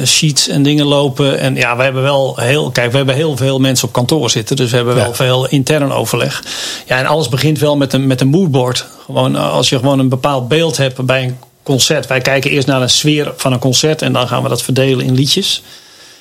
sheets 0.05 0.47
en 0.47 0.63
dingen 0.63 0.85
lopen. 0.85 1.39
En 1.39 1.55
ja, 1.55 1.77
we 1.77 1.83
hebben 1.83 2.01
wel 2.01 2.37
heel, 2.37 2.71
kijk, 2.71 2.91
we 2.91 2.97
hebben 2.97 3.15
heel 3.15 3.37
veel 3.37 3.59
mensen 3.59 3.87
op 3.87 3.93
kantoor 3.93 4.29
zitten. 4.29 4.55
Dus 4.55 4.69
we 4.69 4.75
hebben 4.75 4.95
wel 4.95 5.13
veel 5.13 5.47
intern 5.47 5.91
overleg. 5.91 6.43
Ja, 6.85 6.97
en 6.97 7.05
alles 7.05 7.29
begint 7.29 7.59
wel 7.59 7.77
met 7.77 7.93
een, 7.93 8.07
met 8.07 8.21
een 8.21 8.27
moodboard. 8.27 8.85
Gewoon 9.05 9.35
als 9.35 9.69
je 9.69 9.77
gewoon 9.77 9.99
een 9.99 10.09
bepaald 10.09 10.47
beeld 10.47 10.77
hebt 10.77 11.05
bij 11.05 11.23
een 11.23 11.37
concert. 11.63 12.07
Wij 12.07 12.21
kijken 12.21 12.51
eerst 12.51 12.67
naar 12.67 12.81
een 12.81 12.89
sfeer 12.89 13.33
van 13.37 13.53
een 13.53 13.59
concert 13.59 14.01
en 14.01 14.13
dan 14.13 14.27
gaan 14.27 14.43
we 14.43 14.49
dat 14.49 14.61
verdelen 14.61 15.05
in 15.05 15.13
liedjes. 15.13 15.63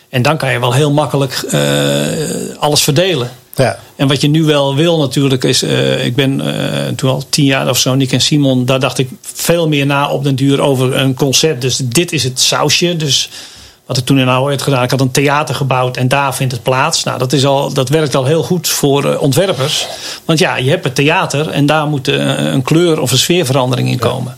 En 0.09 0.23
dan 0.23 0.37
kan 0.37 0.53
je 0.53 0.61
wel 0.61 0.73
heel 0.73 0.93
makkelijk 0.93 1.45
alles 2.59 2.83
verdelen. 2.83 3.31
Ja. 3.57 3.79
En 3.97 4.09
wat 4.09 4.21
je 4.21 4.29
nu 4.29 4.43
wel 4.43 4.75
wil 4.75 4.99
natuurlijk 4.99 5.45
is, 5.45 5.63
eh, 5.63 6.05
ik 6.05 6.15
ben 6.15 6.41
eh, 6.41 6.95
toen 6.97 7.11
al 7.11 7.23
tien 7.29 7.45
jaar 7.45 7.69
of 7.69 7.79
zo, 7.79 7.95
Nick 7.95 8.13
en 8.13 8.21
Simon, 8.21 8.65
daar 8.65 8.81
dacht 8.81 8.99
ik 8.99 9.09
veel 9.23 9.69
meer 9.69 9.87
na 9.87 10.11
op 10.11 10.25
den 10.25 10.35
duur 10.35 10.61
over 10.61 10.97
een 10.97 11.15
concept. 11.15 11.61
Dus 11.61 11.77
dit 11.77 12.13
is 12.13 12.25
het 12.25 12.41
sausje. 12.41 12.97
Dus 12.97 13.31
wat 13.87 13.97
ik 13.97 14.05
toen 14.05 14.19
in 14.19 14.29
Oude 14.29 14.51
had 14.51 14.63
gedaan, 14.63 14.83
ik 14.83 14.91
had 14.91 15.01
een 15.01 15.11
theater 15.11 15.55
gebouwd 15.55 15.97
en 15.97 16.09
daar 16.09 16.35
vindt 16.35 16.53
het 16.53 16.63
plaats. 16.63 17.05
Nou, 17.05 17.19
dat, 17.19 17.33
is 17.33 17.45
al, 17.45 17.73
dat 17.73 17.89
werkt 17.89 18.15
al 18.15 18.25
heel 18.25 18.43
goed 18.43 18.69
voor 18.69 19.11
eh, 19.11 19.23
ontwerpers. 19.23 19.87
Want 20.25 20.39
ja, 20.39 20.57
je 20.57 20.71
hebt 20.71 20.85
het 20.85 20.95
theater 20.95 21.49
en 21.49 21.67
daar 21.67 21.87
moet 21.87 22.07
een 22.09 22.63
kleur 22.63 23.01
of 23.01 23.11
een 23.11 23.19
sfeerverandering 23.19 23.89
in 23.89 23.99
komen. 23.99 24.37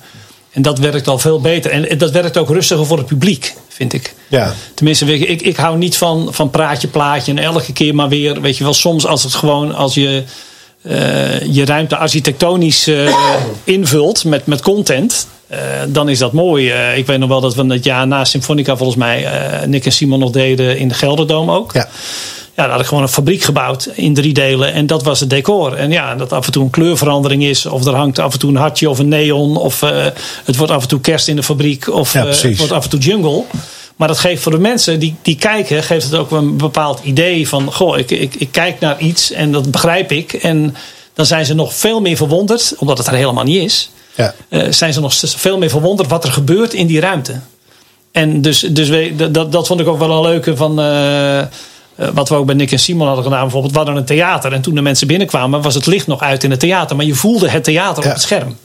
En 0.50 0.62
dat 0.62 0.78
werkt 0.78 1.08
al 1.08 1.18
veel 1.18 1.40
beter. 1.40 1.70
En 1.70 1.98
dat 1.98 2.10
werkt 2.10 2.36
ook 2.36 2.48
rustiger 2.48 2.86
voor 2.86 2.98
het 2.98 3.06
publiek, 3.06 3.54
vind 3.76 3.92
ik. 3.92 4.14
Ja. 4.28 4.54
Tenminste, 4.74 5.04
weet 5.04 5.20
je, 5.20 5.26
ik, 5.26 5.42
ik 5.42 5.56
hou 5.56 5.78
niet 5.78 5.96
van, 5.96 6.28
van 6.30 6.50
praatje, 6.50 6.88
plaatje 6.88 7.32
en 7.32 7.38
elke 7.38 7.72
keer 7.72 7.94
maar 7.94 8.08
weer. 8.08 8.40
Weet 8.40 8.56
je 8.56 8.64
wel, 8.64 8.74
soms 8.74 9.06
als 9.06 9.22
het 9.22 9.34
gewoon, 9.34 9.74
als 9.74 9.94
je 9.94 10.22
eh, 10.82 11.54
je 11.54 11.64
ruimte 11.64 11.96
architectonisch 11.96 12.86
eh, 12.86 13.14
invult 13.64 14.24
met, 14.24 14.46
met 14.46 14.60
content. 14.62 15.26
eh, 15.46 15.58
dan 15.88 16.08
is 16.08 16.18
dat 16.18 16.32
mooi. 16.32 16.72
Ik 16.72 17.06
weet 17.06 17.18
nog 17.18 17.28
wel 17.28 17.40
dat 17.40 17.54
we 17.54 17.72
het 17.72 17.84
jaar 17.84 18.06
na 18.06 18.24
Symfonica 18.24 18.76
volgens 18.76 18.98
mij 18.98 19.26
Nick 19.66 19.84
en 19.84 19.92
Simon 19.92 20.18
nog 20.18 20.30
deden 20.30 20.78
in 20.78 20.88
de 20.88 20.94
Gelderdoom 20.94 21.50
ook. 21.50 21.72
Ja. 21.72 21.88
Ja, 22.56 22.62
daar 22.62 22.70
had 22.70 22.80
ik 22.80 22.86
gewoon 22.86 23.02
een 23.02 23.08
fabriek 23.08 23.42
gebouwd 23.42 23.88
in 23.94 24.14
drie 24.14 24.32
delen. 24.32 24.72
En 24.72 24.86
dat 24.86 25.02
was 25.02 25.20
het 25.20 25.30
decor. 25.30 25.74
En 25.74 25.90
ja, 25.90 26.14
dat 26.14 26.32
af 26.32 26.46
en 26.46 26.52
toe 26.52 26.64
een 26.64 26.70
kleurverandering 26.70 27.44
is. 27.44 27.66
Of 27.66 27.84
er 27.84 27.94
hangt 27.94 28.18
af 28.18 28.32
en 28.32 28.38
toe 28.38 28.50
een 28.50 28.56
hartje 28.56 28.90
of 28.90 28.98
een 28.98 29.08
neon. 29.08 29.56
Of 29.56 29.82
eh, 29.82 30.04
het 30.44 30.56
wordt 30.56 30.72
af 30.72 30.82
en 30.82 30.88
toe 30.88 31.00
kerst 31.00 31.28
in 31.28 31.36
de 31.36 31.42
fabriek. 31.42 31.88
Of 31.92 32.12
Ja, 32.12 32.26
eh, 32.26 32.42
het 32.42 32.56
wordt 32.56 32.72
af 32.72 32.84
en 32.84 32.90
toe 32.90 33.00
jungle. 33.00 33.42
Maar 33.96 34.08
dat 34.08 34.18
geeft 34.18 34.42
voor 34.42 34.52
de 34.52 34.58
mensen 34.58 34.98
die, 34.98 35.14
die 35.22 35.36
kijken, 35.36 35.82
geeft 35.82 36.04
het 36.04 36.14
ook 36.14 36.30
een 36.30 36.56
bepaald 36.56 37.00
idee 37.02 37.48
van: 37.48 37.72
goh, 37.72 37.98
ik, 37.98 38.10
ik, 38.10 38.34
ik 38.34 38.48
kijk 38.50 38.80
naar 38.80 38.98
iets 38.98 39.32
en 39.32 39.52
dat 39.52 39.70
begrijp 39.70 40.12
ik. 40.12 40.32
En 40.32 40.76
dan 41.14 41.26
zijn 41.26 41.46
ze 41.46 41.54
nog 41.54 41.74
veel 41.74 42.00
meer 42.00 42.16
verwonderd, 42.16 42.74
omdat 42.78 42.98
het 42.98 43.06
er 43.06 43.14
helemaal 43.14 43.44
niet 43.44 43.62
is. 43.62 43.90
Ja. 44.14 44.34
eh, 44.48 44.62
zijn 44.70 44.92
ze 44.92 45.00
nog 45.00 45.14
veel 45.14 45.58
meer 45.58 45.70
verwonderd 45.70 46.08
wat 46.08 46.24
er 46.24 46.32
gebeurt 46.32 46.74
in 46.74 46.86
die 46.86 47.00
ruimte. 47.00 47.40
En 48.12 48.42
dus, 48.42 48.60
dus 48.60 48.88
we, 48.88 49.30
dat, 49.30 49.52
dat 49.52 49.66
vond 49.66 49.80
ik 49.80 49.86
ook 49.86 49.98
wel 49.98 50.10
een 50.10 50.30
leuke 50.30 50.56
van. 50.56 50.78
Eh, 51.96 52.08
wat 52.14 52.28
we 52.28 52.34
ook 52.34 52.46
bij 52.46 52.54
Nick 52.54 52.72
en 52.72 52.78
Simon 52.78 53.06
hadden 53.06 53.24
gedaan. 53.24 53.40
Bijvoorbeeld, 53.42 53.72
we 53.72 53.78
hadden 53.78 53.96
een 53.96 54.04
theater. 54.04 54.52
En 54.52 54.62
toen 54.62 54.74
de 54.74 54.82
mensen 54.82 55.06
binnenkwamen, 55.06 55.62
was 55.62 55.74
het 55.74 55.86
licht 55.86 56.06
nog 56.06 56.20
uit 56.20 56.44
in 56.44 56.50
het 56.50 56.60
theater. 56.60 56.96
Maar 56.96 57.04
je 57.06 57.14
voelde 57.14 57.48
het 57.50 57.64
theater 57.64 58.02
Ja. 58.02 58.08
op 58.08 58.14
het 58.14 58.22
scherm. 58.24 58.56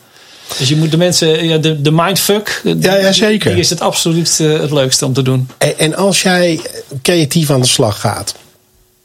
Dus 0.57 0.69
je 0.69 0.75
moet 0.75 0.91
de 0.91 0.97
mensen, 0.97 1.47
ja, 1.47 1.57
de, 1.57 1.81
de 1.81 1.91
mindfuck. 1.91 2.61
die- 2.63 2.81
Ja, 2.81 2.95
ja, 2.95 3.11
zeker. 3.11 3.51
Die 3.51 3.59
is 3.59 3.69
het 3.69 3.81
absoluut 3.81 4.37
eh, 4.41 4.59
het 4.59 4.71
leukste 4.71 5.05
om 5.05 5.13
te 5.13 5.21
doen. 5.21 5.49
En, 5.57 5.77
en 5.79 5.95
als 5.95 6.21
jij 6.21 6.59
creatief 7.01 7.49
aan 7.49 7.61
de 7.61 7.67
slag 7.67 7.99
gaat, 7.99 8.35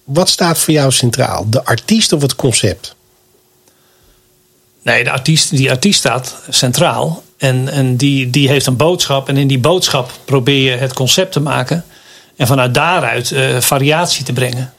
wat 0.04 0.28
staat 0.28 0.58
voor 0.58 0.74
jou 0.74 0.92
centraal? 0.92 1.46
De 1.50 1.64
artiest 1.64 2.12
of 2.12 2.22
het 2.22 2.34
concept? 2.36 2.94
Nee, 4.82 5.04
de 5.04 5.10
artiest, 5.10 5.50
die 5.56 5.70
artiest 5.70 5.98
staat 5.98 6.34
centraal. 6.48 7.22
En, 7.38 7.68
en 7.68 7.96
die, 7.96 8.30
die 8.30 8.48
heeft 8.48 8.66
een 8.66 8.76
boodschap. 8.76 9.28
En 9.28 9.36
in 9.36 9.46
die 9.48 9.58
boodschap 9.58 10.10
probeer 10.24 10.70
je 10.70 10.76
het 10.76 10.92
concept 10.92 11.32
te 11.32 11.40
maken. 11.40 11.84
En 12.36 12.46
vanuit 12.46 12.74
daaruit 12.74 13.32
eh, 13.32 13.60
variatie 13.60 14.24
te 14.24 14.32
brengen. 14.32 14.72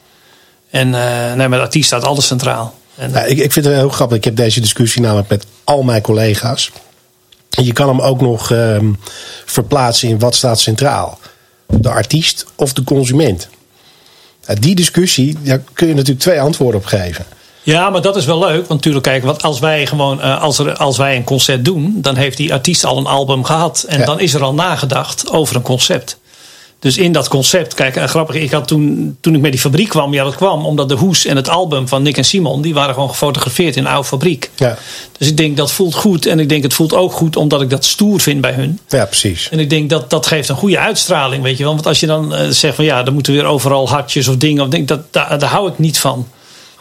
En 0.70 0.96
eh 0.96 1.34
nee, 1.34 1.50
de 1.50 1.60
artiest 1.60 1.86
staat 1.88 2.04
alles 2.04 2.26
centraal. 2.28 2.74
En, 2.96 3.12
Nou, 3.12 3.28
ik, 3.28 3.38
ik 3.38 3.52
vind 3.52 3.66
het 3.66 3.76
heel 3.76 3.90
grappig. 3.90 4.18
Ik 4.18 4.24
heb 4.24 4.36
deze 4.36 4.60
discussie 4.62 5.02
namelijk 5.02 5.30
met 5.30 5.46
al 5.64 5.84
mijn 5.84 6.02
collega's. 6.02 6.72
En 7.50 7.66
je 7.66 7.74
kan 7.74 7.88
hem 7.88 8.02
ook 8.02 8.22
nog 8.22 8.52
ehm, 8.52 8.86
verplaatsen 9.46 10.10
in 10.10 10.20
wat 10.20 10.36
staat 10.36 10.60
centraal. 10.60 11.20
De 11.68 11.90
artiest 11.90 12.46
of 12.56 12.74
de 12.74 12.84
consument. 12.84 13.50
Nou, 14.48 14.60
die 14.60 14.76
discussie, 14.76 15.38
daar 15.44 15.62
kun 15.74 15.88
je 15.88 15.94
natuurlijk 15.94 16.20
twee 16.22 16.42
antwoorden 16.42 16.80
op 16.80 16.86
geven. 16.86 17.26
Ja, 17.64 17.90
maar 17.90 18.02
dat 18.02 18.16
is 18.16 18.26
wel 18.26 18.40
leuk. 18.40 18.56
Want 18.58 18.70
natuurlijk, 18.70 19.04
kijk, 19.04 19.24
want 19.24 19.44
als 19.44 19.60
wij 19.60 19.88
gewoon 19.88 20.22
eh, 20.22 20.42
als, 20.42 20.60
er, 20.60 20.76
als 20.78 20.98
wij 20.98 21.16
een 21.16 21.24
concert 21.24 21.66
doen, 21.66 21.98
dan 22.02 22.16
heeft 22.16 22.38
die 22.38 22.54
artiest 22.54 22.86
al 22.86 22.98
een 22.98 23.06
album 23.06 23.44
gehad. 23.44 23.86
En 23.88 24.00
Ja. 24.00 24.06
dan 24.06 24.20
is 24.20 24.34
er 24.34 24.44
al 24.44 24.54
nagedacht 24.54 25.30
over 25.30 25.56
een 25.56 25.62
concept. 25.62 26.18
Dus 26.80 26.98
in 26.98 27.12
dat 27.12 27.28
concept, 27.28 27.74
kijk, 27.74 27.96
en 27.96 28.10
grappig, 28.10 28.36
ik 28.36 28.52
had 28.52 28.68
toen, 28.68 29.18
toen 29.22 29.36
ik 29.36 29.42
met 29.42 29.52
die 29.52 29.60
fabriek 29.62 29.90
kwam, 29.90 30.14
ja, 30.14 30.24
dat 30.24 30.36
kwam 30.36 30.66
omdat 30.66 30.90
de 30.90 30.96
hoes 30.96 31.26
en 31.26 31.36
het 31.36 31.50
album 31.50 31.88
van 31.88 32.02
Nick 32.04 32.18
en 32.18 32.26
Simon, 32.26 32.62
die 32.62 32.74
waren 32.74 32.94
gewoon 32.94 33.10
gefotografeerd 33.10 33.76
in 33.76 33.86
een 33.86 33.92
oude 33.92 34.08
fabriek. 34.08 34.50
Ja, 34.56 34.78
Dus 35.18 35.28
ik 35.28 35.38
denk 35.38 35.58
dat 35.58 35.72
voelt 35.72 35.96
goed. 35.96 36.26
En 36.26 36.40
ik 36.40 36.50
denk 36.50 36.64
het 36.64 36.74
voelt 36.74 36.94
ook 36.94 37.12
goed 37.14 37.36
omdat 37.36 37.62
ik 37.62 37.70
dat 37.70 37.86
stoer 37.86 38.20
vind 38.20 38.42
bij 38.42 38.52
hun. 38.54 38.80
ja 38.88 39.06
precies. 39.06 39.50
En 39.50 39.60
ik 39.60 39.70
denk 39.70 39.90
dat 39.90 40.10
dat 40.10 40.26
geeft 40.28 40.50
een 40.50 40.56
goede 40.56 40.80
uitstraling, 40.80 41.44
weet 41.44 41.58
je 41.58 41.64
wel. 41.64 41.74
Want 41.74 41.88
als 41.88 42.00
je 42.00 42.06
dan 42.08 42.34
eh, 42.36 42.48
zegt 42.50 42.76
van 42.76 42.86
ja, 42.86 43.04
dan 43.04 43.14
moeten 43.14 43.34
weer 43.34 43.46
overal 43.46 43.90
hartjes 43.90 44.28
of 44.28 44.38
dingen. 44.38 44.64
Of 44.64 44.70
denk, 44.70 44.88
dat, 44.88 45.14
daar, 45.14 45.40
daar 45.40 45.50
hou 45.50 45.70
ik 45.70 45.80
niet 45.80 46.00
van. 46.00 46.28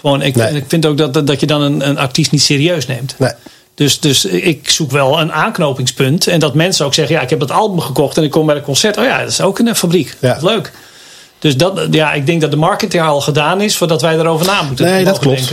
Gewoon, 0.01 0.23
ik, 0.23 0.37
Nee. 0.37 0.55
ik 0.55 0.65
vind 0.69 0.87
ook 0.87 0.97
dat, 0.99 1.15
dat- 1.15 1.27
dat 1.27 1.41
je 1.41 1.47
dan 1.47 1.63
een, 1.63 1.89
een 1.89 1.99
artiest 1.99 2.31
niet 2.31 2.43
serieus 2.43 2.87
neemt. 2.87 3.15
Nee. 3.19 3.31
Dus, 3.77 4.01
dus 4.01 4.25
ik 4.25 4.71
zoek 4.71 4.91
wel 4.91 5.21
een 5.21 5.33
aanknopingspunt. 5.33 6.27
En 6.27 6.41
dat 6.41 6.55
mensen 6.55 6.87
ook 6.87 6.95
zeggen, 6.95 7.15
ja, 7.15 7.23
ik 7.23 7.31
heb 7.31 7.41
het 7.41 7.51
album 7.51 7.81
gekocht 7.81 8.17
en 8.17 8.23
ik 8.23 8.31
kom 8.31 8.47
bij 8.47 8.57
een 8.57 8.63
concert. 8.63 8.97
Oh 8.97 9.05
ja, 9.05 9.19
dat 9.19 9.29
is 9.29 9.41
ook 9.41 9.59
een 9.59 9.75
fabriek. 9.77 10.17
Ja. 10.21 10.33
Dat 10.33 10.43
leuk. 10.43 10.73
Dus 11.39 11.57
dat, 11.57 11.87
ja, 11.91 12.13
ik 12.13 12.27
denk 12.27 12.41
dat 12.41 12.51
de 12.51 12.57
marketing 12.57 13.03
al 13.03 13.21
gedaan 13.21 13.61
is 13.61 13.77
voordat 13.77 14.03
wij 14.03 14.19
erover 14.19 14.47
na 14.47 14.63
moeten 14.63 14.85
Nee, 14.85 15.05
dat 15.05 15.19
klopt. 15.19 15.39
Dus, 15.39 15.51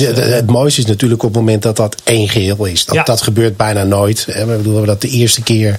het, 0.00 0.18
eh, 0.18 0.28
het 0.32 0.46
mooiste 0.50 0.80
is 0.80 0.86
natuurlijk 0.86 1.22
op 1.22 1.28
het 1.28 1.38
moment 1.38 1.62
dat 1.62 1.76
dat 1.76 1.96
één 2.04 2.28
geheel 2.28 2.64
is. 2.64 2.84
Dat, 2.84 2.94
Ja. 2.94 3.02
dat 3.02 3.22
gebeurt 3.22 3.56
bijna 3.56 3.84
nooit. 3.84 4.26
hè. 4.30 4.46
We 4.46 4.56
bedoelen 4.56 4.86
dat 4.86 5.00
de 5.00 5.08
eerste 5.08 5.42
keer 5.42 5.78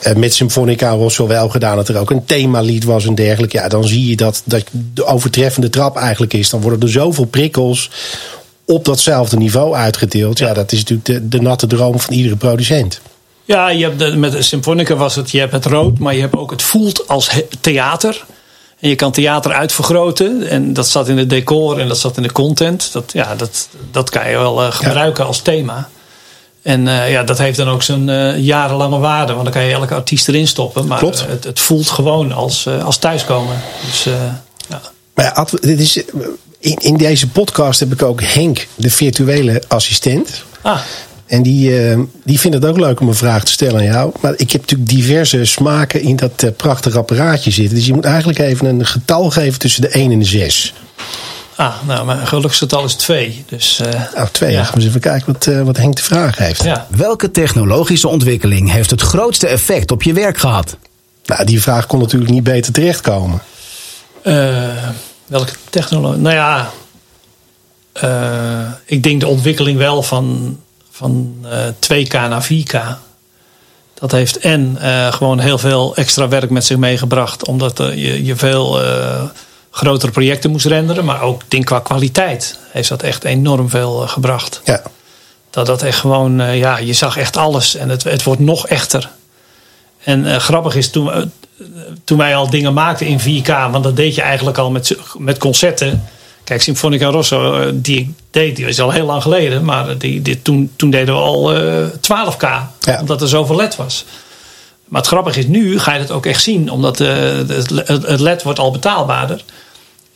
eh, 0.00 0.14
met 0.14 0.34
Symfonica 0.34 0.90
Rosso 0.90 1.26
wel 1.26 1.48
gedaan. 1.48 1.76
Dat 1.76 1.88
er 1.88 1.98
ook 1.98 2.10
een 2.10 2.24
themalied 2.24 2.84
was 2.84 3.06
en 3.06 3.14
dergelijke. 3.14 3.56
Ja, 3.56 3.68
dan 3.68 3.84
zie 3.84 4.08
je 4.08 4.16
dat, 4.16 4.42
dat 4.44 4.62
de 4.94 5.04
overtreffende 5.04 5.68
trap 5.68 5.96
eigenlijk 5.96 6.32
is. 6.32 6.50
Dan 6.50 6.60
worden 6.60 6.80
er 6.80 6.88
zoveel 6.90 7.24
prikkels 7.24 7.90
op 8.66 8.84
datzelfde 8.84 9.36
niveau 9.36 9.74
uitgedeeld. 9.74 10.38
Ja, 10.38 10.52
dat 10.52 10.72
is 10.72 10.78
natuurlijk 10.78 11.06
de, 11.06 11.28
de 11.28 11.42
natte 11.42 11.66
droom 11.66 12.00
van 12.00 12.14
iedere 12.14 12.36
producent. 12.36 13.00
Ja, 13.44 13.68
je 13.68 13.84
hebt 13.84 13.98
de, 13.98 14.16
met 14.16 14.32
de 14.32 14.42
Symfonica 14.42 14.94
was 14.94 15.14
het, 15.14 15.30
je 15.30 15.38
hebt 15.38 15.52
het 15.52 15.66
rood, 15.66 15.98
maar 15.98 16.14
je 16.14 16.20
hebt 16.20 16.36
ook 16.36 16.50
het 16.50 16.62
voelt 16.62 17.08
als 17.08 17.30
he- 17.30 17.46
theater. 17.60 18.24
En 18.80 18.88
je 18.88 18.94
kan 18.94 19.12
theater 19.12 19.52
uitvergroten. 19.52 20.48
En 20.48 20.72
dat 20.72 20.88
zat 20.88 21.08
in 21.08 21.18
het 21.18 21.30
decor 21.30 21.78
en 21.78 21.88
dat 21.88 21.98
zat 21.98 22.16
in 22.16 22.22
de 22.22 22.32
content. 22.32 22.92
Dat, 22.92 23.12
ja, 23.12 23.34
dat, 23.34 23.68
dat 23.90 24.10
kan 24.10 24.30
je 24.30 24.36
wel 24.36 24.62
eh, 24.62 24.72
gebruiken 24.72 25.26
als 25.26 25.40
thema. 25.40 25.88
En 26.62 26.88
eh, 26.88 27.10
ja, 27.10 27.22
dat 27.22 27.38
heeft 27.38 27.56
dan 27.56 27.68
ook 27.68 27.82
zo'n 27.82 28.08
eh, 28.08 28.38
jarenlange 28.38 28.98
waarde. 28.98 29.32
Want 29.32 29.44
dan 29.44 29.52
kan 29.52 29.64
je 29.64 29.72
elke 29.72 29.94
artiest 29.94 30.28
erin 30.28 30.48
stoppen. 30.48 30.86
Maar 30.86 30.98
Klopt. 30.98 31.26
het, 31.26 31.44
het 31.44 31.60
voelt 31.60 31.90
gewoon 31.90 32.32
als, 32.32 32.68
als 32.84 32.96
thuiskomen. 32.96 33.56
Dus 33.86 34.04
ja. 34.68 34.80
Maar 35.14 35.24
ja, 35.24 35.46
dit 35.60 35.80
is, 35.80 36.02
in, 36.62 36.76
in 36.80 36.96
deze 36.96 37.28
podcast 37.28 37.80
heb 37.80 37.92
ik 37.92 38.02
ook 38.02 38.22
Henk, 38.22 38.66
de 38.74 38.90
virtuele 38.90 39.62
assistent. 39.68 40.44
Ah, 40.62 40.80
En 41.26 41.42
die, 41.42 41.88
eh, 41.90 41.98
die 42.24 42.40
vindt 42.40 42.56
het 42.56 42.66
ook 42.66 42.78
leuk 42.78 43.00
om 43.00 43.08
een 43.08 43.14
vraag 43.14 43.44
te 43.44 43.52
stellen 43.52 43.76
aan 43.76 43.84
jou. 43.84 44.12
Maar 44.20 44.32
ik 44.36 44.52
heb 44.52 44.60
natuurlijk 44.60 44.90
diverse 44.90 45.44
smaken 45.44 46.02
in 46.02 46.16
dat 46.16 46.42
eh, 46.42 46.50
prachtige 46.56 46.98
apparaatje 46.98 47.50
zitten. 47.50 47.74
Dus 47.76 47.86
je 47.86 47.94
moet 47.94 48.04
eigenlijk 48.04 48.38
even 48.38 48.66
een 48.66 48.86
getal 48.86 49.30
geven 49.30 49.58
tussen 49.58 49.82
de 49.82 49.88
1 49.88 50.10
en 50.12 50.18
de 50.18 50.24
6. 50.24 50.74
ah, 51.56 51.74
nou, 51.86 52.06
mijn 52.06 52.26
geluksgetal 52.26 52.84
is 52.84 52.94
twee. 52.94 53.44
Dus 53.48 53.80
eh, 53.80 54.00
Nou, 54.14 54.28
twee. 54.32 54.52
Ja. 54.52 54.62
Gaan 54.64 54.72
we 54.74 54.78
eens 54.78 54.88
even 54.88 55.00
kijken 55.00 55.32
wat, 55.32 55.46
eh, 55.46 55.62
wat 55.62 55.76
Henk 55.76 55.96
de 55.96 56.02
vraag 56.02 56.36
heeft. 56.38 56.62
ja. 56.62 56.86
Welke 56.96 57.30
technologische 57.30 58.08
ontwikkeling 58.08 58.72
heeft 58.72 58.90
het 58.90 59.00
grootste 59.00 59.46
effect 59.46 59.90
op 59.90 60.02
je 60.02 60.12
werk 60.12 60.38
gehad? 60.38 60.76
Nou, 61.24 61.44
die 61.44 61.62
vraag 61.62 61.86
kon 61.86 61.98
natuurlijk 61.98 62.30
niet 62.30 62.42
beter 62.44 62.72
terechtkomen. 62.72 63.42
Eh, 64.22 64.34
welke 65.32 65.52
technologie? 65.70 66.20
Nou 66.20 66.34
ja, 66.34 66.70
eh, 67.92 68.72
ik 68.84 69.02
denk 69.02 69.20
de 69.20 69.26
ontwikkeling 69.26 69.78
wel 69.78 70.02
van, 70.02 70.58
van 70.90 71.36
eh 71.44 71.66
2K 71.78 72.12
naar 72.12 72.44
4K. 72.52 72.76
Dat 73.94 74.10
heeft 74.12 74.38
en 74.38 74.76
eh, 74.80 75.12
gewoon 75.12 75.38
heel 75.38 75.58
veel 75.58 75.96
extra 75.96 76.28
werk 76.28 76.50
met 76.50 76.64
zich 76.64 76.76
meegebracht. 76.76 77.46
Omdat 77.46 77.80
eh, 77.80 77.94
je, 77.94 78.24
je 78.24 78.36
veel 78.36 78.82
eh, 78.82 79.22
grotere 79.70 80.12
projecten 80.12 80.50
moest 80.50 80.66
renderen. 80.66 81.04
Maar 81.04 81.20
ook 81.22 81.42
denk 81.48 81.64
qua 81.64 81.80
kwaliteit 81.80 82.58
heeft 82.70 82.88
dat 82.88 83.02
echt 83.02 83.24
enorm 83.24 83.68
veel 83.68 84.02
eh, 84.02 84.08
gebracht. 84.08 84.60
Ja, 84.64 84.82
Dat 85.50 85.66
dat 85.66 85.82
echt 85.82 85.98
gewoon, 85.98 86.40
eh, 86.40 86.58
ja, 86.58 86.78
je 86.78 86.92
zag 86.92 87.16
echt 87.16 87.36
alles. 87.36 87.74
En 87.74 87.88
het, 87.88 88.04
het 88.04 88.22
wordt 88.22 88.40
nog 88.40 88.66
echter. 88.66 89.10
En 90.04 90.26
eh, 90.26 90.36
grappig 90.36 90.74
is, 90.74 90.90
toen, 90.90 91.32
toen 92.04 92.18
wij 92.18 92.36
al 92.36 92.50
dingen 92.50 92.72
maakten 92.72 93.06
in 93.06 93.20
4K, 93.20 93.46
want 93.70 93.84
dat 93.84 93.96
deed 93.96 94.14
je 94.14 94.22
eigenlijk 94.22 94.58
al 94.58 94.70
met, 94.70 94.96
met 95.18 95.38
concerten. 95.38 96.04
Kijk, 96.44 96.62
Symfonica 96.62 97.06
Rosso, 97.06 97.60
eh, 97.60 97.68
die 97.74 97.98
ik 97.98 98.08
deed, 98.30 98.56
die 98.56 98.66
is 98.66 98.80
al 98.80 98.90
heel 98.90 99.06
lang 99.06 99.22
geleden. 99.22 99.64
Maar 99.64 99.98
die, 99.98 100.22
die, 100.22 100.42
toen, 100.42 100.70
toen 100.76 100.90
deden 100.90 101.14
we 101.14 101.20
al 101.20 101.54
eh 101.54 101.84
12K, 102.00 102.40
Ja. 102.80 103.00
omdat 103.00 103.22
er 103.22 103.28
zoveel 103.28 103.56
LED 103.56 103.76
was. 103.76 104.04
Maar 104.84 105.00
het 105.00 105.10
grappige 105.10 105.38
is, 105.38 105.46
nu 105.46 105.78
ga 105.78 105.92
je 105.94 106.00
het 106.00 106.10
ook 106.10 106.26
echt 106.26 106.42
zien, 106.42 106.70
omdat 106.70 107.00
eh, 107.00 107.08
het, 107.48 107.70
het 108.06 108.20
LED 108.20 108.42
wordt 108.42 108.58
al 108.58 108.70
betaalbaarder. 108.70 109.44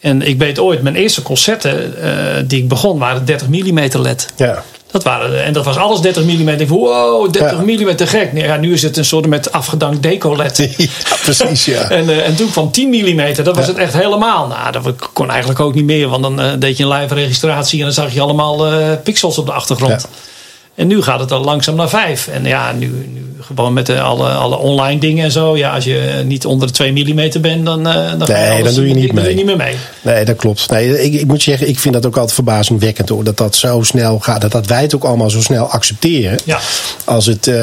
En 0.00 0.22
ik 0.22 0.38
weet 0.38 0.58
ooit, 0.58 0.82
mijn 0.82 0.96
eerste 0.96 1.22
concerten 1.22 2.02
eh, 2.02 2.42
die 2.46 2.62
ik 2.62 2.68
begon, 2.68 2.98
waren 2.98 3.24
30 3.24 3.48
mm 3.48 3.78
LED. 3.92 4.28
ja. 4.36 4.64
Dat 4.96 5.04
waren, 5.04 5.44
en 5.44 5.52
dat 5.52 5.64
was 5.64 5.76
alles 5.76 6.00
30 6.00 6.24
mm. 6.24 6.48
Ik 6.48 6.58
dacht, 6.58 6.70
Wow, 6.70 7.32
30 7.32 7.58
mm 7.58 7.96
te 7.96 8.06
gek. 8.06 8.32
Nee, 8.32 8.44
ja, 8.44 8.56
nu 8.56 8.72
is 8.72 8.82
het 8.82 8.96
een 8.96 9.04
soort 9.04 9.26
met 9.26 9.52
afgedankt 9.52 10.02
deco-led. 10.02 10.56
ja 10.76 11.16
precies. 11.22 11.64
Ja. 11.64 11.88
En, 11.96 12.08
eh, 12.08 12.26
en 12.26 12.36
toen 12.36 12.50
kwam 12.50 12.70
10 12.70 12.88
mm, 12.88 13.34
dat 13.44 13.56
was 13.56 13.66
het 13.66 13.76
echt 13.76 13.92
helemaal. 13.92 14.46
Nou, 14.46 14.72
dat 14.72 14.94
kon 15.12 15.30
eigenlijk 15.30 15.60
ook 15.60 15.74
niet 15.74 15.84
meer, 15.84 16.08
want 16.08 16.22
dan 16.22 16.40
eh, 16.40 16.52
deed 16.58 16.76
je 16.76 16.84
een 16.84 16.92
live 16.92 17.14
registratie 17.14 17.78
en 17.78 17.84
dan 17.84 17.94
zag 17.94 18.14
je 18.14 18.20
allemaal 18.20 18.66
eh, 18.66 18.92
pixels 19.02 19.38
op 19.38 19.46
de 19.46 19.52
achtergrond. 19.52 20.08
En 20.76 20.86
nu 20.86 21.02
gaat 21.02 21.20
het 21.20 21.32
al 21.32 21.44
langzaam 21.44 21.76
naar 21.76 21.88
5. 21.88 22.28
En 22.28 22.44
ja, 22.44 22.72
nu, 22.72 22.86
nu 22.86 23.26
gewoon 23.40 23.72
met 23.72 23.86
de, 23.86 24.00
alle, 24.00 24.28
alle 24.28 24.56
online 24.56 25.00
dingen 25.00 25.24
en 25.24 25.30
zo. 25.30 25.56
Ja, 25.56 25.74
als 25.74 25.84
je 25.84 26.22
niet 26.26 26.46
onder 26.46 26.66
de 26.66 26.72
2 26.72 26.92
mm 26.92 27.40
bent, 27.40 27.64
dan, 27.64 27.86
uh, 27.86 27.94
dan, 28.18 28.28
nee, 28.28 28.62
dan 28.62 28.74
doe 28.74 28.88
je 28.88 28.94
niet, 28.94 29.12
mee. 29.12 29.34
niet 29.34 29.44
meer 29.44 29.56
mee. 29.56 29.76
Nee, 30.02 30.24
dat 30.24 30.36
klopt. 30.36 30.70
Nee, 30.70 31.04
ik, 31.04 31.20
ik 31.20 31.26
moet 31.26 31.42
zeggen, 31.42 31.68
ik 31.68 31.78
vind 31.78 31.94
dat 31.94 32.06
ook 32.06 32.14
altijd 32.14 32.34
verbazingwekkend 32.34 33.08
hoor. 33.08 33.24
Dat 33.24 33.36
dat 33.36 33.56
zo 33.56 33.82
snel 33.82 34.18
gaat. 34.18 34.40
Dat, 34.40 34.52
dat 34.52 34.66
wij 34.66 34.82
het 34.82 34.94
ook 34.94 35.04
allemaal 35.04 35.30
zo 35.30 35.40
snel 35.40 35.66
accepteren. 35.66 36.38
Ja. 36.44 36.58
Als 37.04 37.26
het, 37.26 37.46
uh, 37.46 37.54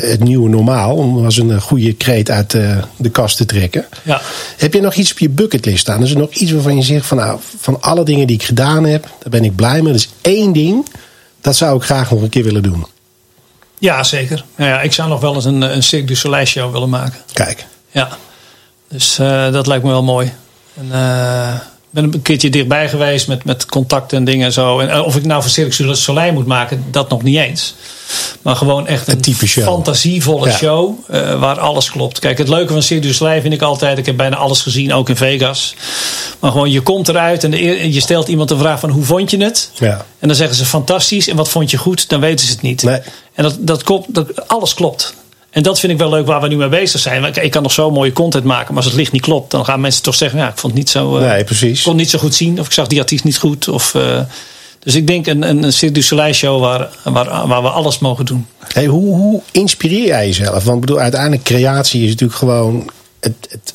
het 0.00 0.24
nieuwe 0.24 0.48
normaal. 0.48 0.96
Om 0.96 1.24
als 1.24 1.38
een 1.38 1.60
goede 1.60 1.92
kreet 1.92 2.30
uit 2.30 2.54
uh, 2.54 2.76
de 2.96 3.10
kast 3.10 3.36
te 3.36 3.44
trekken. 3.44 3.84
Ja. 4.02 4.20
Heb 4.56 4.74
je 4.74 4.80
nog 4.80 4.94
iets 4.94 5.12
op 5.12 5.18
je 5.18 5.28
bucketlist 5.28 5.78
staan? 5.78 6.02
Is 6.02 6.10
er 6.10 6.18
nog 6.18 6.34
iets 6.34 6.52
waarvan 6.52 6.76
je 6.76 6.82
zegt 6.82 7.06
van 7.06 7.16
nou, 7.16 7.38
van 7.60 7.80
alle 7.80 8.04
dingen 8.04 8.26
die 8.26 8.36
ik 8.36 8.42
gedaan 8.42 8.84
heb, 8.84 9.02
daar 9.02 9.30
ben 9.30 9.44
ik 9.44 9.56
blij 9.56 9.82
mee. 9.82 9.92
Er 9.92 9.98
is 9.98 10.08
één 10.20 10.52
ding, 10.52 10.86
dat 11.42 11.56
zou 11.56 11.76
ik 11.76 11.82
graag 11.82 12.10
nog 12.10 12.22
een 12.22 12.28
keer 12.28 12.44
willen 12.44 12.62
doen. 12.62 12.86
Ja, 13.78 14.02
zeker. 14.02 14.44
Ja, 14.56 14.66
ja, 14.66 14.80
ik 14.80 14.92
zou 14.92 15.08
nog 15.08 15.20
wel 15.20 15.34
eens 15.34 15.44
een, 15.44 15.60
een 15.60 15.82
Cirque 15.82 16.06
du 16.06 16.14
Soleil 16.14 16.44
show 16.44 16.72
willen 16.72 16.88
maken. 16.88 17.20
Kijk. 17.32 17.66
Ja, 17.90 18.08
dus 18.88 19.18
uh, 19.18 19.52
dat 19.52 19.66
lijkt 19.66 19.84
me 19.84 19.90
wel 19.90 20.02
mooi. 20.02 20.32
En, 20.74 20.86
uh, 20.86 21.54
ben 21.92 22.04
een 22.04 22.22
keertje 22.22 22.50
dichtbij 22.50 22.88
geweest 22.88 23.28
met, 23.28 23.44
met 23.44 23.66
contacten 23.66 24.18
en 24.18 24.24
dingen 24.24 24.46
en 24.46 24.52
zo. 24.52 24.78
En 24.78 25.02
of 25.02 25.16
ik 25.16 25.24
nou 25.24 25.42
voor 25.42 25.50
Cirque 25.50 25.94
Soleil 25.94 26.32
moet 26.32 26.46
maken, 26.46 26.84
dat 26.90 27.08
nog 27.08 27.22
niet 27.22 27.36
eens. 27.36 27.74
Maar 28.42 28.56
gewoon 28.56 28.86
echt 28.86 29.08
een, 29.08 29.34
show. 29.34 29.64
fantasievolle 29.64 30.48
ja. 30.48 30.56
show 30.56 30.98
uh, 31.10 31.40
waar 31.40 31.60
alles 31.60 31.90
klopt. 31.90 32.18
Kijk, 32.18 32.38
het 32.38 32.48
leuke 32.48 32.72
van 32.72 32.82
Cirque 32.82 33.06
du 33.06 33.12
Soleil 33.14 33.40
vind 33.40 33.54
ik 33.54 33.62
altijd... 33.62 33.98
ik 33.98 34.06
heb 34.06 34.16
bijna 34.16 34.36
alles 34.36 34.60
gezien, 34.60 34.92
ook 34.92 35.08
in 35.08 35.16
Vegas. 35.16 35.74
Maar 36.38 36.50
gewoon, 36.50 36.70
je 36.70 36.80
komt 36.80 37.08
eruit 37.08 37.44
en 37.44 37.50
de, 37.50 37.92
je 37.92 38.00
stelt 38.00 38.28
iemand 38.28 38.48
de 38.48 38.56
vraag 38.56 38.80
van... 38.80 38.90
hoe 38.90 39.04
vond 39.04 39.30
je 39.30 39.42
het? 39.42 39.70
Ja. 39.74 40.04
En 40.18 40.28
dan 40.28 40.36
zeggen 40.36 40.56
ze 40.56 40.64
fantastisch. 40.64 41.28
En 41.28 41.36
wat 41.36 41.48
vond 41.48 41.70
je 41.70 41.76
goed? 41.76 42.08
Dan 42.08 42.20
weten 42.20 42.46
ze 42.46 42.52
het 42.52 42.62
niet. 42.62 42.82
Nee. 42.82 43.00
En 43.34 43.42
dat, 43.42 43.56
dat 43.58 43.82
klopt, 43.82 44.14
dat, 44.14 44.48
alles 44.48 44.74
klopt. 44.74 45.14
En 45.52 45.62
dat 45.62 45.80
vind 45.80 45.92
ik 45.92 45.98
wel 45.98 46.10
leuk 46.10 46.26
waar 46.26 46.40
we 46.40 46.48
nu 46.48 46.56
mee 46.56 46.68
bezig 46.68 47.00
zijn. 47.00 47.24
Ik 47.24 47.50
kan 47.50 47.62
nog 47.62 47.72
zo 47.72 47.90
mooie 47.90 48.12
content 48.12 48.44
maken, 48.44 48.74
maar 48.74 48.76
als 48.76 48.84
het 48.84 48.94
licht 48.94 49.12
niet 49.12 49.22
klopt, 49.22 49.50
dan 49.50 49.64
gaan 49.64 49.80
mensen 49.80 50.02
toch 50.02 50.14
zeggen: 50.14 50.38
ja, 50.38 50.48
ik 50.48 50.58
vond 50.58 50.72
het 50.72 50.82
niet 50.82 50.90
zo. 50.90 51.18
Uh, 51.18 51.28
nee, 51.28 51.44
precies. 51.44 51.78
Ik 51.78 51.84
kon 51.84 51.92
het 51.92 52.00
niet 52.00 52.10
zo 52.10 52.18
goed 52.18 52.34
zien, 52.34 52.60
of 52.60 52.66
ik 52.66 52.72
zag 52.72 52.86
die 52.86 53.00
artiest 53.00 53.24
niet 53.24 53.38
goed. 53.38 53.68
Of, 53.68 53.94
uh, 53.94 54.20
dus 54.78 54.94
ik 54.94 55.06
denk 55.06 55.26
een, 55.26 55.42
een 55.48 55.72
Cirque 55.72 55.98
du 55.98 56.02
Soleil 56.02 56.32
show 56.32 56.60
waar, 56.60 56.88
waar, 57.04 57.46
waar 57.46 57.62
we 57.62 57.68
alles 57.68 57.98
mogen 57.98 58.24
doen. 58.24 58.46
Hey, 58.58 58.86
hoe, 58.86 59.16
hoe 59.16 59.40
inspireer 59.50 60.06
jij 60.06 60.26
jezelf? 60.26 60.64
Want 60.64 60.80
bedoel, 60.80 60.98
uiteindelijk 60.98 61.42
creatie 61.42 62.02
is 62.02 62.08
natuurlijk 62.10 62.38
gewoon 62.38 62.90
het, 63.20 63.34
het, 63.48 63.74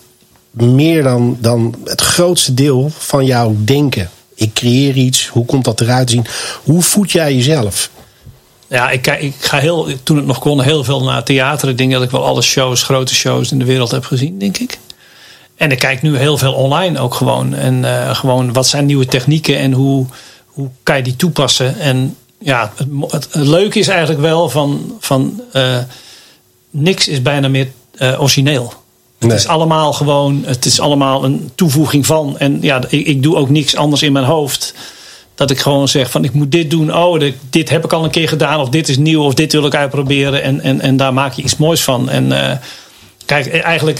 meer 0.51 1.03
dan, 1.03 1.37
dan 1.41 1.75
het 1.83 2.01
grootste 2.01 2.53
deel 2.53 2.91
van 2.97 3.25
jouw 3.25 3.55
denken. 3.57 4.09
Ik 4.35 4.53
creëer 4.53 4.95
iets, 4.95 5.27
hoe 5.27 5.45
komt 5.45 5.65
dat 5.65 5.81
eruit 5.81 6.07
te 6.07 6.13
zien? 6.13 6.25
Hoe 6.63 6.81
voed 6.81 7.11
jij 7.11 7.35
jezelf? 7.35 7.89
Ja, 8.69 8.89
ik, 8.89 9.07
ik 9.07 9.33
ga 9.39 9.57
heel, 9.57 9.87
toen 10.03 10.17
het 10.17 10.25
nog 10.25 10.39
kon, 10.39 10.61
heel 10.61 10.83
veel 10.83 11.03
naar 11.03 11.23
theater. 11.23 11.69
Ik 11.69 11.77
denk 11.77 11.91
dat 11.91 12.03
ik 12.03 12.11
wel 12.11 12.25
alle 12.25 12.41
shows, 12.41 12.83
grote 12.83 13.15
shows 13.15 13.51
in 13.51 13.59
de 13.59 13.65
wereld 13.65 13.91
heb 13.91 14.05
gezien, 14.05 14.39
denk 14.39 14.57
ik. 14.57 14.77
En 15.55 15.71
ik 15.71 15.79
kijk 15.79 16.01
nu 16.01 16.17
heel 16.17 16.37
veel 16.37 16.53
online 16.53 16.99
ook 16.99 17.13
gewoon. 17.13 17.53
En 17.53 17.73
uh, 17.83 18.15
gewoon, 18.15 18.53
wat 18.53 18.67
zijn 18.67 18.85
nieuwe 18.85 19.05
technieken 19.05 19.57
en 19.57 19.71
hoe, 19.71 20.05
hoe 20.45 20.69
kan 20.83 20.97
je 20.97 21.03
die 21.03 21.15
toepassen? 21.15 21.79
En 21.79 22.15
ja, 22.39 22.71
het, 22.75 22.87
het, 23.11 23.27
het 23.31 23.47
leuke 23.47 23.79
is 23.79 23.87
eigenlijk 23.87 24.19
wel 24.21 24.49
van, 24.49 24.95
van 24.99 25.41
uh, 25.53 25.77
niks 26.69 27.07
is 27.07 27.21
bijna 27.21 27.47
meer 27.47 27.67
uh, 28.01 28.21
origineel. 28.21 28.73
Het 29.19 29.27
Nee. 29.27 29.37
is 29.37 29.47
allemaal 29.47 29.93
gewoon, 29.93 30.43
het 30.45 30.65
is 30.65 30.79
allemaal 30.79 31.23
een 31.23 31.51
toevoeging 31.55 32.05
van. 32.05 32.37
En 32.37 32.57
ja, 32.61 32.81
ik, 32.89 33.07
ik 33.07 33.23
doe 33.23 33.35
ook 33.35 33.49
niks 33.49 33.75
anders 33.75 34.01
in 34.01 34.11
mijn 34.11 34.25
hoofd. 34.25 34.73
Dat 35.37 35.51
ik 35.51 35.59
gewoon 35.59 35.87
zeg 35.87 36.11
van 36.11 36.23
ik 36.23 36.33
moet 36.33 36.51
dit 36.51 36.69
doen. 36.69 36.95
Oh, 36.95 37.21
dit, 37.49 37.69
heb 37.69 37.85
ik 37.85 37.93
al 37.93 38.03
een 38.03 38.09
keer 38.09 38.27
gedaan. 38.27 38.59
Of 38.59 38.69
dit 38.69 38.87
is 38.87 38.97
nieuw. 38.97 39.23
Of 39.23 39.33
dit 39.33 39.51
wil 39.51 39.65
ik 39.65 39.75
uitproberen. 39.75 40.43
En, 40.43 40.61
en, 40.61 40.81
en 40.81 40.97
daar 40.97 41.13
maak 41.13 41.33
je 41.33 41.41
iets 41.41 41.57
moois 41.57 41.83
van. 41.83 42.09
En 42.09 42.25
uh, 42.25 42.51
kijk, 43.25 43.47
eigenlijk... 43.47 43.99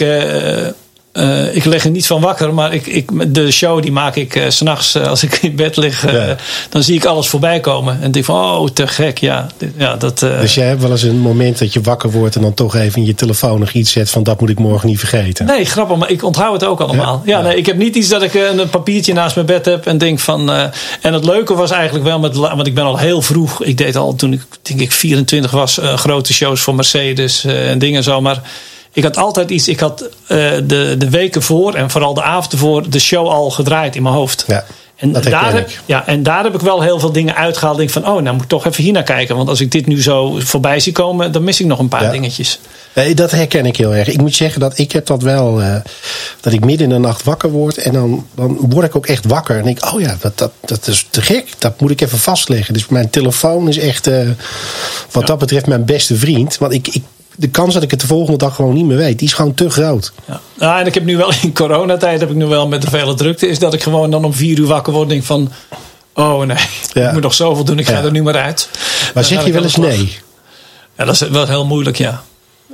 Uh, 1.18 1.38
uh, 1.38 1.56
ik 1.56 1.66
leg 1.66 1.84
er 1.84 1.90
niet 1.90 2.08
van 2.08 2.22
wakker, 2.22 2.54
maar 2.54 2.74
ik, 2.74 2.88
ik, 2.88 3.34
de 3.34 3.52
show 3.52 3.82
die 3.82 3.92
maak 3.92 4.16
ik 4.16 4.36
uh, 4.36 4.44
s'nachts 4.48 4.96
uh, 4.96 5.08
als 5.08 5.24
ik 5.24 5.40
in 5.42 5.56
bed 5.56 5.78
lig. 5.78 6.12
Ja. 6.12 6.36
Dan 6.70 6.84
zie 6.84 6.96
ik 6.96 7.06
alles 7.06 7.28
voorbij 7.28 7.60
komen. 7.60 8.02
En 8.02 8.12
denk 8.12 8.26
van, 8.26 8.36
oh, 8.36 8.68
te 8.68 8.88
gek. 8.88 9.18
Ja, 9.18 9.48
ja, 9.78 9.96
dat, 9.96 10.20
dus 10.20 10.56
jij 10.56 10.68
hebt 10.68 10.82
wel 10.82 10.92
eens 10.92 11.04
een 11.04 11.18
moment 11.18 11.60
dat 11.60 11.74
je 11.74 11.82
wakker 11.82 12.12
wordt 12.12 12.36
en 12.36 12.42
dan 12.42 12.54
toch 12.54 12.76
even 12.76 13.02
in 13.02 13.08
je 13.08 13.16
telefoon 13.16 13.60
nog 13.60 13.72
iets 13.72 13.92
zet 13.92 14.10
van 14.10 14.24
dat 14.24 14.40
moet 14.40 14.50
ik 14.50 14.60
morgen 14.60 14.88
niet 14.88 15.00
vergeten. 15.00 15.46
Nee, 15.46 15.66
grappig, 15.66 15.98
maar 15.98 16.12
ik 16.12 16.24
onthoud 16.24 16.54
het 16.54 16.70
ook 16.70 16.80
allemaal. 16.80 17.22
Ja, 17.26 17.38
ja, 17.38 17.42
Nee, 17.42 17.58
ik 17.58 17.66
heb 17.66 17.78
niet 17.78 17.96
iets 17.96 18.10
dat 18.10 18.22
ik 18.22 18.34
een 18.34 18.70
papiertje 18.70 19.14
naast 19.14 19.36
mijn 19.36 19.48
bed 19.48 19.66
heb 19.66 19.86
en 19.86 19.98
denk 19.98 20.20
van. 20.20 20.52
en 21.02 21.14
het 21.14 21.26
leuke 21.26 21.56
was 21.56 21.72
eigenlijk 21.72 22.06
wel 22.06 22.20
met, 22.20 22.36
want 22.36 22.68
ik 22.68 22.74
ben 22.74 22.84
al 22.84 22.98
heel 22.98 23.22
vroeg. 23.22 23.64
Ik 23.64 23.78
deed 23.78 23.96
al 23.96 24.16
toen 24.16 24.34
ik 24.34 24.42
denk 24.62 24.82
ik 24.82 24.92
24 24.92 25.52
was, 25.52 25.80
grote 25.82 26.34
shows 26.34 26.62
voor 26.62 26.76
Mercedes 26.76 27.44
en 27.46 27.80
dingen 27.80 28.04
zo. 28.04 28.22
Maar 28.22 28.42
ik 28.98 29.04
had 29.04 29.18
altijd 29.18 29.50
iets. 29.50 29.68
Ik 29.68 29.80
had 29.80 30.02
uh, 30.02 30.08
de, 30.64 30.96
de 30.98 31.10
weken 31.10 31.42
voor 31.42 31.74
en 31.74 31.90
vooral 31.90 32.14
de 32.14 32.22
avond 32.22 32.56
voor 32.56 32.90
de 32.90 33.00
show 33.00 33.28
al 33.28 33.50
gedraaid 33.50 33.96
in 33.96 34.04
mijn 34.04 34.16
hoofd. 34.16 34.44
Ja, 34.48 34.66
en, 34.96 35.12
dat 35.12 35.24
daar 35.24 35.54
heb, 35.54 35.70
ja, 35.86 36.08
en 36.08 36.24
daar 36.24 36.44
heb 36.44 36.54
ik 36.54 36.62
wel 36.62 36.82
heel 36.82 37.00
veel 37.00 37.12
dingen 37.12 37.36
uitgehaald. 37.36 37.78
Denk 37.78 37.90
van, 37.90 38.08
oh, 38.08 38.22
nou 38.22 38.34
moet 38.34 38.44
ik 38.44 38.50
toch 38.50 38.66
even 38.66 38.84
hier 38.84 38.94
naar 38.94 39.04
kijken. 39.04 39.36
Want 39.36 39.50
als 39.50 39.62
ik 39.62 39.72
dit 39.72 39.86
nu 39.86 40.02
zo 40.02 40.40
voorbij 40.40 40.80
zie 40.80 40.92
komen, 40.92 41.32
dan 41.32 41.44
mis 41.44 41.60
ik 41.60 41.66
nog 41.66 41.80
een 41.80 41.88
paar 41.88 42.04
ja. 42.04 42.12
dingetjes. 42.12 42.60
Nee, 42.96 43.16
dat 43.16 43.32
herken 43.32 43.66
ik 43.66 43.78
heel 43.78 43.96
erg. 43.96 44.08
Ik 44.08 44.22
moet 44.22 44.36
zeggen 44.36 44.60
dat 44.60 44.78
ik 44.78 44.92
heb 44.92 45.06
dat 45.06 45.22
wel. 45.22 45.62
Uh, 45.62 45.76
dat 46.42 46.54
ik 46.54 46.66
midden 46.66 46.88
in 46.88 46.94
de 46.94 47.08
nacht 47.08 47.24
wakker 47.24 47.50
word. 47.50 47.78
En 47.78 47.94
dan, 47.94 48.26
dan 48.36 48.58
word 48.60 48.86
ik 48.86 48.96
ook 48.96 49.08
echt 49.08 49.26
wakker. 49.26 49.58
En 49.58 49.64
denk 49.64 49.94
oh 49.94 50.02
ja, 50.02 50.18
dat, 50.20 50.38
dat, 50.38 50.52
dat 50.66 50.88
is 50.88 51.06
te 51.10 51.22
gek. 51.22 51.54
Dat 51.58 51.82
moet 51.82 51.92
ik 51.92 52.02
even 52.02 52.20
vastleggen. 52.20 52.74
Dus 52.74 52.88
mijn 52.88 53.10
telefoon 53.10 53.68
is 53.68 53.78
echt, 53.78 54.08
uh, 54.08 54.20
wat 55.12 55.22
ja. 55.22 55.28
dat 55.28 55.38
betreft, 55.38 55.68
mijn 55.68 55.86
beste 55.86 56.16
vriend. 56.16 56.58
Want 56.58 56.74
ik, 56.74 56.88
ik 56.88 57.04
de 57.40 57.48
kans 57.50 57.74
dat 57.74 57.84
ik 57.84 57.92
het 57.92 58.00
de 58.00 58.08
volgende 58.08 58.38
dag 58.38 58.56
gewoon 58.56 58.74
niet 58.74 58.86
meer 58.86 58.98
weet, 58.98 59.20
die 59.20 59.28
is 59.28 59.34
gewoon 59.34 59.54
te 59.54 59.70
groot. 59.70 60.12
Ja. 60.26 60.42
Nou, 60.54 60.80
en 60.80 60.86
ik 60.86 60.94
heb 60.94 61.04
nu 61.04 61.18
wel 61.18 61.32
in 61.42 61.54
coronatijd, 61.54 62.20
heb 62.20 62.30
ik 62.30 62.36
nu 62.36 62.46
wel 62.46 62.68
met 62.68 62.82
de 62.82 62.90
vele 62.90 63.14
drukte, 63.14 63.48
is 63.48 63.60
dat 63.60 63.74
ik 63.74 63.84
gewoon 63.84 64.12
dan 64.12 64.26
om 64.26 64.34
vier 64.34 64.60
uur 64.60 64.68
wakker 64.68 64.94
word 64.94 65.04
en 65.04 65.10
denk 65.10 65.24
van, 65.24 65.52
oh 66.14 66.42
nee, 66.42 66.58
ja. 66.94 67.08
ik 67.08 67.14
moet 67.14 67.22
nog 67.22 67.34
zoveel 67.34 67.64
doen, 67.64 67.80
ik 67.80 67.88
ga 67.88 68.04
er 68.04 68.12
nu 68.12 68.24
maar 68.24 68.38
uit. 68.38 68.70
Maar 68.72 69.12
dan 69.14 69.24
zeg 69.24 69.46
je 69.46 69.52
wel 69.52 69.64
eens 69.64 69.76
nee? 69.76 70.18
Ja, 70.98 71.06
dat 71.06 71.14
is 71.14 71.28
wel 71.28 71.48
heel 71.48 71.66
moeilijk, 71.66 71.98
ja. 71.98 72.24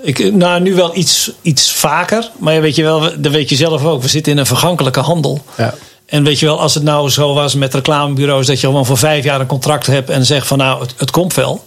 Ik, 0.01 0.33
nou, 0.33 0.61
nu 0.61 0.75
wel 0.75 0.95
iets, 0.95 1.31
iets 1.41 1.71
vaker, 1.71 2.29
maar 2.39 2.61
weet 2.61 2.75
je 2.75 2.83
wel, 2.83 2.99
dat 3.17 3.31
weet 3.31 3.49
je 3.49 3.55
zelf 3.55 3.85
ook. 3.85 4.01
We 4.01 4.07
zitten 4.07 4.31
in 4.31 4.37
een 4.37 4.45
vergankelijke 4.45 4.99
handel. 4.99 5.43
Ja. 5.57 5.73
En 6.05 6.23
weet 6.23 6.39
je 6.39 6.45
wel, 6.45 6.59
als 6.59 6.73
het 6.73 6.83
nou 6.83 7.09
zo 7.09 7.33
was 7.33 7.55
met 7.55 7.73
reclamebureaus, 7.73 8.47
dat 8.47 8.59
je 8.59 8.67
gewoon 8.67 8.85
voor 8.85 8.97
vijf 8.97 9.23
jaar 9.23 9.39
een 9.39 9.45
contract 9.45 9.87
hebt 9.87 10.09
en 10.09 10.25
zegt 10.25 10.47
van 10.47 10.57
nou, 10.57 10.81
het, 10.81 10.93
het 10.97 11.11
komt 11.11 11.33
wel. 11.33 11.65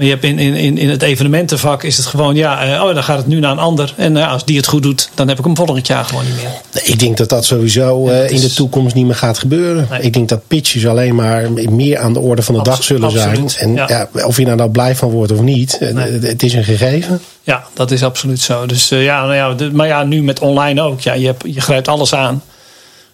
Maar 0.00 0.08
je 0.08 0.14
hebt 0.14 0.24
in, 0.24 0.38
in, 0.38 0.78
in 0.78 0.88
het 0.88 1.02
evenementenvak 1.02 1.82
is 1.82 1.96
het 1.96 2.06
gewoon, 2.06 2.34
ja, 2.34 2.82
oh, 2.84 2.94
dan 2.94 3.02
gaat 3.02 3.16
het 3.16 3.26
nu 3.26 3.40
naar 3.40 3.50
een 3.50 3.58
ander. 3.58 3.94
En 3.96 4.16
uh, 4.16 4.32
als 4.32 4.44
die 4.44 4.56
het 4.56 4.66
goed 4.66 4.82
doet, 4.82 5.10
dan 5.14 5.28
heb 5.28 5.38
ik 5.38 5.44
hem 5.44 5.56
volgend 5.56 5.86
jaar 5.86 6.04
gewoon 6.04 6.24
niet 6.24 6.34
meer. 6.36 6.82
Ik 6.82 6.98
denk 6.98 7.16
dat 7.16 7.28
dat 7.28 7.44
sowieso 7.44 8.08
uh, 8.08 8.30
in 8.30 8.40
de 8.40 8.52
toekomst 8.52 8.94
niet 8.94 9.06
meer 9.06 9.14
gaat 9.14 9.38
gebeuren. 9.38 9.86
Nee. 9.90 10.00
Ik 10.00 10.12
denk 10.12 10.28
dat 10.28 10.46
pitches 10.46 10.86
alleen 10.86 11.14
maar 11.14 11.52
meer 11.52 11.98
aan 11.98 12.12
de 12.12 12.20
orde 12.20 12.42
van 12.42 12.54
de 12.54 12.62
dag 12.62 12.82
zullen 12.82 13.08
absoluut, 13.08 13.52
zijn. 13.52 13.68
En 13.68 13.74
ja. 13.74 14.08
Ja, 14.12 14.24
of 14.26 14.36
je 14.36 14.44
nou, 14.44 14.56
nou 14.56 14.70
blij 14.70 14.96
van 14.96 15.10
wordt 15.10 15.32
of 15.32 15.40
niet, 15.40 15.78
nee. 15.80 16.18
het 16.20 16.42
is 16.42 16.52
een 16.52 16.64
gegeven. 16.64 17.20
Ja, 17.42 17.64
dat 17.74 17.90
is 17.90 18.02
absoluut 18.02 18.40
zo. 18.40 18.66
Dus 18.66 18.92
uh, 18.92 19.04
ja, 19.04 19.26
nou 19.26 19.34
ja, 19.34 19.70
maar 19.72 19.86
ja, 19.86 20.04
nu 20.04 20.22
met 20.22 20.40
online 20.40 20.82
ook. 20.82 21.00
Ja, 21.00 21.12
je, 21.12 21.26
hebt, 21.26 21.42
je 21.46 21.60
grijpt 21.60 21.88
alles 21.88 22.14
aan 22.14 22.42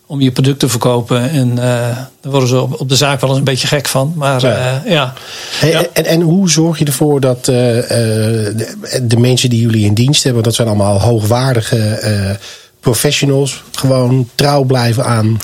om 0.07 0.21
je 0.21 0.31
product 0.31 0.59
te 0.59 0.69
verkopen. 0.69 1.31
En 1.31 1.49
uh, 1.51 1.57
daar 1.57 2.09
worden 2.21 2.49
ze 2.49 2.61
op, 2.61 2.81
op, 2.81 2.89
de 2.89 2.97
zaak 2.97 3.21
wel 3.21 3.31
eens 3.31 3.39
een 3.39 3.45
beetje 3.45 3.67
gek 3.67 3.89
van. 3.89 4.13
Maar 4.17 4.41
ja. 4.41 4.83
Uh, 4.85 4.93
ja. 4.93 5.13
Hey, 5.59 5.71
ja. 5.71 5.85
En, 5.93 6.05
en 6.05 6.21
hoe 6.21 6.51
zorg 6.51 6.79
je 6.79 6.85
ervoor 6.85 7.21
dat 7.21 7.39
uh, 7.39 7.47
de, 7.47 8.77
de, 9.03 9.17
mensen 9.17 9.51
die 9.51 9.61
jullie 9.61 9.85
in 9.85 9.95
dienst 9.95 10.25
hebben, 10.25 10.43
dat 10.43 10.55
zijn 10.55 10.69
allemaal 10.69 11.01
hoogwaardige 11.01 12.39
professionals, 12.81 13.63
gewoon 13.73 14.29
trouw 14.35 14.63
blijven 14.63 15.05
aan 15.05 15.41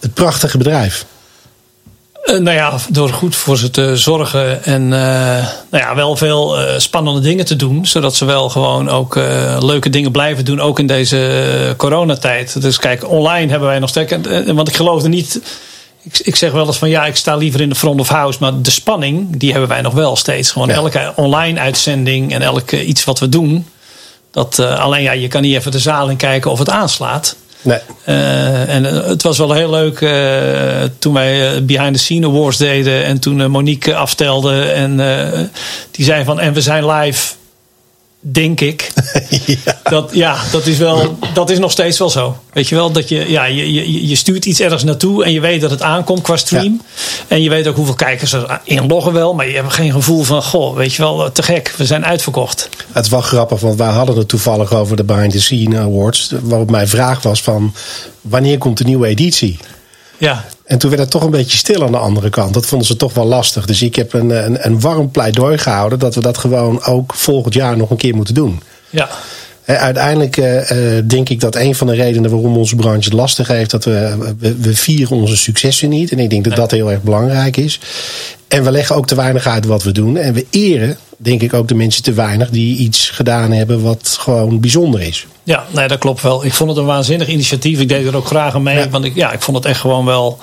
het 0.00 0.14
prachtige 0.14 0.58
bedrijf? 0.58 1.06
Uh, 2.24 2.38
nou 2.38 2.56
ja, 2.56 2.78
door 2.88 3.08
goed 3.08 3.36
voor 3.36 3.58
ze 3.58 3.70
te 3.70 3.96
zorgen 3.96 4.64
en 4.64 4.82
uh, 4.82 4.90
nou 5.70 5.84
ja, 5.84 5.94
wel 5.94 6.16
veel 6.16 6.60
uh, 6.60 6.78
spannende 6.78 7.20
dingen 7.20 7.44
te 7.44 7.56
doen. 7.56 7.86
Zodat 7.86 8.14
ze 8.14 8.24
wel 8.24 8.48
gewoon 8.48 8.88
ook 8.88 9.14
leuke 9.60 9.90
dingen 9.90 10.12
blijven 10.12 10.44
doen, 10.44 10.60
ook 10.60 10.78
in 10.78 10.86
deze 10.86 11.74
coronatijd. 11.76 12.62
Dus 12.62 12.78
kijk, 12.78 13.10
online 13.10 13.50
hebben 13.50 13.68
wij 13.68 13.78
nog 13.78 13.88
steeds. 13.88 14.14
Want 14.46 14.68
ik 14.68 14.76
geloofde 14.76 15.08
niet. 15.08 15.40
Ik, 16.02 16.18
ik, 16.18 16.36
zeg 16.36 16.52
wel 16.52 16.66
eens 16.66 16.78
van 16.78 16.88
ja, 16.88 17.06
ik 17.06 17.16
sta 17.16 17.36
liever 17.36 17.60
in 17.60 17.68
de 17.68 17.74
front 17.74 18.00
of 18.00 18.08
house. 18.08 18.38
Maar 18.40 18.62
de 18.62 18.70
spanning, 18.70 19.36
die 19.36 19.50
hebben 19.50 19.68
wij 19.68 19.80
nog 19.80 19.92
wel 19.92 20.16
steeds. 20.16 20.50
Gewoon 20.50 20.68
ja. 20.68 20.74
elke 20.74 21.12
online 21.16 21.60
uitzending 21.60 22.32
en 22.32 22.42
elke 22.42 22.84
iets 22.84 23.04
wat 23.04 23.18
we 23.18 23.28
doen. 23.28 23.66
Dat, 24.30 24.58
alleen 24.58 25.02
ja, 25.02 25.12
je 25.12 25.28
kan 25.28 25.42
niet 25.42 25.54
even 25.54 25.72
de 25.72 25.78
zaal 25.78 26.08
in 26.08 26.16
kijken 26.16 26.50
of 26.50 26.58
het 26.58 26.70
aanslaat. 26.70 27.36
Nee. 27.62 27.78
Uh, 28.08 28.74
en 28.74 28.84
uh, 28.84 29.06
het 29.06 29.22
was 29.22 29.38
wel 29.38 29.52
heel 29.52 29.70
leuk 29.70 30.00
uh, 30.00 30.12
toen 30.98 31.12
wij 31.12 31.64
Behind 31.64 31.94
the 31.94 32.00
Scene 32.00 32.26
Awards 32.26 32.56
deden. 32.56 33.04
En 33.04 33.18
toen 33.18 33.50
Monique 33.50 33.96
aftelde. 33.96 34.62
En 34.62 34.96
die 35.90 36.04
zei 36.04 36.24
van, 36.24 36.40
en 36.40 36.52
we 36.52 36.60
zijn 36.60 36.86
live. 36.86 37.32
Denk 38.20 38.60
ik. 38.60 38.92
ja. 39.64 39.80
Dat, 39.82 40.10
ja, 40.12 40.36
dat 40.52 40.66
is, 40.66 40.78
wel, 40.78 41.18
dat 41.34 41.50
is 41.50 41.58
nog 41.58 41.70
steeds 41.70 41.98
wel 41.98 42.10
zo. 42.10 42.36
Weet 42.52 42.68
je 42.68 42.74
wel, 42.74 42.92
dat 42.92 43.08
je, 43.08 43.30
ja, 43.30 43.44
je, 43.44 43.72
je, 43.72 44.08
je 44.08 44.14
stuurt 44.14 44.44
iets 44.44 44.60
ergens 44.60 44.84
naartoe 44.84 45.24
en 45.24 45.32
je 45.32 45.40
weet 45.40 45.60
dat 45.60 45.70
het 45.70 45.82
aankomt 45.82 46.22
qua 46.22 46.36
stream. 46.36 46.82
En 47.28 47.42
je 47.42 47.50
weet 47.50 47.66
ook 47.66 47.76
hoeveel 47.76 47.94
kijkers 47.94 48.32
er 48.32 48.60
inloggen 48.64 49.12
wel, 49.12 49.34
maar 49.34 49.48
je 49.48 49.54
hebt 49.54 49.72
geen 49.72 49.92
gevoel 49.92 50.22
van, 50.22 50.42
goh, 50.42 50.76
weet 50.76 50.94
je 50.94 51.02
wel, 51.02 51.32
te 51.32 51.42
gek, 51.42 51.74
we 51.76 51.86
zijn 51.86 52.04
uitverkocht. 52.04 52.68
Het 52.92 53.04
is 53.04 53.10
wel 53.10 53.20
grappig, 53.20 53.60
want 53.60 53.78
wij 53.78 53.90
hadden 53.90 54.16
het 54.16 54.28
toevallig 54.28 54.74
over 54.74 54.96
de 54.96 55.04
Behind 55.04 55.32
the 55.32 55.40
Scene 55.40 55.78
Awards. 55.78 56.32
Waarop 56.42 56.70
mijn 56.70 56.88
vraag 56.88 57.22
was 57.22 57.42
van, 57.42 57.74
wanneer 58.20 58.58
komt 58.58 58.78
de 58.78 58.84
nieuwe 58.84 59.06
editie? 59.06 59.58
Ja. 60.18 60.44
En 60.70 60.78
toen 60.78 60.90
werd 60.90 61.02
het 61.02 61.10
toch 61.10 61.22
een 61.22 61.30
beetje 61.30 61.56
stil 61.56 61.84
aan 61.84 61.92
de 61.92 61.98
andere 61.98 62.30
kant. 62.30 62.54
Dat 62.54 62.66
vonden 62.66 62.86
ze 62.86 62.96
toch 62.96 63.14
wel 63.14 63.26
lastig. 63.26 63.66
Dus 63.66 63.82
ik 63.82 63.94
heb 63.94 64.12
een, 64.12 64.30
een, 64.30 64.66
een 64.66 64.80
warm 64.80 65.10
pleidooi 65.10 65.58
gehouden 65.58 65.98
dat 65.98 66.14
we 66.14 66.20
dat 66.20 66.38
gewoon 66.38 66.84
ook 66.84 67.14
volgend 67.14 67.54
jaar 67.54 67.76
nog 67.76 67.90
een 67.90 67.96
keer 67.96 68.14
moeten 68.14 68.34
doen. 68.34 68.60
Ja. 68.90 69.08
Uiteindelijk 69.64 70.36
uh, 70.36 70.62
denk 71.04 71.28
ik 71.28 71.40
dat 71.40 71.56
een 71.56 71.74
van 71.74 71.86
de 71.86 71.94
redenen 71.94 72.30
waarom 72.30 72.56
onze 72.56 72.76
branche 72.76 73.04
het 73.04 73.12
lastig 73.12 73.48
heeft, 73.48 73.70
dat 73.70 73.84
we, 73.84 74.34
we, 74.38 74.56
we 74.56 74.76
vieren 74.76 75.16
onze 75.16 75.36
successen 75.36 75.88
niet. 75.88 76.12
En 76.12 76.18
ik 76.18 76.30
denk 76.30 76.44
dat 76.44 76.56
dat 76.56 76.70
heel 76.70 76.90
erg 76.90 77.02
belangrijk 77.02 77.56
is. 77.56 77.80
En 78.48 78.64
we 78.64 78.70
leggen 78.70 78.96
ook 78.96 79.06
te 79.06 79.14
weinig 79.14 79.46
uit 79.46 79.66
wat 79.66 79.82
we 79.82 79.92
doen. 79.92 80.16
En 80.16 80.34
we 80.34 80.46
eren, 80.50 80.98
denk 81.16 81.42
ik, 81.42 81.54
ook 81.54 81.68
de 81.68 81.74
mensen 81.74 82.02
te 82.02 82.12
weinig 82.12 82.50
die 82.50 82.76
iets 82.76 83.10
gedaan 83.10 83.52
hebben 83.52 83.82
wat 83.82 84.16
gewoon 84.20 84.60
bijzonder 84.60 85.00
is. 85.00 85.26
Ja, 85.42 85.64
nee, 85.70 85.88
dat 85.88 85.98
klopt 85.98 86.22
wel. 86.22 86.44
Ik 86.44 86.52
vond 86.52 86.70
het 86.70 86.78
een 86.78 86.84
waanzinnig 86.84 87.28
initiatief. 87.28 87.80
Ik 87.80 87.88
deed 87.88 88.06
er 88.06 88.16
ook 88.16 88.26
graag 88.26 88.54
aan 88.54 88.62
mee. 88.62 88.78
Ja. 88.78 88.88
Want 88.88 89.04
ik, 89.04 89.14
ja, 89.14 89.32
ik 89.32 89.42
vond 89.42 89.56
het 89.56 89.66
echt 89.66 89.80
gewoon 89.80 90.04
wel 90.04 90.38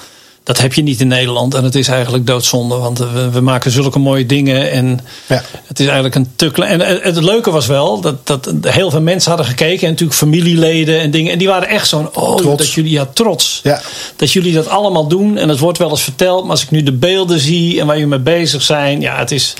dat 0.48 0.58
heb 0.58 0.74
je 0.74 0.82
niet 0.84 1.00
in 1.00 1.08
Nederland. 1.08 1.54
En 1.54 1.64
het 1.64 1.76
is 1.76 1.88
eigenlijk 1.88 2.28
doodzonde. 2.28 2.76
Want 2.76 2.98
we, 2.98 3.30
we 3.30 3.42
maken 3.42 3.72
zulke 3.72 4.00
mooie 4.00 4.26
dingen. 4.26 4.72
En 4.72 5.00
ja. 5.26 5.44
het 5.66 5.80
is 5.80 5.86
eigenlijk 5.86 6.16
een 6.16 6.28
te 6.36 6.52
klein. 6.52 6.82
En 6.82 7.00
het, 7.02 7.24
leuke 7.24 7.52
was 7.52 7.66
wel 7.66 8.02
dat, 8.02 8.28
dat 8.28 8.50
heel 8.62 8.90
veel 8.90 9.02
mensen 9.02 9.30
hadden 9.30 9.48
gekeken. 9.48 9.84
En 9.84 9.90
natuurlijk 9.90 10.18
familieleden 10.18 11.00
en 11.00 11.12
dingen. 11.12 11.32
En 11.32 11.38
die 11.38 11.48
waren 11.48 11.68
echt 11.68 11.88
zo'n. 11.88 12.16
Oh, 12.16 12.58
dat 12.58 12.72
jullie. 12.72 12.92
Ja, 12.92 13.08
trots. 13.14 13.60
Ja. 13.64 13.82
Dat 14.16 14.32
jullie 14.32 14.54
dat 14.54 14.68
allemaal 14.68 15.08
doen. 15.08 15.38
En 15.38 15.50
het 15.50 15.60
wordt 15.60 15.78
wel 15.78 15.90
eens 15.90 16.02
verteld. 16.02 16.42
Maar 16.42 16.52
als 16.52 16.64
ik 16.64 16.72
nu 16.72 16.84
de 16.84 16.94
beelden 16.94 17.40
zie 17.40 17.80
en 17.80 17.86
waar 17.86 17.96
jullie 17.96 18.10
mee 18.10 18.20
bezig 18.20 18.62
zijn. 18.62 19.02
Ja, 19.02 19.18
het 19.18 19.32
is. 19.32 19.54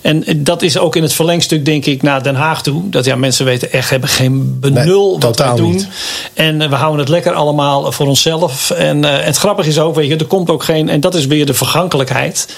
En 0.00 0.24
dat 0.36 0.62
is 0.62 0.78
ook 0.78 0.96
in 0.96 1.02
het 1.02 1.12
verlengstuk, 1.12 1.64
denk 1.64 1.86
ik, 1.86 2.02
naar 2.02 2.22
Den 2.22 2.34
Haag 2.34 2.62
toe. 2.62 2.90
Dat 2.90 3.04
ja, 3.04 3.16
mensen 3.16 3.44
weten 3.44 3.72
echt, 3.72 3.90
hebben 3.90 4.08
geen 4.08 4.60
benul 4.60 5.10
Nee, 5.10 5.10
wat 5.10 5.20
totaal 5.20 5.56
doen. 5.56 5.70
niet. 5.70 5.88
En 6.34 6.60
uh, 6.60 6.68
we 6.68 6.74
houden 6.74 7.00
het 7.00 7.08
lekker 7.08 7.32
allemaal 7.32 7.92
voor 7.92 8.06
onszelf. 8.06 8.70
En 8.70 9.02
uh, 9.02 9.10
het 9.18 9.36
grappige 9.36 9.68
is 9.68 9.78
ook, 9.78 9.94
weet 9.94 10.08
je, 10.08 10.16
er 10.16 10.26
komt 10.34 10.50
ook 10.50 10.62
geen. 10.62 10.88
En 10.88 11.00
dat 11.00 11.14
is 11.14 11.26
weer 11.26 11.46
de 11.46 11.54
vergankelijkheid. 11.54 12.48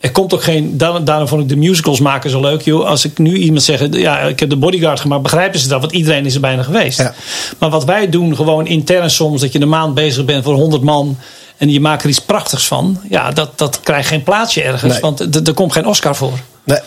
Er 0.00 0.12
komt 0.12 0.34
ook 0.34 0.42
geen. 0.42 0.76
Daarom, 0.78 1.04
daarom 1.04 1.28
vond 1.28 1.42
ik 1.42 1.48
de 1.48 1.56
musicals 1.56 2.00
maken 2.00 2.30
zo 2.30 2.40
leuk. 2.40 2.62
Joh. 2.62 2.86
Als 2.86 3.04
ik 3.04 3.18
nu 3.18 3.36
iemand 3.36 3.62
zeg. 3.62 3.86
Ja, 3.90 4.18
ik 4.18 4.40
heb 4.40 4.50
de 4.50 4.56
bodyguard 4.56 5.00
gemaakt. 5.00 5.22
Begrijpen 5.22 5.60
ze 5.60 5.68
dat? 5.68 5.80
Want 5.80 5.92
iedereen 5.92 6.26
is 6.26 6.34
er 6.34 6.40
bijna 6.40 6.62
geweest. 6.62 6.98
Ja. 6.98 7.14
Maar 7.58 7.70
wat 7.70 7.84
wij 7.84 8.08
doen, 8.08 8.36
gewoon 8.36 8.66
intern 8.66 9.10
soms. 9.10 9.40
Dat 9.40 9.52
je 9.52 9.60
een 9.60 9.68
maand 9.68 9.94
bezig 9.94 10.24
bent 10.24 10.44
voor 10.44 10.54
100 10.54 10.82
man. 10.82 11.16
En 11.56 11.70
je 11.70 11.80
maakt 11.80 12.02
er 12.02 12.08
iets 12.08 12.20
prachtigs 12.20 12.66
van. 12.66 13.00
Ja, 13.08 13.30
dat, 13.30 13.58
dat 13.58 13.80
krijgt 13.82 14.08
geen 14.08 14.22
plaatsje 14.22 14.62
ergens. 14.62 14.92
Nee. 14.92 15.00
Want 15.00 15.20
er 15.20 15.42
er 15.46 15.54
komt 15.54 15.72
geen 15.72 15.86
Oscar 15.86 16.16
voor. 16.16 16.38
Nee, 16.64 16.78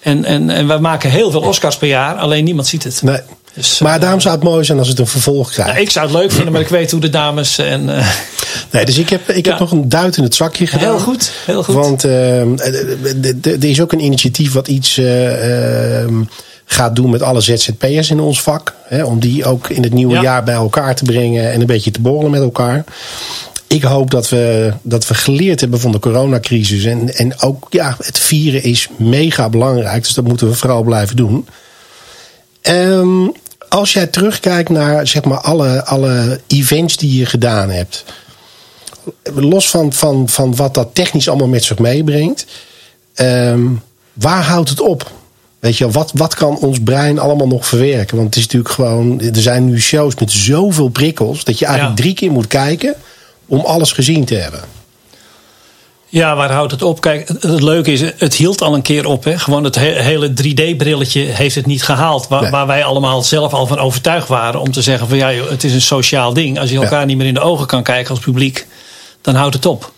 En, 0.00 0.24
en, 0.24 0.50
en 0.50 0.68
we 0.68 0.78
maken 0.78 1.10
heel 1.10 1.30
veel 1.30 1.40
Oscars 1.40 1.76
per 1.76 1.88
jaar. 1.88 2.14
Alleen 2.16 2.44
niemand 2.44 2.66
ziet 2.66 2.84
het. 2.84 3.02
nee. 3.02 3.20
Dus, 3.54 3.78
Maar 3.78 3.94
eh, 3.94 4.00
daarom 4.00 4.20
zou 4.20 4.34
het 4.34 4.44
mooi 4.44 4.64
zijn 4.64 4.78
als 4.78 4.88
het 4.88 4.98
een 4.98 5.06
vervolg 5.06 5.50
krijgt. 5.50 5.70
nou, 5.72 5.82
ik 5.84 5.90
zou 5.90 6.06
het 6.06 6.14
leuk 6.16 6.32
vinden, 6.32 6.52
maar 6.52 6.60
ik 6.60 6.68
weet 6.68 6.90
hoe 6.90 7.00
de 7.00 7.10
dames. 7.10 7.58
En, 7.58 7.96
eh, 7.96 8.08
Nee, 8.70 8.84
dus 8.84 8.98
ik 8.98 9.08
heb, 9.08 9.30
ik 9.30 9.44
heb 9.44 9.58
nog 9.58 9.70
een 9.70 9.88
duit 9.88 10.16
in 10.16 10.22
het 10.22 10.34
zakje 10.34 10.66
gedaan. 10.66 10.88
heel 10.88 10.98
goed, 10.98 11.32
heel 11.46 11.62
goed. 11.62 11.74
Want 11.74 12.04
eh, 12.04 12.40
er 13.44 13.64
is 13.64 13.80
ook 13.80 13.92
een 13.92 14.04
initiatief 14.04 14.52
wat 14.52 14.68
iets 14.68 14.98
eh, 14.98 16.02
eh, 16.02 16.10
gaat 16.64 16.96
doen 16.96 17.10
met 17.10 17.22
alle 17.22 17.40
ZZP'ers 17.40 18.10
in 18.10 18.20
ons 18.20 18.42
vak. 18.42 18.74
Hè, 18.84 19.04
om 19.04 19.20
die 19.20 19.44
ook 19.44 19.68
in 19.68 19.82
het 19.82 19.92
nieuwe 19.92 20.14
Ja. 20.14 20.22
jaar 20.22 20.44
bij 20.44 20.54
elkaar 20.54 20.94
te 20.94 21.04
brengen 21.04 21.52
en 21.52 21.60
een 21.60 21.66
beetje 21.66 21.90
te 21.90 22.00
borrelen 22.00 22.30
met 22.30 22.42
elkaar. 22.42 22.84
Ik 23.66 23.82
hoop 23.82 24.10
dat 24.10 24.28
we, 24.28 24.72
dat 24.82 25.06
we 25.06 25.14
geleerd 25.14 25.60
hebben 25.60 25.80
van 25.80 25.92
de 25.92 25.98
coronacrisis. 25.98 26.84
En, 26.84 27.14
en 27.14 27.40
ook 27.40 27.66
ja, 27.70 27.96
het 28.02 28.18
vieren 28.18 28.62
is 28.62 28.88
mega 28.96 29.48
belangrijk. 29.48 30.02
Dus 30.04 30.14
dat 30.14 30.24
moeten 30.26 30.48
we 30.48 30.54
vooral 30.54 30.82
blijven 30.82 31.16
doen. 31.16 31.46
Ehm, 32.62 33.26
als 33.70 33.92
jij 33.92 34.06
terugkijkt 34.06 34.68
naar 34.68 35.06
zeg 35.06 35.24
maar, 35.24 35.38
alle, 35.40 35.84
alle 35.84 36.40
events 36.46 36.96
die 36.96 37.18
je 37.18 37.26
gedaan 37.26 37.70
hebt. 37.70 38.04
Los 39.34 39.70
van, 39.70 39.92
van, 39.92 40.28
van 40.28 40.56
wat 40.56 40.74
dat 40.74 40.88
technisch 40.94 41.28
allemaal 41.28 41.48
met 41.48 41.64
zich 41.64 41.78
meebrengt. 41.78 42.46
ehm, 43.14 43.66
waar 44.12 44.42
houdt 44.42 44.68
het 44.68 44.80
op? 44.80 45.10
Weet 45.58 45.76
je, 45.76 45.90
wat, 45.90 46.10
wat 46.14 46.34
kan 46.34 46.58
ons 46.58 46.78
brein 46.82 47.18
allemaal 47.18 47.46
nog 47.46 47.66
verwerken? 47.66 48.16
Want 48.16 48.28
het 48.28 48.36
is 48.36 48.42
natuurlijk 48.42 48.74
gewoon. 48.74 49.20
Er 49.20 49.40
zijn 49.42 49.64
nu 49.64 49.80
shows 49.80 50.14
met 50.14 50.30
zoveel 50.32 50.88
prikkels. 50.88 51.44
dat 51.44 51.58
je 51.58 51.64
eigenlijk 51.66 51.98
Ja. 51.98 52.02
drie 52.04 52.14
keer 52.14 52.30
moet 52.30 52.46
kijken. 52.46 52.94
om 53.46 53.60
alles 53.60 53.92
gezien 53.92 54.24
te 54.24 54.34
hebben. 54.34 54.60
Ja, 56.12 56.36
waar 56.36 56.50
houdt 56.52 56.72
het 56.72 56.82
op? 56.82 57.00
Kijk, 57.00 57.28
het, 57.28 57.44
leuke 57.62 57.92
is, 57.92 58.00
het 58.16 58.34
hield 58.34 58.60
al 58.62 58.74
een 58.74 58.82
keer 58.82 59.06
op. 59.06 59.24
Hè? 59.24 59.38
Gewoon 59.38 59.64
het 59.64 59.74
he- 59.74 60.02
hele 60.02 60.28
3D-brilletje 60.42 61.20
heeft 61.20 61.54
het 61.54 61.66
niet 61.66 61.82
gehaald. 61.82 62.28
Waar, 62.28 62.42
Nee. 62.42 62.50
waar 62.50 62.66
wij 62.66 62.84
allemaal 62.84 63.22
zelf 63.22 63.52
al 63.52 63.66
van 63.66 63.78
overtuigd 63.78 64.28
waren. 64.28 64.60
Om 64.60 64.72
te 64.72 64.82
zeggen 64.82 65.08
van 65.08 65.16
ja, 65.16 65.28
het 65.30 65.64
is 65.64 65.72
een 65.72 65.80
sociaal 65.80 66.32
ding. 66.32 66.58
Als 66.58 66.70
je 66.70 66.76
elkaar 66.76 67.00
Ja. 67.00 67.06
niet 67.06 67.16
meer 67.16 67.26
in 67.26 67.34
de 67.34 67.40
ogen 67.40 67.66
kan 67.66 67.82
kijken 67.82 68.10
als 68.10 68.18
publiek, 68.18 68.66
dan 69.20 69.34
houdt 69.34 69.54
het 69.54 69.66
op. 69.66 69.92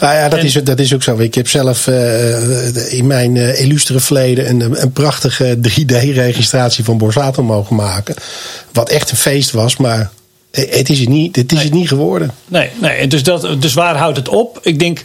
Nou 0.00 0.14
ja, 0.14 0.28
dat, 0.28 0.38
En- 0.38 0.44
is, 0.44 0.52
dat 0.52 0.78
is 0.78 0.94
ook 0.94 1.02
zo. 1.02 1.18
Ik 1.18 1.34
heb 1.34 1.48
zelf 1.48 1.86
eh, 1.86 2.92
in 2.92 3.06
mijn 3.06 3.36
eh, 3.36 3.60
illustere 3.60 4.00
verleden 4.00 4.48
een, 4.48 4.82
een 4.82 4.92
prachtige 4.92 5.58
3D-registratie 5.68 6.84
van 6.84 6.98
Borsato 6.98 7.42
mogen 7.42 7.76
maken. 7.76 8.14
Wat 8.72 8.88
echt 8.88 9.10
een 9.10 9.16
feest 9.16 9.50
was, 9.50 9.76
maar 9.76 10.10
het 10.50 10.88
is 10.90 10.98
het 11.00 11.08
niet, 11.08 11.36
het 11.36 11.52
is 11.52 11.62
het 11.62 11.72
niet 11.72 11.88
geworden. 11.88 12.30
Nee, 12.46 12.70
nee 12.80 13.06
dus, 13.06 13.22
dat, 13.22 13.62
dus 13.62 13.74
waar 13.74 13.96
houdt 13.96 14.16
het 14.16 14.28
op? 14.28 14.58
Ik 14.62 14.78
denk, 14.78 15.02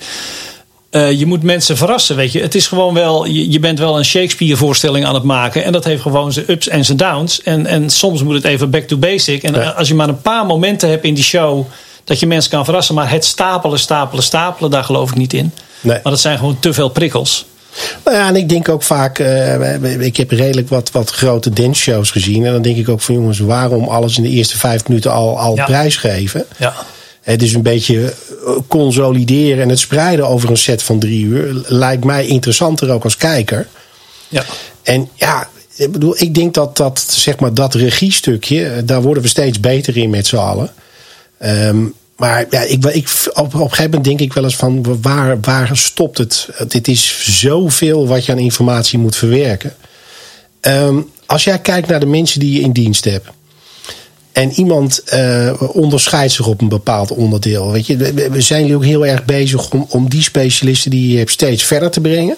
eh, 0.94 1.12
je 1.12 1.26
moet 1.26 1.44
mensen 1.44 1.78
verrassen, 1.78 2.16
weet 2.16 2.32
je. 2.32 2.42
Het 2.42 2.56
is 2.56 2.68
gewoon 2.68 2.94
wel, 2.94 3.26
je, 3.26 3.52
je 3.52 3.60
bent 3.60 3.80
wel 3.80 3.98
een 3.98 4.06
Shakespeare-voorstelling 4.06 5.06
aan 5.06 5.14
het 5.14 5.24
maken. 5.24 5.64
En 5.64 5.72
dat 5.72 5.84
heeft 5.84 6.02
gewoon 6.02 6.34
zijn 6.34 6.46
ups 6.50 6.68
en 6.68 6.86
zijn 6.86 6.98
downs. 6.98 7.42
En, 7.42 7.66
en 7.66 7.90
soms 7.90 8.24
moet 8.24 8.36
het 8.36 8.44
even 8.44 8.70
back 8.70 8.84
to 8.84 8.98
basic. 8.98 9.44
En 9.44 9.54
Ja. 9.54 9.70
als 9.70 9.88
je 9.88 9.96
maar 9.96 10.10
een 10.10 10.22
paar 10.22 10.46
momenten 10.46 10.90
hebt 10.90 11.04
in 11.04 11.14
die 11.14 11.24
show... 11.24 11.66
dat 12.04 12.20
je 12.20 12.28
mensen 12.28 12.52
kan 12.52 12.64
verrassen. 12.66 12.96
Maar 12.96 13.10
het 13.10 13.26
stapelen, 13.26 13.80
stapelen, 13.80 14.24
stapelen, 14.24 14.72
daar 14.72 14.84
geloof 14.84 15.10
ik 15.10 15.16
niet 15.18 15.34
in. 15.34 15.52
Nee. 15.82 16.00
Maar 16.04 16.12
dat 16.12 16.22
zijn 16.22 16.38
gewoon 16.38 16.60
te 16.60 16.74
veel 16.74 16.90
prikkels. 16.90 17.46
Nou 18.06 18.18
ja, 18.18 18.28
en 18.28 18.36
ik 18.36 18.50
denk 18.50 18.70
ook 18.70 18.84
vaak, 18.84 19.20
eh, 19.20 20.00
ik 20.06 20.18
heb 20.18 20.32
redelijk 20.32 20.70
wat, 20.70 20.92
wat 20.92 21.10
grote 21.10 21.50
danceshows 21.50 22.12
gezien. 22.12 22.46
En 22.46 22.52
dan 22.54 22.62
denk 22.62 22.78
ik 22.78 22.90
ook 22.90 23.02
van 23.02 23.16
jongens, 23.16 23.40
waarom 23.40 23.88
alles 23.88 24.18
in 24.18 24.24
de 24.24 24.30
eerste 24.30 24.58
vijf 24.58 24.88
minuten 24.88 25.12
al, 25.12 25.40
al 25.40 25.56
Ja. 25.56 25.66
prijsgeven? 25.66 26.46
Ja. 26.58 26.74
Het 27.24 27.42
is 27.42 27.54
een 27.54 27.62
beetje 27.62 28.14
eh, 28.46 28.54
consolideren 28.68 29.64
en 29.64 29.70
het 29.70 29.80
spreiden 29.80 30.28
over 30.28 30.50
een 30.50 30.58
set 30.58 30.84
van 30.84 31.00
drie 31.00 31.24
uur. 31.24 31.64
Lijkt 31.68 32.04
mij 32.04 32.28
interessanter 32.28 32.92
ook 32.92 33.04
als 33.04 33.18
kijker. 33.18 33.68
ja. 34.30 34.46
En 34.84 35.10
ja, 35.16 35.50
ik 35.76 35.92
bedoel, 35.92 36.16
ik 36.18 36.36
denk 36.36 36.54
dat 36.54 36.78
dat, 36.78 37.06
zeg 37.10 37.40
maar, 37.40 37.54
dat 37.54 37.74
regiestukje, 37.74 38.66
eh, 38.66 38.82
daar 38.86 39.02
worden 39.02 39.24
we 39.24 39.30
steeds 39.30 39.60
beter 39.60 39.98
in 39.98 40.10
met 40.10 40.28
z'n 40.28 40.36
allen. 40.36 40.72
Ehm, 41.38 41.86
maar 42.18 42.46
ja, 42.50 42.62
ik, 42.62 42.86
ik, 42.86 43.10
op, 43.34 43.46
op 43.46 43.54
een 43.54 43.60
gegeven 43.60 43.84
moment 43.84 44.04
denk 44.04 44.20
ik 44.20 44.34
wel 44.34 44.44
eens 44.44 44.56
van 44.56 45.02
waar, 45.02 45.40
waar 45.40 45.78
stopt 45.78 46.18
het? 46.18 46.50
Dit 46.68 46.88
is 46.88 47.26
zoveel 47.40 48.08
wat 48.08 48.26
je 48.26 48.32
aan 48.32 48.40
informatie 48.40 49.00
moet 49.00 49.16
verwerken. 49.16 49.76
Ehm, 50.60 51.02
als 51.26 51.44
jij 51.44 51.60
kijkt 51.60 51.88
naar 51.88 52.00
de 52.00 52.06
mensen 52.06 52.40
die 52.40 52.54
je 52.54 52.62
in 52.62 52.72
dienst 52.72 53.04
hebt. 53.04 53.28
En 54.34 54.52
iemand 54.52 55.04
eh, 55.04 55.62
onderscheidt 55.74 56.34
zich 56.34 56.48
op 56.48 56.62
een 56.62 56.70
bepaald 56.70 57.12
onderdeel. 57.12 57.72
Weet 57.72 57.88
je, 57.88 57.98
we- 57.98 58.42
zijn 58.42 58.62
jullie 58.62 58.76
ook 58.76 58.84
heel 58.84 59.06
erg 59.06 59.26
bezig 59.26 59.70
om, 59.72 59.86
om 59.90 60.10
die 60.10 60.22
specialisten 60.22 60.92
die 60.92 61.12
je 61.12 61.18
hebt 61.18 61.32
steeds 61.32 61.64
verder 61.64 61.92
te 61.92 62.02
brengen. 62.02 62.36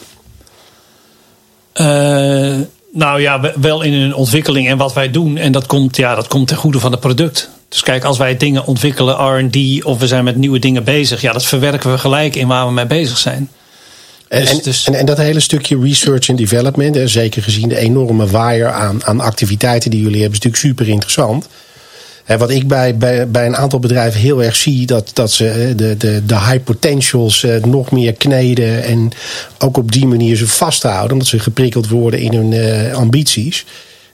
Eh, 1.73 2.55
nou 2.93 3.21
ja, 3.21 3.39
we- 3.41 3.53
wel 3.61 3.81
in 3.81 3.93
hun 3.93 4.15
ontwikkeling 4.15 4.67
en 4.67 4.77
wat 4.77 4.93
wij 4.93 5.11
doen. 5.11 5.37
En 5.37 5.51
dat 5.51 5.65
komt, 5.65 5.97
ja, 5.97 6.15
dat 6.15 6.27
komt 6.27 6.47
ten 6.47 6.57
goede 6.57 6.79
van 6.79 6.91
het 6.91 6.99
product. 6.99 7.49
Dus 7.69 7.81
kijk, 7.81 8.03
als 8.03 8.17
wij 8.17 8.37
dingen 8.37 8.65
ontwikkelen, 8.65 9.45
RD, 9.45 9.83
of 9.83 9.99
we 9.99 10.07
zijn 10.07 10.23
met 10.23 10.35
nieuwe 10.35 10.59
dingen 10.59 10.83
bezig, 10.83 11.21
ja, 11.21 11.31
dat 11.33 11.45
verwerken 11.45 11.91
we 11.91 11.97
gelijk 11.97 12.35
in 12.35 12.47
waar 12.47 12.65
we 12.67 12.71
mee 12.73 12.85
bezig 12.85 13.17
zijn. 13.17 13.49
En, 14.27 14.41
Dus- 14.41 14.49
en, 14.51 14.59
dus- 14.63 14.87
en, 14.87 14.93
en 14.93 15.05
dat 15.05 15.17
hele 15.17 15.39
stukje 15.39 15.79
research 15.81 16.29
en 16.29 16.35
development, 16.35 16.95
hè, 16.95 17.07
zeker 17.07 17.43
gezien 17.43 17.69
de 17.69 17.77
enorme 17.77 18.27
waaier 18.27 18.71
aan, 18.71 19.05
aan 19.05 19.19
activiteiten 19.19 19.91
die 19.91 20.01
jullie 20.01 20.21
hebben, 20.21 20.39
is 20.39 20.43
natuurlijk 20.45 20.77
super 20.77 20.93
interessant. 20.93 21.47
Hè, 22.25 22.37
wat 22.37 22.49
ik 22.49 22.67
bij, 22.67 22.97
bij, 22.97 23.29
bij 23.29 23.45
een 23.45 23.55
aantal 23.55 23.79
bedrijven 23.79 24.19
heel 24.19 24.43
erg 24.43 24.55
zie, 24.55 24.85
dat, 24.85 25.11
dat 25.13 25.31
ze 25.31 25.43
hè, 25.43 25.75
de, 25.75 25.97
de, 25.97 26.25
de 26.25 26.39
high 26.39 26.63
potentials 26.63 27.43
eh, 27.43 27.63
nog 27.63 27.91
meer 27.91 28.13
kneden 28.13 28.83
en 28.83 29.11
ook 29.59 29.77
op 29.77 29.91
die 29.91 30.07
manier 30.07 30.35
ze 30.35 30.47
vasthouden, 30.47 31.11
omdat 31.11 31.27
ze 31.27 31.39
geprikkeld 31.39 31.89
worden 31.89 32.19
in 32.19 32.33
hun 32.33 32.53
eh, 32.53 32.93
ambities. 32.93 33.65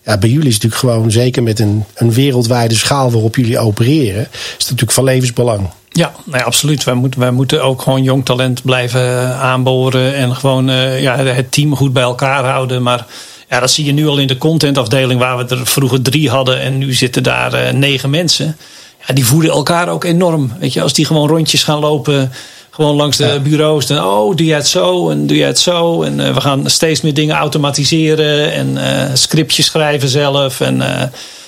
Ja, 0.04 0.18
bij 0.18 0.30
jullie 0.30 0.48
is 0.48 0.54
het 0.54 0.64
natuurlijk 0.64 0.96
gewoon, 0.96 1.12
zeker 1.12 1.44
met 1.44 1.60
een, 1.60 1.84
een 1.94 2.14
wereldwijde 2.14 2.76
schaal 2.76 3.12
waarop 3.12 3.36
jullie 3.36 3.60
opereren, 3.60 4.28
is 4.32 4.40
het 4.50 4.60
natuurlijk 4.60 4.92
van 4.92 5.04
levensbelang. 5.04 5.70
Ja, 5.94 6.12
nou 6.26 6.38
ja, 6.38 6.44
absoluut. 6.44 6.84
Wij 6.84 6.94
moeten, 6.94 7.20
wij 7.20 7.32
moeten 7.32 7.64
ook 7.64 7.82
gewoon 7.82 8.04
jong 8.04 8.26
talent 8.26 8.62
blijven 8.64 9.02
eh, 9.02 9.42
aanboren. 9.42 10.16
En 10.16 10.36
gewoon 10.36 10.70
eh, 10.70 11.02
ja, 11.02 11.18
het 11.18 11.52
team 11.52 11.76
goed 11.76 11.94
bij 11.94 12.04
elkaar 12.04 12.44
houden. 12.46 12.84
Maar 12.84 13.06
Ja, 13.52 13.60
dat 13.60 13.72
zie 13.72 13.86
je 13.86 13.92
nu 13.92 14.08
al 14.08 14.18
in 14.18 14.28
de 14.28 14.38
contentafdeling 14.38 15.20
waar 15.20 15.38
we 15.38 15.56
er 15.56 15.68
vroeger 15.68 16.02
drie 16.02 16.30
hadden 16.30 16.62
en 16.62 16.78
nu 16.78 16.94
zitten 16.94 17.24
daar 17.24 17.54
uh, 17.54 17.72
negen 17.72 18.10
mensen. 18.10 18.58
Ja, 19.08 19.14
die 19.14 19.26
voeden 19.26 19.52
elkaar 19.52 19.90
ook 19.90 20.04
enorm. 20.04 20.54
Weet 20.60 20.74
je, 20.74 20.82
als 20.82 20.94
die 20.94 21.06
gewoon 21.06 21.28
rondjes 21.28 21.64
gaan 21.64 21.80
lopen, 21.80 22.32
gewoon 22.70 22.96
langs 22.96 23.18
de 23.18 23.40
bureaus. 23.44 23.88
Dan, 23.88 24.06
oh, 24.06 24.36
doe 24.36 24.46
jij 24.46 24.58
het 24.58 24.68
zo 24.68 25.10
en 25.10 25.28
doe 25.28 25.38
jij 25.38 25.48
het 25.48 25.60
zo. 25.60 26.02
En 26.02 26.20
uh, 26.20 26.34
we 26.34 26.42
gaan 26.42 26.70
steeds 26.70 27.02
meer 27.02 27.14
dingen 27.14 27.36
automatiseren 27.36 28.52
en 28.52 28.68
uh, 28.76 29.04
scriptjes 29.14 29.66
schrijven 29.66 30.10
zelf. 30.10 30.62
En, 30.62 30.82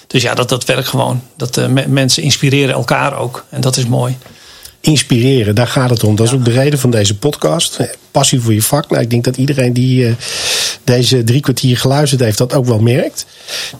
dus 0.07 0.21
ja, 0.21 0.33
dat, 0.33 0.49
dat 0.49 0.65
werkt 0.65 0.87
gewoon. 0.87 1.21
Dat 1.37 1.59
mensen 1.87 2.23
inspireren 2.23 2.73
elkaar 2.73 3.17
ook. 3.17 3.45
En 3.49 3.61
dat 3.61 3.77
is 3.77 3.85
mooi 3.85 4.17
inspireren. 4.83 5.55
Daar 5.55 5.67
gaat 5.67 5.89
het 5.89 6.03
om. 6.03 6.15
Dat 6.15 6.27
is 6.27 6.33
ook 6.33 6.45
de 6.45 6.51
reden 6.51 6.79
van 6.79 6.89
deze 6.89 7.17
podcast. 7.17 7.79
Passie 8.11 8.39
voor 8.39 8.53
je 8.53 8.61
vak. 8.61 8.89
Nou, 8.89 9.01
ik 9.01 9.09
denk 9.09 9.23
dat 9.23 9.37
iedereen 9.37 9.73
die 9.73 10.07
uh, 10.07 10.13
deze 10.83 11.23
drie 11.23 11.41
kwartier 11.41 11.77
geluisterd 11.77 12.21
heeft, 12.21 12.37
dat 12.37 12.53
ook 12.53 12.65
wel 12.65 12.79
merkt. 12.79 13.25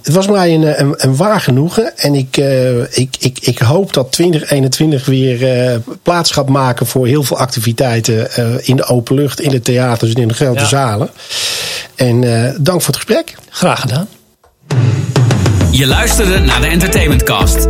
Het 0.01 0.13
was 0.13 0.27
mij 0.27 0.53
een, 0.53 0.81
een, 0.81 0.93
een 0.97 1.15
waar 1.15 1.41
genoegen. 1.41 1.97
En 1.97 2.13
ik, 2.13 2.37
uh, 2.37 2.81
ik, 2.81 3.15
ik, 3.19 3.39
ik 3.41 3.59
hoop 3.59 3.93
dat 3.93 4.11
2021 4.11 5.05
weer 5.05 5.71
uh, 5.71 5.77
plaats 6.03 6.31
gaat 6.31 6.49
maken 6.49 6.85
voor 6.85 7.07
heel 7.07 7.23
veel 7.23 7.37
activiteiten 7.37 8.27
in 8.65 8.75
de 8.75 8.85
open 8.85 9.15
lucht, 9.15 9.41
in 9.41 9.49
de 9.49 9.61
theaters 9.61 10.13
en 10.13 10.21
in 10.21 10.27
de 10.27 10.33
grote 10.33 10.59
ja. 10.59 10.67
zalen. 10.67 11.09
En 11.95 12.21
dank 12.59 12.81
voor 12.81 12.93
het 12.93 13.03
gesprek. 13.03 13.35
Graag 13.49 13.79
gedaan. 13.79 14.07
Je 15.71 15.87
luisterde 15.87 16.39
naar 16.39 16.61
de 16.61 16.67
Entertainment 16.67 17.23
Cast. 17.23 17.67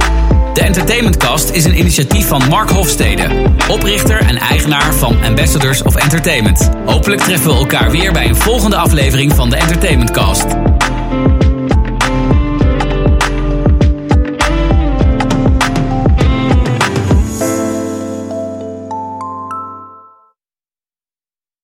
De 0.54 0.62
Entertainmentcast 0.62 1.50
is 1.50 1.66
een 1.66 1.80
initiatief 1.80 2.28
van 2.28 2.42
Mark 2.50 2.70
Hofstede, 2.70 3.28
oprichter 3.70 4.20
en 4.20 4.38
eigenaar 4.38 4.94
van 4.94 5.24
Ambassadors 5.24 5.82
of 5.82 5.96
Entertainment. 5.96 6.70
Hopelijk 6.86 7.22
treffen 7.22 7.52
we 7.52 7.58
elkaar 7.58 7.92
weer 7.92 8.12
bij 8.12 8.28
een 8.28 8.36
volgende 8.36 8.76
aflevering 8.76 9.34
van 9.34 9.50
de 9.50 9.56
Entertainmentcast. 9.56 10.46